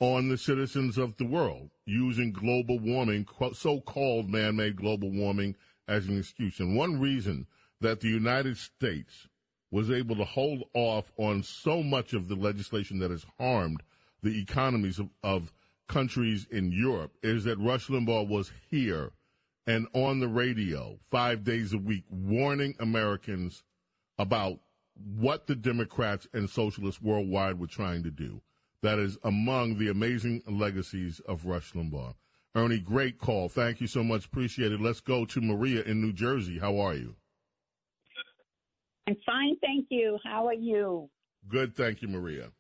on 0.05 0.29
the 0.29 0.37
citizens 0.37 0.99
of 0.99 1.17
the 1.17 1.25
world 1.25 1.71
using 1.87 2.31
global 2.31 2.79
warming, 2.79 3.27
so 3.55 3.81
called 3.81 4.29
man 4.29 4.57
made 4.57 4.77
global 4.77 5.11
warming, 5.11 5.57
as 5.89 6.07
an 6.07 6.19
excuse. 6.19 6.61
And 6.61 6.77
one 6.77 7.01
reason 7.01 7.47
that 7.81 8.01
the 8.01 8.09
United 8.09 8.59
States 8.59 9.29
was 9.71 9.91
able 9.91 10.15
to 10.17 10.25
hold 10.25 10.65
off 10.75 11.11
on 11.17 11.43
so 11.43 11.83
much 11.83 12.13
of 12.13 12.29
the 12.29 12.35
legislation 12.35 12.99
that 12.99 13.11
has 13.11 13.25
harmed 13.39 13.83
the 14.23 14.39
economies 14.41 14.99
of, 14.99 15.09
of 15.23 15.53
countries 15.89 16.47
in 16.51 16.71
Europe 16.71 17.13
is 17.23 17.45
that 17.45 17.59
Rush 17.59 17.89
Limbaugh 17.89 18.29
was 18.29 18.53
here 18.71 19.13
and 19.67 19.87
on 19.95 20.21
the 20.21 20.29
radio 20.29 20.99
five 21.11 21.45
days 21.45 21.73
a 21.73 21.79
week 21.79 22.05
warning 22.11 22.75
Americans 22.79 23.63
about 24.19 24.61
what 25.17 25.47
the 25.47 25.57
Democrats 25.57 26.29
and 26.33 26.49
socialists 26.49 27.03
worldwide 27.03 27.59
were 27.59 27.67
trying 27.67 28.03
to 28.03 28.11
do. 28.11 28.41
That 28.85 28.99
is 28.99 29.17
among 29.25 29.79
the 29.79 29.89
amazing 29.89 30.43
legacies 30.47 31.19
of 31.21 31.47
Rush 31.47 31.73
Limbaugh. 31.73 32.15
Ernie, 32.55 32.79
great 32.79 33.19
call. 33.19 33.49
Thank 33.49 33.81
you 33.81 33.87
so 33.87 34.05
much. 34.05 34.27
Appreciate 34.27 34.73
it. 34.73 34.81
Let's 34.81 35.01
go 35.01 35.25
to 35.25 35.41
Maria 35.41 35.83
in 35.83 36.03
New 36.03 36.13
Jersey. 36.13 36.59
How 36.59 36.79
are 36.79 36.95
you? 36.95 37.17
I'm 39.09 39.17
fine, 39.25 39.57
thank 39.63 39.87
you. 39.89 40.19
How 40.23 40.47
are 40.47 40.55
you? 40.55 41.09
Good, 41.49 41.75
thank 41.75 42.03
you, 42.03 42.09
Maria. 42.09 42.51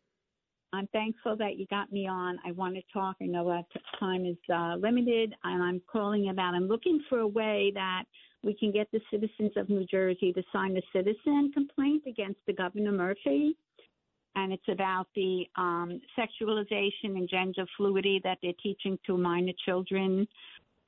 I'm 0.72 0.88
thankful 0.88 1.36
that 1.36 1.56
you 1.56 1.66
got 1.66 1.92
me 1.92 2.08
on. 2.08 2.38
I 2.44 2.52
want 2.52 2.74
to 2.74 2.82
talk. 2.92 3.16
I 3.22 3.26
know 3.26 3.46
that 3.48 3.64
time 4.00 4.24
is 4.24 4.36
uh, 4.52 4.76
limited, 4.76 5.34
and 5.44 5.62
I'm 5.62 5.80
calling 5.90 6.30
about. 6.30 6.54
I'm 6.54 6.68
looking 6.68 7.00
for 7.08 7.20
a 7.20 7.28
way 7.28 7.70
that 7.74 8.04
we 8.42 8.54
can 8.54 8.72
get 8.72 8.88
the 8.92 9.00
citizens 9.10 9.52
of 9.56 9.68
New 9.68 9.86
Jersey 9.86 10.32
to 10.32 10.42
sign 10.52 10.76
a 10.76 10.82
citizen 10.92 11.52
complaint 11.52 12.02
against 12.08 12.40
the 12.46 12.54
Governor 12.54 12.92
Murphy, 12.92 13.56
and 14.36 14.52
it's 14.52 14.68
about 14.68 15.06
the 15.14 15.44
um, 15.56 16.00
sexualization 16.18 17.16
and 17.16 17.28
gender 17.28 17.64
fluidity 17.76 18.20
that 18.24 18.38
they're 18.42 18.52
teaching 18.62 18.98
to 19.06 19.16
minor 19.16 19.52
children, 19.64 20.26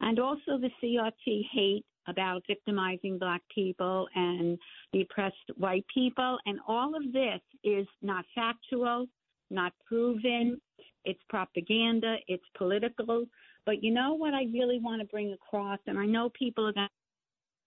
and 0.00 0.18
also 0.18 0.58
the 0.58 0.70
CRT 0.82 1.42
hate 1.52 1.84
about 2.08 2.42
victimizing 2.46 3.18
black 3.18 3.42
people 3.52 4.08
and 4.14 4.58
the 4.92 5.02
oppressed 5.02 5.50
white 5.56 5.84
people. 5.92 6.38
And 6.46 6.58
all 6.68 6.94
of 6.94 7.12
this 7.12 7.40
is 7.64 7.86
not 8.02 8.24
factual, 8.34 9.06
not 9.50 9.72
proven. 9.86 10.60
It's 11.04 11.20
propaganda, 11.28 12.16
it's 12.28 12.44
political. 12.56 13.24
But 13.64 13.82
you 13.82 13.92
know 13.92 14.14
what 14.14 14.34
I 14.34 14.44
really 14.52 14.78
want 14.80 15.00
to 15.02 15.08
bring 15.08 15.32
across, 15.32 15.80
and 15.86 15.98
I 15.98 16.06
know 16.06 16.30
people 16.30 16.66
are 16.68 16.72
going 16.72 16.88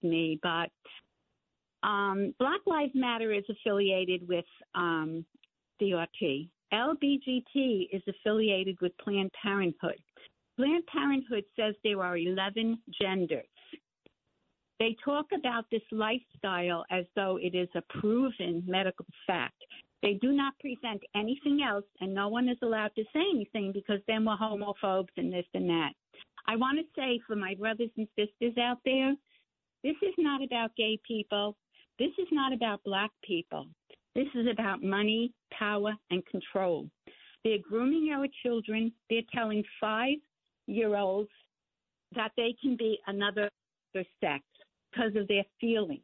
to 0.01 0.07
me, 0.07 0.39
but 0.41 0.69
um, 1.83 2.33
Black 2.39 2.61
Lives 2.65 2.91
Matter 2.95 3.33
is 3.33 3.43
affiliated 3.49 4.27
with 4.27 4.45
um, 4.75 5.25
CRT. 5.81 6.49
LBGT 6.73 7.87
is 7.91 8.01
affiliated 8.07 8.77
with 8.81 8.97
Planned 8.97 9.31
Parenthood. 9.41 9.99
Planned 10.55 10.85
Parenthood 10.87 11.45
says 11.55 11.73
there 11.83 12.03
are 12.03 12.17
11 12.17 12.77
genders. 13.01 13.45
They 14.79 14.95
talk 15.03 15.25
about 15.37 15.65
this 15.71 15.81
lifestyle 15.91 16.85
as 16.89 17.05
though 17.15 17.37
it 17.41 17.55
is 17.55 17.69
a 17.75 17.99
proven 17.99 18.63
medical 18.65 19.05
fact. 19.27 19.61
They 20.01 20.13
do 20.13 20.31
not 20.31 20.57
present 20.59 21.01
anything 21.15 21.61
else, 21.61 21.85
and 21.99 22.13
no 22.13 22.29
one 22.29 22.47
is 22.47 22.57
allowed 22.61 22.95
to 22.95 23.03
say 23.11 23.23
anything 23.33 23.73
because 23.73 23.99
then 24.07 24.23
we're 24.23 24.37
homophobes 24.37 25.09
and 25.17 25.33
this 25.33 25.45
and 25.53 25.69
that. 25.69 25.91
I 26.47 26.55
want 26.55 26.79
to 26.79 26.85
say 26.95 27.19
for 27.27 27.35
my 27.35 27.55
brothers 27.55 27.89
and 27.97 28.07
sisters 28.17 28.57
out 28.57 28.77
there, 28.85 29.15
this 29.83 29.95
is 30.01 30.13
not 30.17 30.41
about 30.41 30.75
gay 30.77 30.99
people. 31.05 31.55
This 31.97 32.11
is 32.17 32.27
not 32.31 32.53
about 32.53 32.83
black 32.85 33.11
people. 33.23 33.67
This 34.19 34.27
is 34.35 34.47
about 34.51 34.83
money, 34.83 35.31
power, 35.57 35.93
and 36.11 36.25
control. 36.25 36.89
They're 37.45 37.57
grooming 37.57 38.11
our 38.13 38.25
children. 38.43 38.91
They're 39.09 39.21
telling 39.33 39.63
five 39.79 40.17
year 40.67 40.97
olds 40.97 41.29
that 42.17 42.33
they 42.35 42.53
can 42.61 42.75
be 42.75 42.99
another 43.07 43.49
sex 44.19 44.43
because 44.91 45.15
of 45.15 45.25
their 45.29 45.45
feelings. 45.61 46.01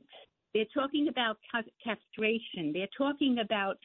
They're 0.53 0.63
talking 0.73 1.09
about 1.09 1.39
castration. 1.83 2.71
They're 2.71 2.87
talking 2.97 3.39
about 3.39 3.79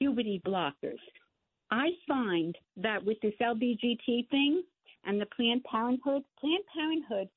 puberty 0.00 0.42
blockers. 0.44 0.98
I 1.70 1.90
find 2.08 2.58
that 2.78 3.04
with 3.04 3.20
this 3.22 3.34
LBGT 3.40 4.28
thing 4.30 4.64
and 5.04 5.20
the 5.20 5.26
Planned 5.26 5.62
Parenthood, 5.62 6.24
Planned 6.40 6.64
Parenthood, 6.76 7.28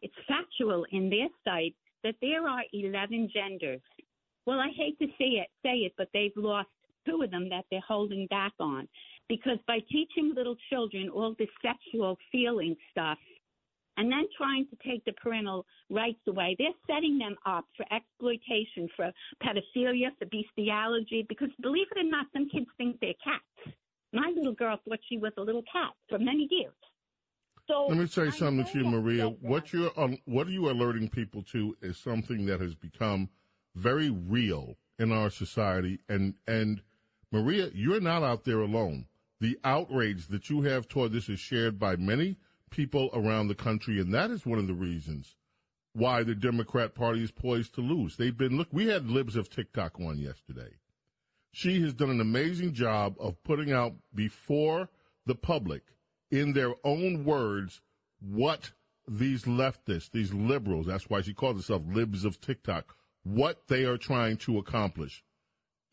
it's 0.00 0.14
factual 0.26 0.86
in 0.90 1.10
their 1.10 1.28
site 1.44 1.74
that 2.02 2.14
there 2.22 2.48
are 2.48 2.62
11 2.72 3.28
genders. 3.30 3.82
Well, 4.48 4.60
I 4.60 4.70
hate 4.74 4.98
to 4.98 5.06
say 5.18 5.36
it, 5.36 5.48
say 5.62 5.84
it, 5.84 5.92
but 5.98 6.08
they've 6.14 6.32
lost 6.34 6.70
two 7.06 7.20
of 7.20 7.30
them 7.30 7.50
that 7.50 7.66
they're 7.70 7.84
holding 7.86 8.26
back 8.28 8.52
on 8.58 8.88
because 9.28 9.58
by 9.66 9.80
teaching 9.92 10.32
little 10.34 10.56
children 10.70 11.10
all 11.10 11.34
this 11.38 11.50
sexual 11.60 12.16
feeling 12.32 12.74
stuff 12.90 13.18
and 13.98 14.10
then 14.10 14.24
trying 14.38 14.66
to 14.68 14.76
take 14.88 15.04
the 15.04 15.12
parental 15.22 15.66
rights 15.90 16.20
away. 16.26 16.56
They're 16.58 16.68
setting 16.86 17.18
them 17.18 17.36
up 17.44 17.66
for 17.76 17.84
exploitation, 17.92 18.88
for 18.96 19.12
pedophilia, 19.44 20.16
for 20.18 20.24
bestiality, 20.24 21.26
because 21.28 21.50
believe 21.60 21.88
it 21.94 21.98
or 21.98 22.08
not, 22.10 22.24
some 22.32 22.48
kids 22.48 22.68
think 22.78 22.98
they're 23.02 23.12
cats. 23.22 23.76
My 24.14 24.32
little 24.34 24.54
girl 24.54 24.80
thought 24.88 25.00
she 25.10 25.18
was 25.18 25.32
a 25.36 25.42
little 25.42 25.64
cat 25.70 25.92
for 26.08 26.18
many 26.18 26.48
years. 26.50 26.72
So 27.66 27.84
let 27.86 27.98
me 27.98 28.06
say 28.06 28.30
something 28.30 28.64
to 28.64 28.78
you, 28.78 28.84
Maria. 28.86 29.28
What 29.28 29.74
you're 29.74 29.90
um, 30.00 30.16
what 30.24 30.46
are 30.46 30.52
you 30.52 30.70
alerting 30.70 31.10
people 31.10 31.42
to 31.52 31.76
is 31.82 31.98
something 31.98 32.46
that 32.46 32.62
has 32.62 32.74
become 32.74 33.28
very 33.78 34.10
real 34.10 34.76
in 34.98 35.12
our 35.12 35.30
society, 35.30 36.00
and 36.08 36.34
and 36.46 36.82
Maria, 37.30 37.70
you're 37.72 38.00
not 38.00 38.22
out 38.22 38.44
there 38.44 38.60
alone. 38.60 39.06
The 39.40 39.58
outrage 39.62 40.26
that 40.28 40.50
you 40.50 40.62
have 40.62 40.88
toward 40.88 41.12
this 41.12 41.28
is 41.28 41.38
shared 41.38 41.78
by 41.78 41.96
many 41.96 42.36
people 42.70 43.10
around 43.12 43.48
the 43.48 43.54
country, 43.54 44.00
and 44.00 44.12
that 44.12 44.30
is 44.30 44.44
one 44.44 44.58
of 44.58 44.66
the 44.66 44.74
reasons 44.74 45.36
why 45.92 46.22
the 46.22 46.34
Democrat 46.34 46.94
Party 46.94 47.22
is 47.22 47.30
poised 47.30 47.74
to 47.74 47.80
lose. 47.80 48.16
They've 48.16 48.36
been 48.36 48.56
look. 48.56 48.68
We 48.72 48.86
had 48.86 49.08
libs 49.08 49.36
of 49.36 49.48
TikTok 49.48 50.00
on 50.00 50.18
yesterday. 50.18 50.74
She 51.52 51.80
has 51.82 51.94
done 51.94 52.10
an 52.10 52.20
amazing 52.20 52.74
job 52.74 53.16
of 53.18 53.42
putting 53.42 53.72
out 53.72 53.94
before 54.14 54.88
the 55.26 55.34
public, 55.34 55.82
in 56.30 56.52
their 56.52 56.74
own 56.84 57.24
words, 57.24 57.80
what 58.20 58.72
these 59.06 59.44
leftists, 59.44 60.10
these 60.10 60.34
liberals, 60.34 60.86
that's 60.86 61.08
why 61.08 61.20
she 61.20 61.32
calls 61.32 61.56
herself 61.56 61.82
libs 61.86 62.24
of 62.24 62.40
TikTok, 62.40 62.96
what 63.28 63.68
they 63.68 63.84
are 63.84 63.98
trying 63.98 64.36
to 64.38 64.58
accomplish 64.58 65.22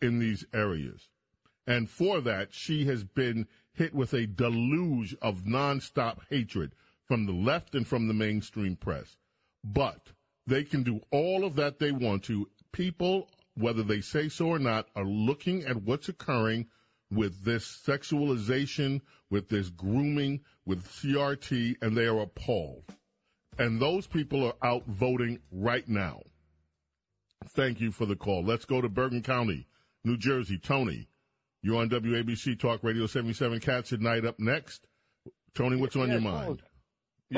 in 0.02 0.20
these 0.20 0.46
areas. 0.54 1.10
And 1.68 1.90
for 1.90 2.22
that, 2.22 2.54
she 2.54 2.86
has 2.86 3.04
been 3.04 3.48
hit 3.74 3.94
with 3.94 4.14
a 4.14 4.28
deluge 4.28 5.16
of 5.22 5.44
nonstop 5.44 6.20
hatred 6.30 6.74
from 7.04 7.26
the 7.26 7.34
left 7.34 7.76
and 7.76 7.88
from 7.88 8.08
the 8.08 8.14
mainstream 8.14 8.76
press. 8.76 9.18
But 9.64 10.12
they 10.48 10.64
can 10.64 10.84
do 10.84 11.02
all 11.12 11.44
of 11.44 11.56
that 11.56 11.80
they 11.80 11.92
want 11.92 12.24
to. 12.26 12.48
People, 12.72 13.30
whether 13.56 13.84
they 13.84 14.02
say 14.02 14.30
so 14.30 14.48
or 14.48 14.60
not, 14.60 14.88
are 14.96 15.06
looking 15.06 15.64
at 15.66 15.84
what's 15.84 16.10
occurring 16.10 16.68
with 17.12 17.44
this 17.44 17.82
sexualization, 17.86 19.02
with 19.30 19.50
this 19.50 19.70
grooming, 19.70 20.42
with 20.66 20.88
CRT, 20.88 21.76
and 21.82 21.96
they 21.96 22.06
are 22.06 22.22
appalled. 22.22 22.84
And 23.58 23.80
those 23.80 24.08
people 24.08 24.46
are 24.46 24.56
out 24.68 24.86
voting 24.86 25.40
right 25.52 25.88
now. 25.88 26.22
Thank 27.44 27.80
you 27.80 27.92
for 27.92 28.06
the 28.06 28.16
call. 28.16 28.44
Let's 28.44 28.66
go 28.66 28.82
to 28.82 28.90
Bergen 28.90 29.22
County, 29.22 29.68
New 30.04 30.18
Jersey. 30.18 30.58
Tony, 30.58 31.08
you're 31.62 31.78
on 31.78 31.90
WABC 31.90 32.60
Talk 32.60 32.84
Radio 32.84 33.08
77 33.08 33.60
Cats 33.60 33.94
at 33.94 34.02
Night 34.02 34.26
up 34.26 34.40
next. 34.40 34.88
Tony, 35.54 35.78
what's 35.78 35.96
on 35.96 36.10
yes, 36.10 36.22
your 36.22 36.32
mind? 36.32 36.62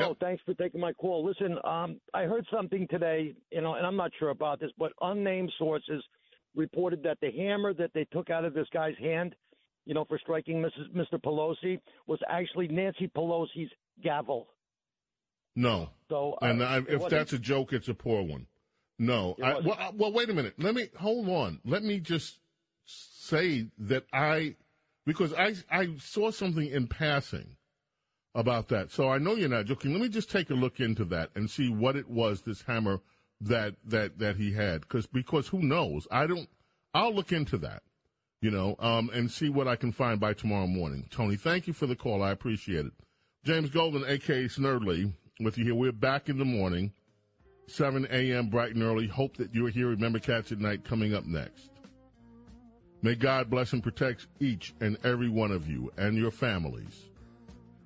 Oh, 0.00 0.16
thanks 0.20 0.42
for 0.44 0.54
taking 0.54 0.80
my 0.80 0.92
call. 0.92 1.24
Listen, 1.24 1.56
um, 1.64 2.00
I 2.12 2.24
heard 2.24 2.46
something 2.52 2.86
today, 2.90 3.34
you 3.50 3.60
know, 3.60 3.74
and 3.74 3.86
I'm 3.86 3.96
not 3.96 4.10
sure 4.18 4.30
about 4.30 4.60
this, 4.60 4.70
but 4.78 4.92
unnamed 5.00 5.50
sources 5.58 6.04
reported 6.54 7.02
that 7.04 7.18
the 7.20 7.30
hammer 7.30 7.72
that 7.74 7.92
they 7.94 8.04
took 8.12 8.30
out 8.30 8.44
of 8.44 8.54
this 8.54 8.66
guy's 8.72 8.96
hand, 8.98 9.34
you 9.86 9.94
know, 9.94 10.04
for 10.04 10.18
striking 10.18 10.62
Mrs. 10.62 10.94
Mr. 10.94 11.20
Pelosi, 11.20 11.80
was 12.06 12.18
actually 12.28 12.68
Nancy 12.68 13.10
Pelosi's 13.16 13.70
gavel. 14.02 14.48
No. 15.56 15.88
So, 16.08 16.36
uh, 16.42 16.46
and 16.46 16.62
I, 16.62 16.82
if 16.88 17.08
that's 17.08 17.32
a 17.32 17.38
joke, 17.38 17.72
it's 17.72 17.88
a 17.88 17.94
poor 17.94 18.22
one. 18.22 18.46
No. 18.98 19.36
I, 19.42 19.60
well, 19.60 19.94
well, 19.94 20.12
wait 20.12 20.30
a 20.30 20.34
minute. 20.34 20.54
Let 20.58 20.74
me 20.74 20.88
hold 20.98 21.28
on. 21.28 21.60
Let 21.64 21.82
me 21.82 22.00
just 22.00 22.38
say 22.84 23.68
that 23.78 24.04
I, 24.12 24.56
because 25.06 25.32
I, 25.34 25.54
I 25.70 25.90
saw 25.98 26.30
something 26.30 26.66
in 26.66 26.86
passing 26.86 27.56
about 28.34 28.68
that. 28.68 28.90
So 28.90 29.08
I 29.08 29.18
know 29.18 29.34
you're 29.34 29.48
not 29.48 29.66
joking. 29.66 29.92
Let 29.92 30.02
me 30.02 30.08
just 30.08 30.30
take 30.30 30.50
a 30.50 30.54
look 30.54 30.80
into 30.80 31.04
that 31.06 31.30
and 31.34 31.50
see 31.50 31.68
what 31.68 31.96
it 31.96 32.08
was, 32.08 32.42
this 32.42 32.62
hammer 32.62 33.00
that, 33.40 33.74
that, 33.84 34.18
that 34.18 34.36
he 34.36 34.52
had. 34.52 34.88
Cause, 34.88 35.06
because 35.06 35.48
who 35.48 35.62
knows? 35.62 36.06
I 36.10 36.26
don't, 36.26 36.48
I'll 36.94 37.14
look 37.14 37.32
into 37.32 37.58
that, 37.58 37.82
you 38.40 38.50
know, 38.50 38.76
um, 38.78 39.10
and 39.12 39.30
see 39.30 39.48
what 39.48 39.68
I 39.68 39.76
can 39.76 39.92
find 39.92 40.18
by 40.18 40.32
tomorrow 40.32 40.66
morning. 40.66 41.06
Tony, 41.10 41.36
thank 41.36 41.66
you 41.66 41.72
for 41.72 41.86
the 41.86 41.96
call. 41.96 42.22
I 42.22 42.30
appreciate 42.30 42.86
it. 42.86 42.92
James 43.44 43.70
Golden, 43.70 44.04
aka 44.06 44.44
Snerdley, 44.46 45.12
with 45.40 45.56
you 45.56 45.64
here. 45.64 45.74
We're 45.74 45.92
back 45.92 46.28
in 46.28 46.38
the 46.38 46.44
morning, 46.44 46.92
7 47.70 48.06
a.m. 48.10 48.48
bright 48.48 48.74
and 48.74 48.82
early. 48.82 49.06
Hope 49.06 49.36
that 49.36 49.54
you're 49.54 49.68
here. 49.68 49.88
Remember 49.88 50.18
Cats 50.18 50.52
at 50.52 50.58
Night 50.58 50.84
coming 50.84 51.14
up 51.14 51.26
next. 51.26 51.70
May 53.02 53.14
God 53.14 53.48
bless 53.48 53.72
and 53.72 53.82
protect 53.82 54.26
each 54.40 54.74
and 54.80 54.98
every 55.04 55.28
one 55.28 55.52
of 55.52 55.68
you 55.68 55.92
and 55.96 56.16
your 56.16 56.30
families. 56.30 57.08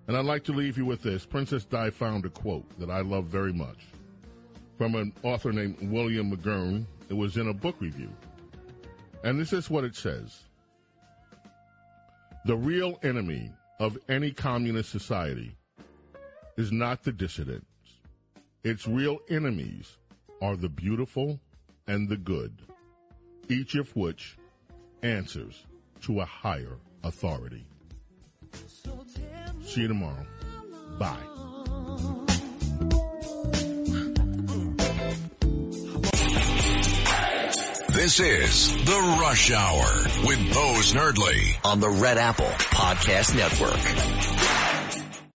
And 0.07 0.17
I'd 0.17 0.25
like 0.25 0.45
to 0.45 0.53
leave 0.53 0.79
you 0.79 0.87
with 0.87 1.03
this. 1.03 1.27
Princess 1.27 1.65
Di 1.65 1.91
found 1.91 2.25
a 2.25 2.31
quote 2.31 2.67
that 2.79 2.91
I 2.91 3.01
love 3.01 3.27
very 3.27 3.53
much 3.53 3.79
from 4.79 4.95
an 4.95 5.13
author 5.23 5.53
named 5.53 5.77
William 5.83 6.35
McGurn. 6.35 6.87
It 7.09 7.15
was 7.15 7.37
in 7.37 7.49
a 7.49 7.55
book 7.55 7.77
review. 7.81 8.11
And 9.23 9.39
this 9.39 9.53
is 9.53 9.71
what 9.71 9.85
it 9.85 9.95
says 9.95 10.45
The 12.47 12.57
real 12.57 12.99
enemy 13.03 13.53
of 13.79 13.99
any 14.09 14.33
communist 14.33 14.91
society 14.91 15.57
is 16.57 16.73
not 16.73 17.03
the 17.03 17.13
dissidents, 17.13 17.67
its 18.65 18.87
real 18.87 19.19
enemies 19.29 19.97
are 20.41 20.57
the 20.57 20.69
beautiful 20.69 21.41
and 21.87 22.09
the 22.09 22.17
good, 22.17 22.57
each 23.49 23.75
of 23.75 23.95
which 23.97 24.37
answers 25.03 25.65
to 26.03 26.21
a 26.21 26.25
higher 26.25 26.79
authority. 27.03 27.67
See 29.65 29.83
you 29.83 29.89
tomorrow. 29.89 30.27
Bye. 30.99 31.17
This 37.93 38.21
is 38.21 38.85
The 38.85 39.19
Rush 39.21 39.53
Hour 39.53 39.85
with 40.27 40.39
Bo 40.55 40.75
Snerdley 40.81 41.65
on 41.65 41.81
the 41.81 41.91
Red 41.91 42.19
Apple 42.19 42.47
Podcast 42.47 43.37
Network. 43.37 44.62